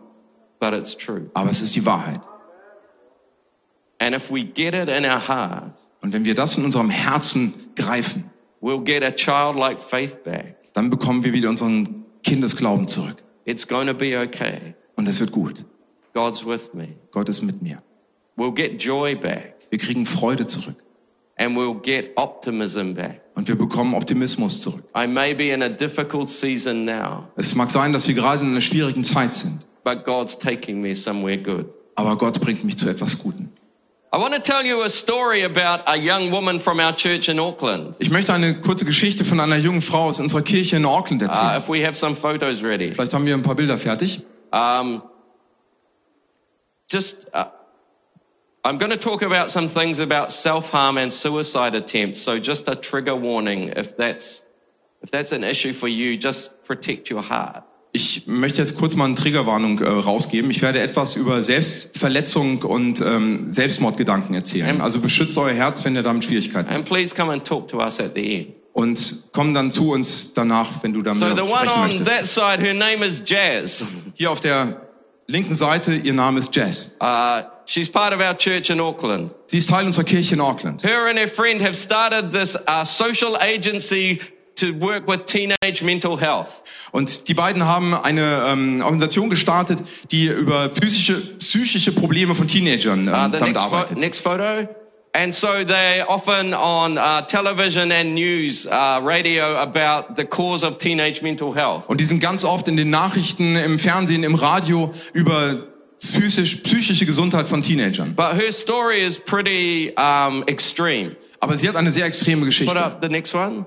but 0.61 0.73
it's 0.73 0.97
true. 0.97 1.31
Aber 1.35 1.51
es 1.51 1.61
ist 1.61 1.75
die 1.75 1.85
Wahrheit. 1.85 2.21
And 4.03 4.17
if 4.17 4.31
we 4.33 4.43
get 4.43 4.75
it 4.75 4.89
in 4.89 5.05
our 5.05 5.21
heart, 5.29 5.75
Und 6.01 6.13
wenn 6.13 6.25
wir 6.25 6.35
das 6.35 6.57
in 6.59 6.65
unserem 6.65 6.91
Herzen 6.91 7.55
greifen, 7.77 8.25
we'll 8.61 8.83
get 8.83 9.05
a 9.05 9.13
childlike 9.13 9.79
faith 9.81 10.25
back. 10.25 10.57
dann 10.73 10.91
bekommen 10.91 11.23
wir 11.23 11.33
wieder 11.33 11.49
unseren 11.49 12.05
Kindesglauben 12.25 12.89
zurück. 12.89 13.23
It's 13.45 13.67
going 13.69 13.87
to 13.87 13.95
be 13.95 14.19
okay. 14.19 14.75
Und 14.97 15.07
es 15.09 15.21
wird 15.21 15.31
gut. 15.31 15.65
God's 16.15 16.45
with 16.45 16.75
me. 16.75 16.89
Gott 17.13 17.29
ist 17.29 17.43
mit 17.43 17.63
mir. 17.63 17.81
We'll 18.37 18.53
get 18.53 18.83
joy 18.83 19.15
back 19.15 19.55
Wir 19.71 19.79
kriegen 19.79 20.05
Freude 20.07 20.47
zurück. 20.49 20.77
and 21.37 21.57
we'll 21.57 21.81
get 21.81 22.11
optimism 22.17 22.95
back. 22.95 23.21
Und 23.35 23.47
wir 23.49 23.55
bekommen 23.57 23.95
Optimismus 23.95 24.61
zurück. 24.61 24.83
I 24.97 25.07
may 25.07 25.33
be 25.35 25.51
in 25.53 25.63
a 25.63 25.69
difficult 25.69 26.29
season 26.29 26.85
now, 26.85 27.29
Es 27.37 27.55
mag 27.55 27.71
sein, 27.71 27.93
dass 27.93 28.07
wir 28.09 28.15
gerade 28.15 28.43
in 28.43 28.49
einer 28.51 28.61
schwierigen 28.61 29.05
Zeit 29.05 29.35
sind. 29.35 29.61
but 29.85 30.05
God's 30.05 30.37
taking 30.39 30.81
me 30.81 30.95
somewhere 30.97 31.39
good. 31.39 31.67
Aber 31.95 32.17
Gott 32.17 32.41
bringt 32.41 32.65
mich 32.65 32.77
zu 32.77 32.89
etwas 32.89 33.19
Guten. 33.19 33.51
I 34.15 34.19
want 34.19 34.35
to 34.35 34.41
tell 34.41 34.63
you 34.63 34.83
a 34.83 34.91
story 34.91 35.43
about 35.43 35.85
a 35.87 35.97
young 35.97 36.31
woman 36.31 36.59
from 36.61 36.81
our 36.81 36.93
church 36.95 37.31
in 37.31 37.39
Auckland. 37.39 37.95
Ich 37.99 38.11
möchte 38.11 38.35
eine 38.35 38.61
kurze 38.61 38.85
Geschichte 38.85 39.25
von 39.25 39.41
einer 39.41 39.57
jungen 39.57 39.81
Frau 39.81 40.09
aus 40.09 40.21
unserer 40.21 40.43
Kirche 40.43 40.77
in 40.77 40.85
Auckland 40.85 41.23
Uh, 41.23 41.27
erzählen. 41.27 41.57
if 41.59 41.69
we 41.69 41.83
have 41.83 41.95
some 41.97 42.15
photos 42.15 42.63
ready. 42.63 42.93
Vielleicht 42.93 43.15
haben 43.15 43.25
wir 43.25 43.33
ein 43.35 43.43
paar 43.43 43.55
Bilder 43.55 43.79
fertig. 43.79 44.21
Um, 44.53 45.01
just, 46.91 47.27
uh, 47.33 47.47
I'm 48.65 48.77
going 48.79 48.91
to 48.91 48.99
talk 48.99 49.23
about 49.23 49.51
some 49.51 49.67
things 49.67 49.99
about 49.99 50.31
self-harm 50.31 50.99
and 50.99 51.11
suicide 51.11 51.75
attempts. 51.75 52.21
So 52.21 52.39
just 52.39 52.69
a 52.69 52.75
trigger 52.77 53.17
warning. 53.17 53.71
If 53.75 53.97
that's, 53.97 54.45
if 55.03 55.11
that's 55.11 55.33
an 55.33 55.43
issue 55.43 55.73
for 55.73 55.89
you, 55.89 56.19
just 56.19 56.65
protect 56.67 57.09
your 57.09 57.23
heart. 57.23 57.65
Ich 57.95 58.27
möchte 58.27 58.59
jetzt 58.59 58.79
kurz 58.79 58.97
mal 58.97 59.05
eine 59.05 59.15
Triggerwarnung 59.17 59.79
äh, 59.81 59.87
rausgeben. 59.87 60.51
Ich 60.51 60.63
werde 60.63 60.81
etwas 60.81 61.15
über 61.15 61.43
Selbstverletzung 61.43 62.63
und 62.63 63.03
ähm, 63.03 63.53
Selbstmordgedanken 63.53 64.35
erzählen. 64.35 64.81
Also 64.81 64.99
beschützt 65.01 65.37
euer 65.37 65.53
Herz, 65.53 65.85
wenn 65.85 65.95
ihr 65.95 66.03
damit 66.03 66.25
Schwierigkeiten 66.25 66.69
habt. 66.69 66.77
And 66.77 66.85
please 66.87 67.15
come 67.15 67.31
and 67.31 67.45
talk 67.45 67.69
to 67.69 67.79
us 67.79 68.01
at 68.01 68.13
the 68.15 68.35
end. 68.35 68.49
Und 68.73 69.25
komm 69.33 69.53
dann 69.53 69.71
zu 69.71 69.91
uns 69.91 70.33
danach, 70.33 70.83
wenn 70.83 70.95
du 70.95 71.03
damit 71.03 71.21
So 71.21 71.37
the 71.37 71.43
one 71.43 71.51
sprechen 71.67 71.71
on 71.75 71.89
möchtest. 71.89 72.11
that 72.11 72.27
side, 72.27 72.63
her 72.63 72.73
name 72.73 73.05
is 73.05 73.23
Jazz. 73.27 73.85
Hier 74.15 74.31
auf 74.31 74.41
der 74.41 74.81
linken 75.27 75.55
Seite, 75.55 75.95
ihr 75.95 76.15
Name 76.15 76.39
ist 76.41 76.57
Jess. 76.57 76.97
Uh, 76.99 77.43
she's 77.67 77.91
part 77.91 78.15
of 78.15 78.21
our 78.21 78.35
church 78.35 78.71
in 78.71 78.81
Auckland. 78.81 79.31
Sie 79.49 79.59
ist 79.59 79.69
Teil 79.69 79.85
unserer 79.85 80.05
Kirche 80.05 80.35
in 80.35 80.41
Auckland. 80.41 80.83
Her 80.83 81.09
and 81.11 81.19
her 81.19 81.29
friend 81.29 81.61
have 81.63 81.75
started 81.75 82.33
this 82.33 82.57
uh, 82.67 82.85
social 82.87 83.37
agency 83.37 84.19
to 84.57 84.67
work 84.81 85.07
with 85.09 85.25
teenage 85.27 85.83
mental 85.83 86.21
health. 86.21 86.49
Und 86.93 87.29
die 87.29 87.35
beiden 87.35 87.65
haben 87.65 87.95
eine 87.95 88.45
ähm, 88.49 88.81
Organisation 88.83 89.31
gestartet, 89.31 89.79
die 90.11 90.27
über 90.27 90.71
physische, 90.71 91.21
psychische 91.39 91.93
Probleme 91.93 92.35
von 92.35 92.47
Teenagern 92.49 93.09
Uh, 93.09 93.13
ähm, 93.13 93.33
the 93.33 93.39
damit 93.39 93.55
next, 93.55 93.61
arbeitet. 93.65 93.99
next 93.99 94.21
photo. 94.23 94.69
And 95.15 95.35
so 95.35 95.47
they're 95.63 96.07
often 96.09 96.55
on 96.55 96.97
uh, 96.97 97.21
television 97.27 97.93
and 97.93 98.15
news, 98.15 98.67
uh, 98.67 98.99
radio 99.03 99.59
about 99.59 100.15
the 100.17 100.25
cause 100.25 100.65
of 100.67 100.79
teenage 100.79 101.21
mental 101.23 101.55
health. 101.55 101.83
Und 101.87 102.01
die 102.01 102.07
sind 102.07 102.21
ganz 102.21 102.45
oft 102.45 102.67
in 102.67 102.79
den 102.79 102.89
Nachrichten, 102.89 103.57
im 103.57 103.79
Fernsehen, 103.79 104.25
im 104.25 104.35
Radio 104.35 104.95
über 105.13 105.65
physisch, 106.01 106.57
psychische 106.63 107.05
Gesundheit 107.05 107.47
von 107.47 107.63
Teenagern. 107.63 108.15
But 108.15 108.33
her 108.35 108.51
story 108.53 109.03
is 109.07 109.19
pretty 109.19 109.93
um, 109.99 110.45
extreme. 110.47 111.15
Aber 111.41 111.59
sie 111.59 111.69
hat 111.69 111.77
eine 111.77 111.93
sehr 111.93 112.07
extreme 112.07 112.39
Put 112.41 112.47
Geschichte. 112.47 112.83
up 112.83 113.01
the 113.03 113.09
next 113.11 113.35
one. 113.35 113.67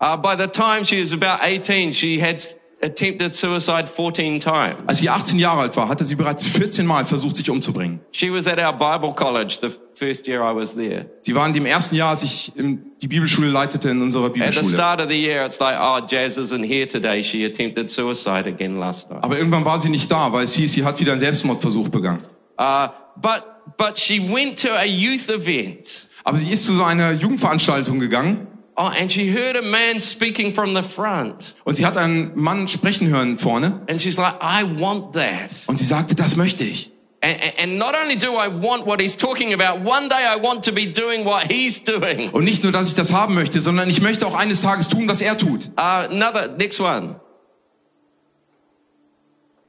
Uh, 0.00 0.16
by 0.16 0.34
the 0.36 0.46
time 0.46 0.84
she 0.84 1.00
was 1.00 1.12
about 1.12 1.40
18, 1.42 1.92
she 1.92 2.18
had 2.20 2.42
attempted 2.82 3.34
suicide 3.34 3.86
14 3.86 4.40
times. 4.40 4.76
Als 4.86 4.98
sie 5.00 5.10
18 5.10 5.38
Jahre 5.38 5.60
alt 5.60 5.76
war, 5.76 5.88
hatte 5.88 6.04
sie 6.06 6.14
bereits 6.14 6.46
14 6.46 6.86
Mal 6.86 7.04
versucht, 7.04 7.36
sich 7.36 7.50
umzubringen. 7.50 8.00
She 8.10 8.32
was 8.32 8.46
at 8.46 8.58
our 8.58 8.72
Bible 8.72 9.12
college 9.14 9.58
the 9.60 9.68
first 9.94 10.26
year 10.26 10.40
I 10.40 10.54
was 10.56 10.74
there. 10.74 11.04
Sie 11.20 11.34
war 11.34 11.46
in 11.46 11.52
dem 11.52 11.66
ersten 11.66 11.94
Jahr, 11.96 12.10
als 12.10 12.22
ich 12.22 12.52
im- 12.56 12.92
die 13.02 13.08
Bibelschule 13.08 13.48
leitete 13.50 13.90
in 13.90 14.00
unserer 14.00 14.26
At 14.26 14.32
the 14.32 14.40
Bibelschule. 14.40 14.72
start 14.72 15.02
of 15.02 15.08
the 15.10 15.20
year, 15.20 15.44
it's 15.44 15.60
like, 15.60 15.76
oh, 15.78 16.00
Jazz 16.08 16.38
isn't 16.38 16.64
here 16.64 16.88
today. 16.88 17.22
She 17.22 17.44
attempted 17.44 17.90
suicide 17.90 18.46
again 18.48 18.76
last 18.76 19.10
night. 19.10 19.22
Aber 19.22 19.36
irgendwann 19.36 19.66
war 19.66 19.78
sie 19.80 19.90
nicht 19.90 20.10
da, 20.10 20.32
weil 20.32 20.44
es 20.44 20.54
hieß, 20.54 20.72
sie 20.72 20.82
hat 20.84 20.98
wieder 20.98 21.12
einen 21.12 21.20
Selbstmordversuch 21.20 21.90
begangen. 21.90 22.22
Uh, 22.58 22.88
but, 23.20 23.42
but 23.76 23.98
she 23.98 24.18
went 24.32 24.58
to 24.62 24.68
a 24.70 24.84
youth 24.86 25.28
event. 25.28 26.06
Aber 26.24 26.38
sie 26.38 26.50
ist 26.50 26.64
zu 26.64 26.72
so 26.72 26.84
einer 26.84 27.12
Jugendveranstaltung 27.12 28.00
gegangen 28.00 28.46
Oh, 28.82 28.86
and 28.98 29.12
she 29.12 29.30
heard 29.30 29.56
a 29.56 29.62
man 29.62 30.00
speaking 30.00 30.54
from 30.54 30.74
the 30.74 30.82
front. 30.82 31.54
und 31.64 31.74
sie 31.76 31.84
hat 31.84 31.98
einen 31.98 32.32
Mann 32.34 32.66
sprechen 32.66 33.08
hören 33.08 33.36
vorne 33.36 33.82
And 33.90 34.00
she's 34.00 34.16
like, 34.16 34.36
I 34.40 34.62
want 34.64 35.12
that. 35.12 35.50
und 35.66 35.78
sie 35.78 35.84
sagte, 35.84 36.14
das 36.14 36.34
möchte 36.36 36.64
ich. 36.64 36.90
And, 37.20 37.38
and- 37.42 37.58
and 37.58 37.78
not 37.78 37.94
only 37.94 38.16
do 38.16 38.38
I 38.38 38.48
want 38.48 38.86
what 38.86 38.98
he's 38.98 39.14
talking 39.14 39.52
about, 39.52 39.84
one 39.86 40.08
day 40.08 40.24
I 40.24 40.36
want 40.40 40.62
to 40.64 40.72
be 40.72 40.86
doing 40.86 41.26
what 41.26 41.52
he's 41.52 41.78
doing. 41.84 42.30
Und 42.32 42.44
nicht 42.44 42.62
nur, 42.62 42.72
dass 42.72 42.88
ich 42.88 42.94
das 42.94 43.12
haben 43.12 43.34
möchte, 43.34 43.60
sondern 43.60 43.90
ich 43.90 44.00
möchte 44.00 44.26
auch 44.26 44.34
eines 44.34 44.62
Tages 44.62 44.88
tun, 44.88 45.06
was 45.06 45.20
er 45.20 45.36
tut. 45.36 45.66
Uh, 45.76 46.08
another, 46.08 46.48
next 46.48 46.80
one. 46.80 47.16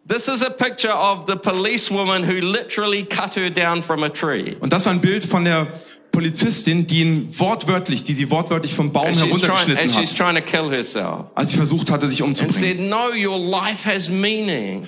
This 0.07 0.27
is 0.29 0.41
a 0.41 0.49
picture 0.49 0.91
of 0.93 1.27
the 1.27 1.35
policewoman 1.35 2.23
who 2.23 2.39
literally 2.41 3.03
cut 3.03 3.35
her 3.35 3.49
down 3.49 3.81
from 3.81 4.03
a 4.03 4.09
tree. 4.09 4.55
Und 4.61 4.71
das 4.71 4.83
ist 4.83 4.87
ein 4.87 5.01
Bild 5.01 5.25
von 5.25 5.43
der 5.43 5.67
Polizistin, 6.11 6.87
die 6.87 7.01
ihn 7.01 7.29
wortwörtlich, 7.37 8.03
die 8.03 8.13
sie 8.13 8.29
wortwörtlich 8.29 8.75
vom 8.75 8.91
Baum 8.91 9.13
trying, 9.13 9.17
heruntergeschnitten 9.17 9.95
hat, 9.95 11.31
als 11.35 11.49
sie 11.49 11.55
versucht 11.55 11.89
hatte, 11.89 12.07
sich 12.07 12.21
umzubringen. 12.21 12.59
said, 12.59 12.79
No. 12.79 13.09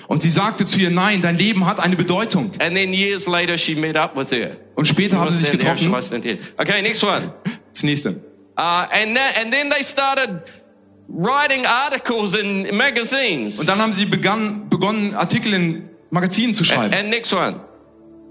Und 0.06 0.22
sie 0.22 0.30
sagte 0.30 0.66
zu 0.66 0.78
ihr, 0.78 0.90
nein, 0.90 1.22
dein 1.22 1.38
Leben 1.38 1.66
hat 1.66 1.80
eine 1.80 1.96
Bedeutung. 1.96 2.52
Und 4.74 4.88
später 4.88 5.18
haben 5.18 5.30
sie 5.30 5.38
sich 5.38 5.50
getroffen. 5.50 5.94
Okay, 5.94 6.82
next 6.82 7.02
one. 7.02 7.32
Das 7.72 7.82
nächste. 7.82 8.10
Uh, 8.56 8.86
and, 8.92 9.16
that, 9.16 9.36
and 9.40 9.52
then 9.52 9.68
they 9.68 9.82
started 9.82 10.42
writing 11.08 11.66
articles 11.66 12.34
in 12.34 12.68
magazines. 12.76 13.58
Und 13.58 13.68
dann 13.68 13.80
haben 13.80 13.92
sie 13.92 14.04
begann, 14.04 14.68
begonnen, 14.68 15.14
Artikel 15.14 15.52
in 15.54 15.88
Magazinen 16.10 16.54
zu 16.54 16.62
schreiben. 16.62 16.94
And 16.94 17.08
next 17.10 17.32
one. 17.32 17.60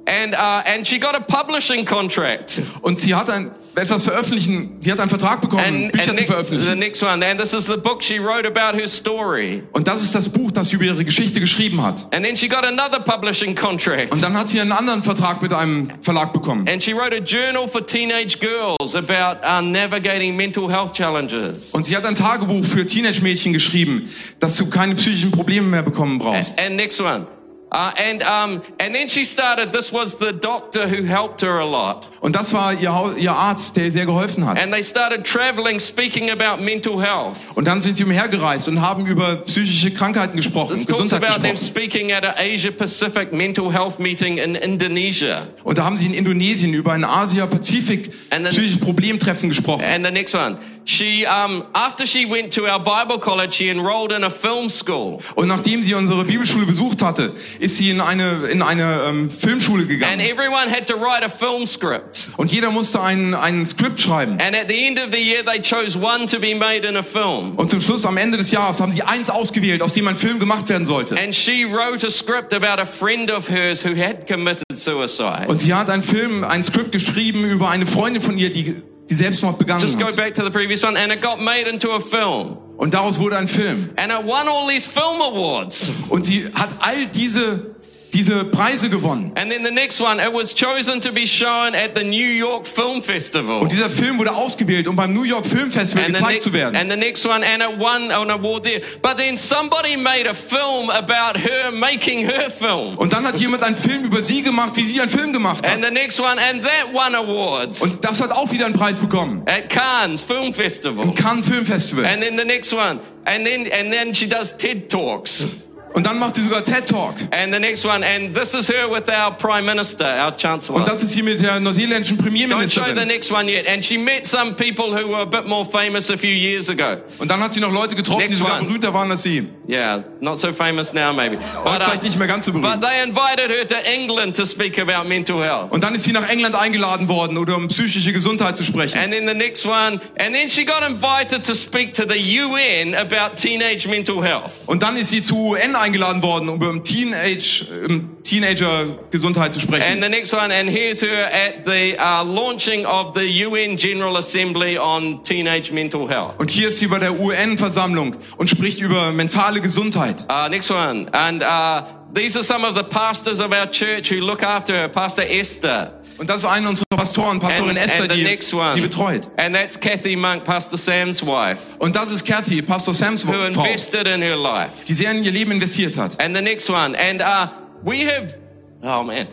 And, 0.05 0.33
uh, 0.35 0.61
and 0.65 0.85
she 0.85 0.99
got 0.99 1.15
a 1.15 1.19
publishing 1.21 1.85
contract. 1.85 2.61
Und 2.81 2.99
sie 2.99 3.15
hat 3.15 3.29
ein, 3.29 3.51
etwas 3.75 4.03
veröffentlichen, 4.03 4.77
sie 4.81 4.91
hat 4.91 4.99
einen 4.99 5.09
Vertrag 5.09 5.39
bekommen, 5.39 5.63
And, 5.65 5.91
Bücher 5.93 6.03
and 6.03 6.09
zu 6.09 6.15
ne- 6.15 6.19
the 6.19 6.25
veröffentlichen. 6.25 6.79
next 6.79 7.01
one. 7.01 7.23
And 7.25 7.39
this 7.39 7.53
is 7.53 7.65
the 7.67 7.77
book 7.77 8.03
she 8.03 8.19
wrote 8.19 8.45
about 8.45 8.77
her 8.77 8.87
story. 8.87 9.63
Und 9.71 9.87
das 9.87 10.01
ist 10.01 10.13
das 10.13 10.27
Buch, 10.27 10.51
das 10.51 10.67
sie 10.67 10.75
über 10.75 10.83
ihre 10.85 11.05
Geschichte 11.05 11.39
geschrieben 11.39 11.81
hat. 11.81 12.05
And 12.13 12.25
then 12.25 12.35
she 12.35 12.49
got 12.49 12.65
another 12.65 12.99
publishing 12.99 13.55
contract. 13.55 14.11
Und 14.11 14.21
dann 14.21 14.33
hat 14.37 14.49
sie 14.49 14.59
einen 14.59 14.73
anderen 14.73 15.03
Vertrag 15.03 15.41
mit 15.41 15.53
einem 15.53 15.89
Verlag 16.01 16.33
bekommen. 16.33 16.67
And 16.67 16.83
she 16.83 16.93
wrote 16.93 17.15
a 17.15 17.23
journal 17.23 17.65
for 17.69 17.85
teenage 17.85 18.39
girls 18.41 18.95
about 18.95 19.39
uh, 19.47 19.61
navigating 19.61 20.35
mental 20.35 20.69
health 20.69 20.91
challenges. 20.93 21.71
Und 21.71 21.85
sie 21.85 21.95
hat 21.95 22.03
ein 22.05 22.15
Tagebuch 22.15 22.65
für 22.65 22.85
Teenage-Mädchen 22.85 23.53
geschrieben, 23.53 24.09
dass 24.41 24.57
du 24.57 24.69
keine 24.69 24.95
psychischen 24.95 25.31
Probleme 25.31 25.65
mehr 25.67 25.81
bekommen 25.83 26.19
brauchst. 26.19 26.59
And 26.59 26.75
next 26.75 26.99
one. 26.99 27.25
Uh, 27.73 27.91
and, 27.97 28.21
um, 28.21 28.61
and 28.79 28.93
then 28.93 29.07
she 29.09 29.25
started, 29.25 29.71
this 29.73 29.91
was 29.91 30.15
the 30.19 30.31
doctor 30.31 30.87
who 30.87 31.03
helped 31.07 31.41
her 31.41 31.57
a 31.59 31.65
lot. 31.65 32.07
Und 32.21 32.35
das 32.35 32.53
war 32.53 32.71
ihr, 32.73 33.15
ihr 33.17 33.31
Arzt, 33.33 33.75
der 33.75 33.85
ihr 33.85 33.91
sehr 33.91 34.05
geholfen 34.05 34.45
hat. 34.45 34.61
And 34.61 34.71
they 34.71 34.83
started 34.83 35.23
traveling, 35.25 35.79
speaking 35.79 36.29
about 36.29 36.61
mental 36.63 37.01
health. 37.01 37.37
Und 37.55 37.65
dann 37.65 37.81
sind 37.81 37.97
sie 37.97 38.03
umhergereist 38.03 38.67
und 38.67 38.79
haben 38.79 39.07
über 39.07 39.37
psychische 39.37 39.91
Krankheiten 39.91 40.37
gesprochen, 40.37 40.75
This 40.75 40.85
talks 40.85 41.01
Gesundheit 41.01 41.23
about 41.31 41.41
them 41.41 41.51
gesprochen. 41.55 41.71
speaking 41.83 42.11
at 42.11 42.23
an 42.23 42.35
Asia 42.37 42.69
Pacific 42.69 43.33
mental 43.33 43.73
health 43.73 43.97
meeting 43.97 44.37
in 44.37 44.53
Indonesia. 44.53 45.47
Und 45.63 45.79
da 45.79 45.85
haben 45.85 45.97
sie 45.97 46.05
in 46.05 46.13
Indonesien 46.13 46.75
über 46.75 46.93
ein 46.93 47.03
Asia-Pazifik 47.03 48.11
And 48.29 48.45
then- 48.45 48.53
psychisches 48.53 48.79
Problemtreffen 48.81 49.49
gesprochen. 49.49 49.83
And 49.83 50.05
the 50.05 50.11
next 50.11 50.35
one. 50.35 50.57
She, 50.85 51.25
um, 51.25 51.63
after 51.73 52.05
she 52.05 52.25
went 52.25 52.51
to 52.53 52.67
our 52.67 52.79
Bible 52.79 53.19
college, 53.19 53.53
she 53.53 53.69
enrolled 53.69 54.11
in 54.11 54.23
a 54.23 54.29
film 54.29 54.69
school. 54.69 55.19
Und 55.35 55.47
nachdem 55.47 55.81
sie 55.83 55.93
unsere 55.93 56.23
Bibelschule 56.25 56.65
besucht 56.65 57.01
hatte, 57.01 57.33
ist 57.59 57.77
sie 57.77 57.89
in 57.89 58.01
eine, 58.01 58.47
in 58.47 58.61
eine 58.61 59.03
ähm, 59.07 59.29
Filmschule 59.29 59.81
And 59.83 59.89
gegangen. 59.89 60.19
everyone 60.19 60.69
had 60.69 60.87
to 60.87 60.95
write 60.95 61.23
a 61.23 61.29
film 61.29 61.65
script. 61.67 62.29
Und 62.37 62.51
jeder 62.51 62.71
musste 62.71 63.01
ein, 63.01 63.33
ein 63.33 63.65
Skript 63.65 63.99
schreiben. 63.99 64.33
And 64.41 64.55
at 64.55 64.67
the 64.69 64.85
end 64.85 64.99
of 64.99 65.11
the 65.11 65.19
year, 65.21 65.43
they 65.43 65.59
chose 65.61 65.97
one 65.97 66.25
to 66.27 66.39
be 66.39 66.53
made 66.55 66.87
in 66.87 66.95
a 66.97 67.03
film. 67.03 67.55
Und 67.55 67.69
zum 67.71 67.81
Schluss, 67.81 68.05
am 68.05 68.17
Ende 68.17 68.37
des 68.37 68.51
Jahres, 68.51 68.79
haben 68.81 68.91
sie 68.91 69.03
eins 69.03 69.29
ausgewählt, 69.29 69.81
aus 69.81 69.93
dem 69.93 70.07
ein 70.07 70.15
Film 70.15 70.39
gemacht 70.39 70.69
werden 70.69 70.85
sollte. 70.85 71.17
And 71.17 71.33
she 71.33 71.65
wrote 71.65 72.05
a 72.05 72.09
script 72.09 72.53
about 72.53 72.81
a 72.81 72.85
friend 72.85 73.31
of 73.31 73.49
hers 73.49 73.83
who 73.85 73.95
had 73.95 74.27
committed 74.27 74.63
suicide. 74.75 75.45
Und 75.47 75.59
sie 75.59 75.73
hat 75.73 75.89
einen 75.89 76.03
Film, 76.03 76.43
ein 76.43 76.63
Skript 76.63 76.91
geschrieben 76.91 77.43
über 77.49 77.69
eine 77.69 77.85
Freundin 77.85 78.21
von 78.21 78.37
ihr, 78.37 78.51
die, 78.51 78.75
die 79.09 79.15
Selbstmord 79.15 79.57
begangen 79.57 79.81
Just 79.81 79.99
go 79.99 80.13
back 80.15 80.33
to 80.35 80.43
the 80.43 80.51
previous 80.51 80.83
one, 80.83 80.97
and 80.97 81.11
it 81.11 81.21
got 81.21 81.39
made 81.39 81.67
into 81.67 81.91
a 81.91 81.99
film. 81.99 82.57
Und 82.77 82.93
daraus 82.93 83.19
wurde 83.19 83.37
ein 83.37 83.47
Film. 83.47 83.89
And 83.97 84.11
it 84.11 84.25
won 84.25 84.47
all 84.47 84.67
these 84.67 84.87
film 84.87 85.21
awards. 85.21 85.91
Und 86.09 86.25
sie 86.25 86.45
hat 86.53 86.69
all 86.79 87.05
diese, 87.07 87.72
diese 88.13 88.43
Preise 88.45 88.89
gewonnen. 88.89 89.31
And 89.35 89.51
then 89.51 89.65
the 89.65 89.71
next 89.71 89.99
one, 89.99 90.19
it 90.21 90.31
was 90.33 90.53
chosen 90.53 91.01
to 91.01 91.11
be 91.11 91.25
shown 91.25 91.73
at 91.75 91.95
the 91.95 92.03
New 92.03 92.29
York 92.29 92.67
Film 92.67 93.01
Festival. 93.03 93.61
Und 93.61 93.71
dieser 93.71 93.89
Film 93.89 94.17
wurde 94.19 94.33
ausgewählt, 94.33 94.87
um 94.87 94.95
beim 94.95 95.13
New 95.13 95.23
York 95.23 95.45
Film 95.45 95.71
Festival 95.71 96.05
And 96.05 96.15
the, 96.15 96.21
gezeigt 96.21 96.33
next, 96.35 96.43
zu 96.43 96.53
werden. 96.53 96.75
and 96.75 96.91
the 96.91 96.97
next 96.97 97.25
one, 97.25 97.43
and 97.43 97.61
it 97.63 97.79
won 97.79 98.11
an 98.11 98.29
award 98.29 98.63
there. 98.63 98.81
But 99.01 99.17
then 99.17 99.37
somebody 99.37 99.97
made 99.97 100.27
a 100.29 100.33
film 100.33 100.89
about 100.89 101.37
her 101.39 101.71
making 101.71 102.27
her 102.27 102.49
film. 102.51 102.97
Und 102.97 103.11
dann 103.13 103.25
hat 103.25 103.37
jemand 103.37 103.63
einen 103.63 103.75
Film 103.75 104.03
über 104.05 104.23
sie 104.23 104.41
gemacht, 104.41 104.73
wie 104.75 104.85
sie 104.85 105.01
einen 105.01 105.09
Film 105.09 105.33
gemacht 105.33 105.65
And 105.65 105.83
hat. 105.83 105.85
the 105.85 105.91
next 105.93 106.19
one, 106.19 106.39
and 106.39 106.63
that 106.63 106.93
won 106.93 107.15
awards 107.15 107.81
Und 107.81 108.03
das 108.05 108.21
hat 108.21 108.31
auch 108.31 108.51
wieder 108.51 108.65
einen 108.65 108.75
Preis 108.75 108.99
bekommen. 108.99 109.41
at 109.47 109.69
Cannes 109.69 110.21
Film 110.21 110.53
Festival. 110.53 111.03
Im 111.03 111.15
Cannes 111.15 111.47
Film 111.47 111.65
Festival. 111.65 112.05
And 112.05 112.21
then 112.21 112.37
the 112.37 112.45
next 112.45 112.71
one, 112.73 112.99
and 113.25 113.45
then 113.45 113.67
and 113.71 113.91
then 113.91 114.13
she 114.13 114.27
does 114.27 114.55
TED 114.55 114.89
Talks. 114.89 115.45
Und 115.93 116.05
dann 116.05 116.17
macht 116.19 116.35
sie 116.35 116.41
sogar 116.41 116.63
TED 116.63 116.87
Talk. 116.87 117.15
And 117.31 117.53
the 117.53 117.59
next 117.59 117.85
one, 117.85 118.03
and 118.03 118.33
this 118.35 118.53
is 118.53 118.67
her 118.67 118.89
with 118.89 119.03
our 119.09 119.31
Prime 119.37 119.65
Minister, 119.65 120.05
our 120.05 120.35
Chancellor. 120.35 120.79
Und 120.79 120.87
das 120.87 121.03
ist 121.03 121.13
hier 121.13 121.23
mit 121.23 121.41
der 121.41 121.59
neuseeländischen 121.59 122.17
Don't 122.17 122.21
show 122.23 122.23
the 122.25 122.29
Premierministerin. 122.29 123.07
next 123.07 123.31
one 123.31 123.47
yet. 123.49 123.67
And 123.67 123.83
she 123.85 123.97
met 123.97 124.25
some 124.25 124.55
people 124.55 124.85
who 124.91 125.07
were 125.09 125.21
a 125.21 125.25
bit 125.25 125.45
more 125.45 125.65
famous 125.65 126.09
a 126.09 126.17
few 126.17 126.31
years 126.31 126.69
ago. 126.69 126.97
Und 127.19 127.29
dann 127.29 127.39
hat 127.41 127.53
sie 127.53 127.59
noch 127.59 127.71
Leute 127.71 127.95
getroffen, 127.95 128.21
die 128.21 128.27
Next 128.27 128.39
sogar 128.39 128.57
one. 128.59 128.65
berühmter 128.67 128.93
waren 128.93 129.11
als 129.11 129.23
sie. 129.23 129.47
Yeah, 129.67 130.03
not 130.19 130.39
so 130.39 130.51
famous 130.51 130.93
now, 130.93 131.13
maybe. 131.13 131.37
Heute 131.63 131.83
uh, 131.83 131.85
vielleicht 131.85 132.03
nicht 132.03 132.17
mehr 132.17 132.27
ganz 132.27 132.45
so 132.45 132.51
but 132.51 132.61
berühmt. 132.61 132.81
they 132.83 133.01
invited 133.03 133.49
her 133.49 133.65
to 133.67 133.75
England 133.85 134.35
to 134.35 134.45
speak 134.45 134.77
about 134.79 135.07
mental 135.07 135.41
health. 135.43 135.71
Und 135.71 135.83
dann 135.83 135.95
ist 135.95 136.03
sie 136.03 136.11
nach 136.11 136.27
England 136.27 136.55
eingeladen 136.55 137.07
worden, 137.07 137.37
oder 137.37 137.55
um 137.55 137.67
psychische 137.67 138.11
Gesundheit 138.11 138.57
zu 138.57 138.63
sprechen. 138.63 138.97
And 138.97 139.13
then 139.13 139.27
the 139.27 139.33
next 139.33 139.65
one, 139.65 140.01
and 140.17 140.33
then 140.33 140.49
she 140.49 140.65
got 140.65 140.81
invited 140.87 141.45
to 141.45 141.53
speak 141.53 141.93
to 141.93 142.03
the 142.07 142.17
UN 142.41 142.93
about 142.95 143.37
teenage 143.37 143.87
mental 143.87 144.21
health. 144.23 144.51
Und 144.65 144.83
dann 144.83 144.97
ist 144.97 145.09
sie 145.09 145.21
zu 145.21 145.37
UN 145.37 145.75
eingeladen 145.83 146.23
worden, 146.23 146.49
um 146.49 146.55
über 146.55 146.83
Teenage, 146.83 147.65
ähm, 147.71 148.17
Teenager 148.23 148.85
Gesundheit 149.11 149.53
zu 149.53 149.59
And 149.59 149.67
sprechen. 149.67 150.01
the 150.01 150.09
next 150.09 150.33
one, 150.33 150.51
and 150.51 150.69
here's 150.69 151.01
her 151.01 151.25
at 151.31 151.65
the 151.65 151.95
uh, 151.99 152.23
launching 152.23 152.85
of 152.85 153.13
the 153.15 153.45
UN 153.45 153.77
General 153.77 154.17
Assembly 154.17 154.77
on 154.77 155.23
teenage 155.23 155.71
mental 155.71 156.07
health. 156.09 156.33
Und 156.39 156.49
hier 156.49 156.69
ist 156.69 156.77
sie 156.77 156.87
bei 156.87 156.99
der 156.99 157.19
UN-Versammlung 157.19 158.15
und 158.37 158.49
spricht 158.49 158.79
über 158.81 159.11
mentale 159.11 159.61
Gesundheit. 159.61 160.25
Uh, 160.29 160.49
next 160.49 160.71
one, 160.71 161.07
and 161.11 161.43
uh, 161.43 161.83
these 162.13 162.35
are 162.37 162.43
some 162.43 162.65
of 162.65 162.75
the 162.75 162.83
pastors 162.83 163.39
of 163.39 163.51
our 163.51 163.69
church 163.69 164.09
who 164.09 164.21
look 164.21 164.41
after 164.41 164.73
her. 164.73 164.87
Pastor 164.89 165.23
Esther. 165.23 165.99
Und 166.17 166.29
das 166.29 166.37
ist 166.37 166.45
eine 166.45 166.69
unserer 166.69 166.85
Pastoren, 166.95 167.39
Pastorin 167.39 167.71
And, 167.71 167.79
Esther, 167.79 168.03
and 168.03 168.11
die 168.11 168.37
sie 168.73 168.81
betreut. 168.81 169.29
and 169.37 169.55
that's 169.55 169.79
Kathy 169.79 170.15
Monk, 170.15 170.43
Pastor 170.43 170.77
Sam's 170.77 171.25
wife, 171.25 171.59
Und 171.79 171.95
das 171.95 172.11
ist 172.11 172.25
Kathy, 172.25 172.61
Pastor 172.61 172.93
Sams 172.93 173.25
who 173.25 173.31
Frau, 173.33 173.43
invested 173.45 174.07
in 174.07 174.21
her 174.21 174.35
life. 174.35 174.73
die 174.87 174.93
sehr 174.93 175.11
in 175.11 175.23
ihr 175.23 175.31
Leben 175.31 175.51
investiert 175.51 175.97
hat. 175.97 176.19
And 176.19 176.35
the 176.35 176.41
next 176.41 176.69
one, 176.69 176.95
and 176.95 177.21
uh, 177.21 177.47
we 177.83 178.05
have, 178.05 178.35
oh 178.83 179.03
man, 179.03 179.27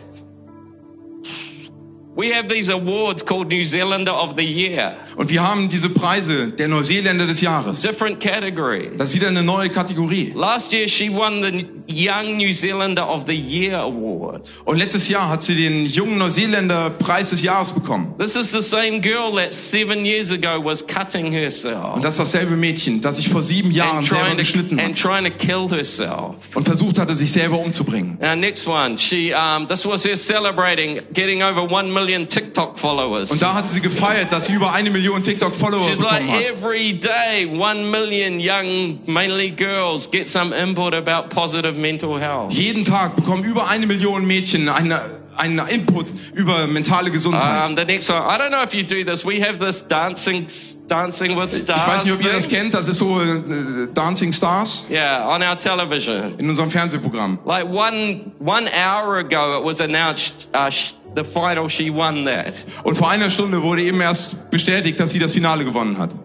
we 2.15 2.31
have 2.33 2.47
these 2.49 2.69
awards 2.69 3.23
called 3.25 3.47
New 3.47 3.63
Zealander 3.65 4.11
of 4.11 4.35
the 4.37 4.43
Year, 4.45 4.93
Und 5.15 5.29
wir 5.29 5.41
haben 5.41 5.69
diese 5.69 5.89
Preise 5.89 6.47
der 6.49 6.67
Neuseeländer 6.67 7.25
des 7.25 7.41
Jahres. 7.41 7.81
different 7.81 8.19
category. 8.19 8.89
Das 8.97 9.09
ist 9.09 9.15
wieder 9.15 9.27
eine 9.29 9.43
neue 9.43 9.69
Kategorie. 9.69 10.33
Last 10.35 10.73
year, 10.73 10.87
she 10.87 11.09
won 11.09 11.41
the 11.41 11.65
Young 11.87 12.37
New 12.37 12.53
Zealander 12.53 13.07
of 13.09 13.25
the 13.27 13.35
Year 13.35 13.79
award. 13.79 14.49
Und 14.65 14.77
letztes 14.77 15.07
Jahr 15.09 15.29
hat 15.29 15.41
sie 15.41 15.55
den 15.55 15.85
jungen 15.85 16.17
Neuseeländer 16.17 16.89
Preis 16.91 17.29
des 17.29 17.41
Jahres 17.41 17.71
bekommen. 17.71 18.13
This 18.17 18.35
is 18.35 18.51
the 18.51 18.61
same 18.61 18.99
girl 19.01 19.33
that 19.35 19.53
seven 19.53 20.05
years 20.05 20.31
ago 20.31 20.63
was 20.63 20.85
cutting 20.85 21.31
herself 21.31 21.95
Und 21.95 22.03
das 22.03 22.15
ist 22.15 22.19
dasselbe 22.19 22.55
Mädchen, 22.55 23.01
das 23.01 23.17
sich 23.17 23.29
vor 23.29 23.41
sieben 23.41 23.71
Jahren 23.71 23.97
and 23.97 24.07
selber 24.07 24.29
to, 24.31 24.35
geschnitten 24.37 24.79
and 24.79 24.95
hat 24.95 25.01
trying 25.01 25.25
to 25.25 25.31
kill 25.31 25.67
herself. 25.69 26.35
und 26.55 26.65
versucht 26.65 26.99
hatte, 26.99 27.15
sich 27.15 27.31
selber 27.31 27.59
umzubringen. 27.59 28.17
Now, 28.21 28.35
next 28.35 28.67
one, 28.67 28.97
she 28.97 29.33
um, 29.33 29.67
this 29.67 29.85
was 29.85 30.03
her 30.03 30.15
celebrating 30.17 31.01
getting 31.13 31.41
over 31.43 31.61
one 31.63 31.91
million 31.91 32.00
TikTok 32.07 32.77
followers. 32.79 33.31
Und 33.31 33.41
da 33.41 33.53
hat 33.53 33.67
sie 33.67 33.81
gefeiert, 33.81 34.31
dass 34.31 34.45
sie 34.45 34.53
über 34.53 34.71
eine 34.73 34.89
Million 34.89 35.21
TikTok-Follower 35.23 35.87
She's 35.87 35.99
like 35.99 36.21
bekommen 36.21 36.31
hat. 36.31 36.49
every 36.49 36.93
day, 36.93 37.45
one 37.45 37.89
million 37.89 38.39
young, 38.39 38.99
mainly 39.05 39.49
girls, 39.51 40.09
get 40.09 40.27
some 40.27 40.53
input 40.53 40.93
about 40.93 41.29
positive 41.29 41.75
mental 41.77 42.19
health. 42.19 42.51
Jeden 42.53 42.83
Tag 42.85 43.15
bekommen 43.15 43.43
über 43.43 43.67
eine 43.67 43.85
Million 43.85 44.25
Mädchen 44.25 44.67
eine, 44.69 45.01
einen 45.37 45.59
Input 45.67 46.11
über 46.33 46.67
mentale 46.67 47.09
Gesundheit. 47.09 47.69
Um, 47.69 47.75
the 47.75 47.85
next 47.85 48.09
one, 48.09 48.17
I 48.19 48.37
don't 48.37 48.51
know 48.51 48.63
if 48.63 48.73
you 48.73 48.83
do 48.83 49.03
this. 49.03 49.25
We 49.25 49.41
have 49.41 49.59
this 49.59 49.81
dancing, 49.87 50.47
dancing 50.87 51.37
with 51.37 51.53
ich 51.53 51.63
stars. 51.63 51.87
weiß 51.87 52.03
nicht, 52.05 52.13
ob 52.13 52.23
ihr 52.23 52.33
das 52.33 52.47
kennt, 52.47 52.73
das 52.73 52.87
ist 52.87 52.97
so 52.97 53.19
äh, 53.21 53.87
Dancing 53.93 54.33
Stars 54.33 54.85
Yeah, 54.89 55.25
on 55.27 55.41
our 55.41 55.57
television. 55.57 56.37
in 56.37 56.49
unserem 56.49 56.69
Fernsehprogramm. 56.69 57.39
Like 57.45 57.65
one 57.65 58.31
one 58.39 58.67
hour 58.67 59.17
ago, 59.19 59.57
it 59.59 59.63
was 59.65 59.79
announced 59.79 60.47
uh, 60.53 60.69
the 61.15 61.23
final. 61.23 61.69
She 61.69 61.93
won 61.93 62.25
that. 62.25 62.53
Und 62.83 62.97
vor 62.97 63.09
einer 63.09 63.29
Stunde 63.29 63.61
wurde 63.61 63.83
eben 63.83 64.01
erst 64.01 64.49
bestätigt, 64.51 64.99
dass 64.99 65.11
sie 65.11 65.19
das 65.19 65.33
Finale 65.33 65.63
gewonnen 65.65 65.97
hat. 65.97 66.15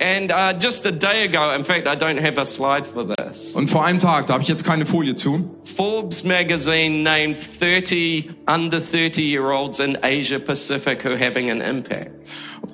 And 0.00 0.30
uh, 0.30 0.52
just 0.56 0.86
a 0.86 0.92
day 0.92 1.24
ago, 1.24 1.52
in 1.52 1.64
fact, 1.64 1.88
I 1.88 1.96
don't 1.96 2.20
have 2.20 2.38
a 2.38 2.44
slide 2.44 2.86
for 2.86 3.04
this. 3.04 3.52
Und 3.54 3.68
vor 3.68 3.84
einem 3.84 3.98
Tag, 3.98 4.28
da 4.28 4.34
habe 4.34 4.42
ich 4.44 4.48
jetzt 4.48 4.64
keine 4.64 4.86
Folie 4.86 5.16
zu, 5.16 5.50
Forbes 5.64 6.22
magazine 6.22 7.02
named 7.02 7.38
30 7.60 8.30
under 8.46 8.78
30 8.78 9.18
year 9.18 9.50
olds 9.50 9.80
in 9.80 9.98
Asia 10.00 10.38
Pacific 10.38 11.04
who 11.04 11.10
are 11.10 11.18
having 11.18 11.50
an 11.50 11.60
impact. 11.60 12.12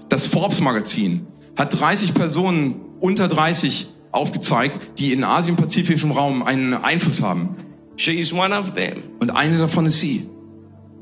das 0.08 0.26
Forbes-Magazin 0.26 1.26
hat 1.56 1.80
30 1.80 2.14
Personen 2.14 2.80
unter 3.00 3.28
30 3.28 3.88
aufgezeigt, 4.12 4.98
die 4.98 5.12
in 5.12 5.24
Asien-Pazifischem 5.24 6.12
Raum 6.12 6.42
einen 6.42 6.74
Einfluss 6.74 7.20
haben. 7.22 7.56
She's 7.96 8.32
one 8.32 8.56
of 8.56 8.74
them. 8.74 9.02
Und 9.20 9.30
eine 9.30 9.58
davon 9.58 9.86
ist 9.86 10.00
sie. 10.00 10.28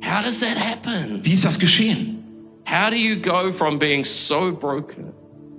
How 0.05 0.23
does 0.25 0.41
that 0.41 0.59
happen? 0.59 1.21
Wie 1.25 1.35
ist 1.35 1.45
das 1.45 1.59
geschehen? 1.59 2.23
How 2.67 2.91
do 2.91 2.97
you 2.97 3.17
go 3.17 3.53
from 3.53 3.79
being 3.79 4.05
so 4.05 4.53
broken? 4.53 5.13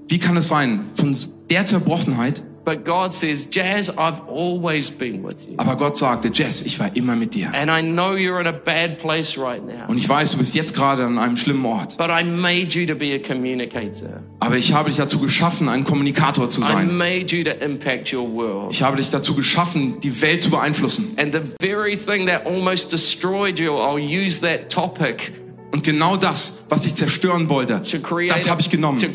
Wie 0.08 0.20
kann 0.20 0.38
es 0.38 0.48
sein, 0.48 0.86
von 0.96 1.16
der 1.50 1.66
Zerbrochenheit, 1.66 2.44
But 2.66 2.86
God 2.86 3.14
says, 3.14 3.46
Jazz, 3.50 3.90
I've 3.90 4.22
always 4.30 4.90
been 4.90 5.22
with 5.22 5.48
you. 5.48 5.56
aber 5.58 5.76
Gott 5.76 5.98
sagte, 5.98 6.30
Jess, 6.34 6.62
ich 6.62 6.80
war 6.80 6.96
immer 6.96 7.16
mit 7.16 7.34
dir. 7.34 7.52
And 7.54 7.70
I 7.70 7.82
know 7.82 8.14
you're 8.16 8.40
in 8.40 8.48
a 8.48 8.54
bad 8.54 9.00
place 9.00 9.38
right 9.38 9.62
now. 9.62 9.88
Und 9.90 9.98
ich 9.98 10.08
weiß, 10.08 10.32
du 10.32 10.38
bist 10.38 10.56
jetzt 10.56 10.74
gerade 10.74 11.04
an 11.04 11.18
einem 11.18 11.36
schlimmen 11.36 11.66
Ort. 11.66 11.98
But 11.98 12.10
I 12.10 12.24
made 12.24 12.70
you 12.80 12.86
to 12.86 12.96
be 12.96 13.14
a 13.14 13.20
communicator. 13.20 14.24
Aber 14.40 14.56
ich 14.58 14.72
habe 14.74 14.90
dich 14.90 14.98
dazu 14.98 15.20
geschaffen, 15.20 15.68
ein 15.68 15.84
Kommunikator 15.84 16.50
zu 16.50 16.62
I 16.62 16.64
sein. 16.64 16.98
made 16.98 17.36
you 17.36 17.44
to 17.44 17.52
impact 17.52 18.14
your 18.14 18.32
world. 18.32 18.72
Ich 18.74 18.82
habe 18.82 18.96
dich 18.96 19.10
dazu 19.10 19.36
geschaffen, 19.36 20.00
die 20.00 20.22
Welt 20.22 20.42
zu 20.42 20.50
beeinflussen. 20.50 21.18
And 21.18 21.34
the 21.34 21.42
very 21.62 21.98
thing 21.98 22.28
that 22.28 22.46
almost 22.46 22.92
destroyed 22.94 23.60
you, 23.60 23.74
I'll 23.74 24.00
use 24.00 24.40
that 24.40 24.70
topic 24.70 25.34
Und 25.74 25.84
genau 25.84 26.18
das, 26.18 26.64
was 26.70 26.86
ich 26.86 26.94
zerstören 26.94 27.50
wollte, 27.50 27.82
to 27.82 27.98
create, 28.00 28.32
das 28.32 28.48
habe 28.48 28.62
ich 28.62 28.70
genommen, 28.70 29.00
um 29.04 29.12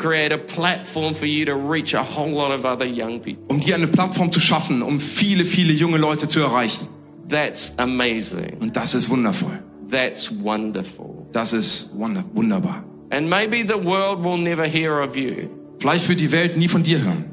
dir 3.61 3.75
eine 3.75 3.87
Plattform 3.87 4.31
zu 4.33 4.41
schaffen, 4.41 4.81
um 4.81 4.99
viele, 4.99 5.45
viele 5.45 5.71
junge 5.71 5.97
Leute 5.97 6.27
zu 6.27 6.41
erreichen. 6.41 6.85
That's 7.29 7.73
amazing. 7.77 8.57
Und 8.59 8.75
das 8.75 8.93
ist 8.93 9.09
wundervoll. 9.09 9.59
That's 9.89 10.29
wonderful. 10.43 11.25
Das 11.31 11.53
ist 11.53 11.97
wunder 11.97 12.25
wunderbar. 12.33 12.83
And 13.11 13.29
maybe 13.29 13.63
the 13.65 13.81
world 13.81 14.21
will 14.23 14.37
never 14.37 14.65
hear 14.65 15.01
of 15.01 15.15
you, 15.15 15.47
Vielleicht 15.79 16.09
wird 16.09 16.19
die 16.19 16.31
Welt 16.33 16.57
nie 16.57 16.67
von 16.67 16.83
dir 16.83 17.01
hören. 17.01 17.23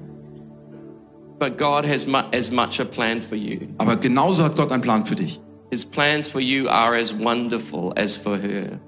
but 1.40 1.58
God 1.58 1.84
has 1.84 2.06
mu- 2.06 2.22
as 2.32 2.50
much 2.50 2.78
a 2.80 2.84
plan 2.84 3.20
for 3.20 3.36
you. 3.36 3.58
Aber 3.78 3.96
genauso 3.96 4.44
hat 4.44 4.54
Gott 4.56 4.70
einen 4.70 4.82
Plan 4.82 5.04
für 5.04 5.16
dich. 5.16 5.40
His 5.70 5.84
plans 5.84 6.28
for 6.28 6.40
you 6.40 6.68
are 6.68 6.96
as 6.96 7.12
wonderful 7.12 7.92
as 7.96 8.16
for 8.16 8.38
her. 8.38 8.78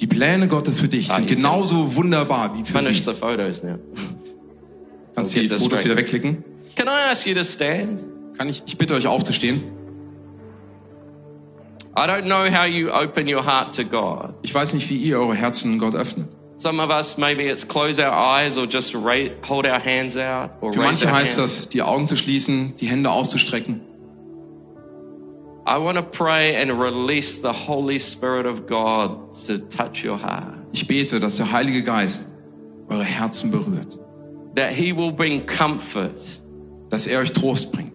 Die 0.00 0.06
Pläne 0.06 0.46
Gottes 0.48 0.78
für 0.78 0.88
dich 0.88 1.08
sind 1.08 1.26
can- 1.26 1.36
genauso 1.36 1.94
wunderbar 1.96 2.54
wie 2.56 2.64
für 2.64 2.78
sie. 2.80 3.02
photos 3.02 3.62
now. 3.62 3.78
Kannst 5.14 5.34
du 5.34 5.40
die 5.40 5.48
Fotos 5.48 5.84
wieder 5.84 5.96
wegklicken? 5.96 6.44
Can 6.76 6.86
I 6.86 7.10
ask 7.10 7.26
you 7.26 7.34
to 7.34 7.42
stand? 7.42 8.04
Kann 8.36 8.48
ich, 8.48 8.62
ich 8.66 8.78
bitte 8.78 8.94
euch 8.94 9.06
aufzustehen. 9.08 9.64
I 11.96 12.02
don't 12.02 12.26
know 12.26 12.44
how 12.48 12.64
you 12.64 12.90
open 12.92 13.26
your 13.26 13.44
heart 13.44 13.74
to 13.74 13.84
God, 13.84 14.34
Ich 14.42 14.54
weiß 14.54 14.72
nicht, 14.74 14.88
wie 14.88 14.98
ihr 14.98 15.18
eure 15.18 15.34
Herzen 15.34 15.80
Gott 15.80 15.96
öffnet. 15.96 16.28
Some 16.56 16.80
of 16.82 16.90
us, 16.90 17.16
maybe 17.18 17.42
it's 17.44 17.66
close 17.66 18.00
our 18.00 18.12
eyes 18.12 18.56
or 18.56 18.66
just 18.68 18.94
hold 18.94 19.66
our 19.66 19.84
hands 19.84 20.16
out 20.16 20.50
or 20.60 20.72
Für 20.72 20.78
manche 20.80 21.10
heißt 21.10 21.38
das, 21.38 21.68
die 21.68 21.82
Augen 21.82 22.06
zu 22.06 22.14
schließen, 22.16 22.74
die 22.76 22.86
Hände 22.86 23.10
auszustrecken. 23.10 23.80
I 25.70 25.76
want 25.76 25.96
to 25.98 26.02
pray 26.02 26.56
and 26.56 26.80
release 26.80 27.42
the 27.42 27.52
Holy 27.52 27.98
Spirit 27.98 28.46
of 28.46 28.66
God 28.66 29.34
to 29.46 29.58
touch 29.58 30.02
your 30.02 30.16
heart. 30.16 30.54
Ich 30.72 30.86
bete, 30.86 31.20
dass 31.20 31.36
der 31.36 31.52
Heilige 31.52 31.82
Geist 31.82 32.26
eure 32.88 33.04
Herzen 33.04 33.50
berührt, 33.50 33.98
That 34.54 34.70
He 34.72 34.92
will 34.96 35.12
bring 35.12 35.44
comfort. 35.46 36.40
dass 36.88 37.06
er 37.06 37.20
euch 37.20 37.32
Trost 37.32 37.70
bringt, 37.72 37.92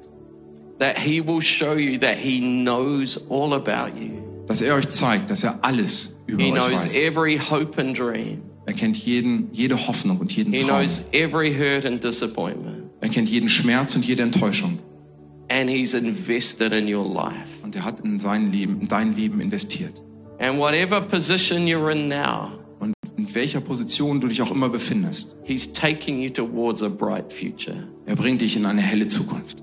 That 0.78 1.00
He 1.00 1.20
will 1.26 1.42
show 1.42 1.74
you 1.76 1.98
that 2.00 2.18
He 2.18 2.40
knows 2.40 3.18
all 3.30 3.54
about 3.54 3.98
you. 4.00 4.22
dass 4.48 4.62
er 4.62 4.76
euch 4.76 4.90
zeigt, 4.90 5.30
dass 5.32 5.44
er 5.44 5.58
alles 5.64 6.16
über 6.28 6.44
He 6.44 6.52
euch 6.52 6.56
knows 6.56 6.84
weiß. 6.86 6.96
every 6.96 7.38
hope 7.38 7.80
and 7.82 7.98
dream. 7.98 8.44
Er 8.68 8.74
kennt 8.74 8.96
jeden, 8.98 9.50
jede 9.52 9.88
Hoffnung 9.88 10.20
und 10.20 10.32
jeden 10.32 10.54
He 10.54 10.60
Traum. 10.62 10.82
knows 10.82 11.04
every 11.12 11.52
hurt 11.54 11.86
and 11.88 12.04
disappointment. 12.04 12.84
Er 13.02 13.10
kennt 13.10 13.30
jeden 13.30 13.50
Schmerz 13.50 13.96
und 13.96 14.06
jede 14.06 14.22
Enttäuschung. 14.22 14.78
And 15.54 15.70
He's 15.70 15.94
invested 15.94 16.74
in 16.74 16.88
your 16.92 17.06
life. 17.06 17.48
Und 17.64 17.76
er 17.76 17.86
hat 17.86 18.00
in 18.00 18.20
sein 18.20 18.52
Leben, 18.52 18.82
in 18.82 18.88
dein 18.88 19.16
Leben 19.16 19.40
investiert. 19.40 20.02
And 20.40 20.58
whatever 20.58 21.00
position 21.00 21.68
you're 21.68 21.92
in 21.92 22.08
now, 22.08 22.54
Und 22.80 22.94
in 23.18 23.34
welcher 23.36 23.62
Position 23.62 24.20
du 24.20 24.28
dich 24.28 24.42
auch 24.42 24.50
immer 24.50 24.70
befindest, 24.70 25.32
He's 25.44 25.72
taking 25.72 26.20
you 26.22 26.30
towards 26.32 26.82
a 26.82 26.90
bright 26.90 27.32
future. 27.32 27.88
er 28.08 28.16
bringt 28.16 28.42
dich 28.42 28.56
in 28.58 28.66
eine 28.66 28.82
helle 28.82 29.08
Zukunft. 29.08 29.60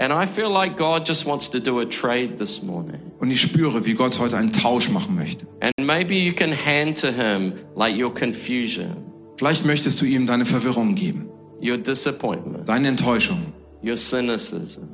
And 0.00 0.12
I 0.12 0.26
feel 0.26 0.48
like 0.48 0.76
God 0.76 1.08
just 1.08 1.26
wants 1.26 1.50
to 1.50 1.58
do 1.58 1.80
a 1.80 1.84
trade 1.84 2.36
this 2.38 2.62
morning. 2.62 3.00
Und 3.18 3.32
ich 3.32 3.40
spüre, 3.40 3.84
wie 3.84 3.94
Gott 3.94 4.16
heute 4.20 4.36
einen 4.36 4.52
Tausch 4.52 4.88
machen 4.90 5.16
möchte. 5.16 5.44
And 5.58 5.72
maybe 5.84 6.14
you 6.14 6.32
can 6.32 6.52
hand 6.52 7.00
to 7.00 7.08
Him 7.08 7.54
like 7.74 8.00
your 8.00 8.14
confusion, 8.14 8.96
Vielleicht 9.38 9.64
möchtest 9.64 10.00
du 10.00 10.04
ihm 10.04 10.26
deine 10.26 10.44
Verwirrung 10.44 10.94
geben, 10.94 11.28
your 11.60 11.78
disappointment, 11.78 12.68
deine 12.68 12.86
Enttäuschung, 12.88 13.52
your 13.82 13.96
cynicism, 13.96 14.88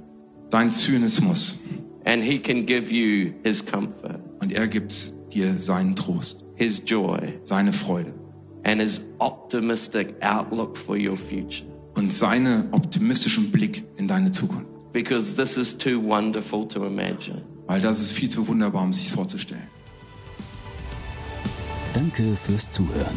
dein 0.51 0.71
Zynismus. 0.71 1.61
and 2.05 2.23
He 2.23 2.39
can 2.39 2.67
give 2.67 2.91
you 2.93 3.33
His 3.43 3.65
comfort, 3.65 4.21
Und 4.41 4.53
er 4.53 4.69
gibt 4.69 5.13
dir 5.33 5.59
seinen 5.59 5.97
Trost, 5.97 6.43
His 6.57 6.83
joy, 6.87 7.39
seine 7.43 7.73
Freude 7.73 8.13
and 8.65 8.81
His 8.81 9.05
optimistic 9.19 10.15
outlook 10.23 10.77
for 10.79 10.97
your 10.97 11.17
future. 11.17 11.67
und 11.97 12.13
seinen 12.13 12.73
optimistischen 12.73 13.51
Blick 13.53 13.85
in 13.97 14.07
deine 14.09 14.31
Zukunft. 14.33 14.67
Because 14.93 15.35
this 15.37 15.57
is 15.57 15.77
too 15.77 16.01
wonderful 16.03 16.67
to 16.69 16.85
imagine. 16.87 17.43
Weil 17.67 17.81
das 17.81 18.01
ist 18.01 18.11
viel 18.13 18.29
zu 18.29 18.47
wunderbar, 18.47 18.83
um 18.85 18.93
sich 18.93 19.11
vorzustellen. 19.11 19.69
Danke 21.95 22.35
fürs 22.37 22.71
Zuhören. 22.71 23.17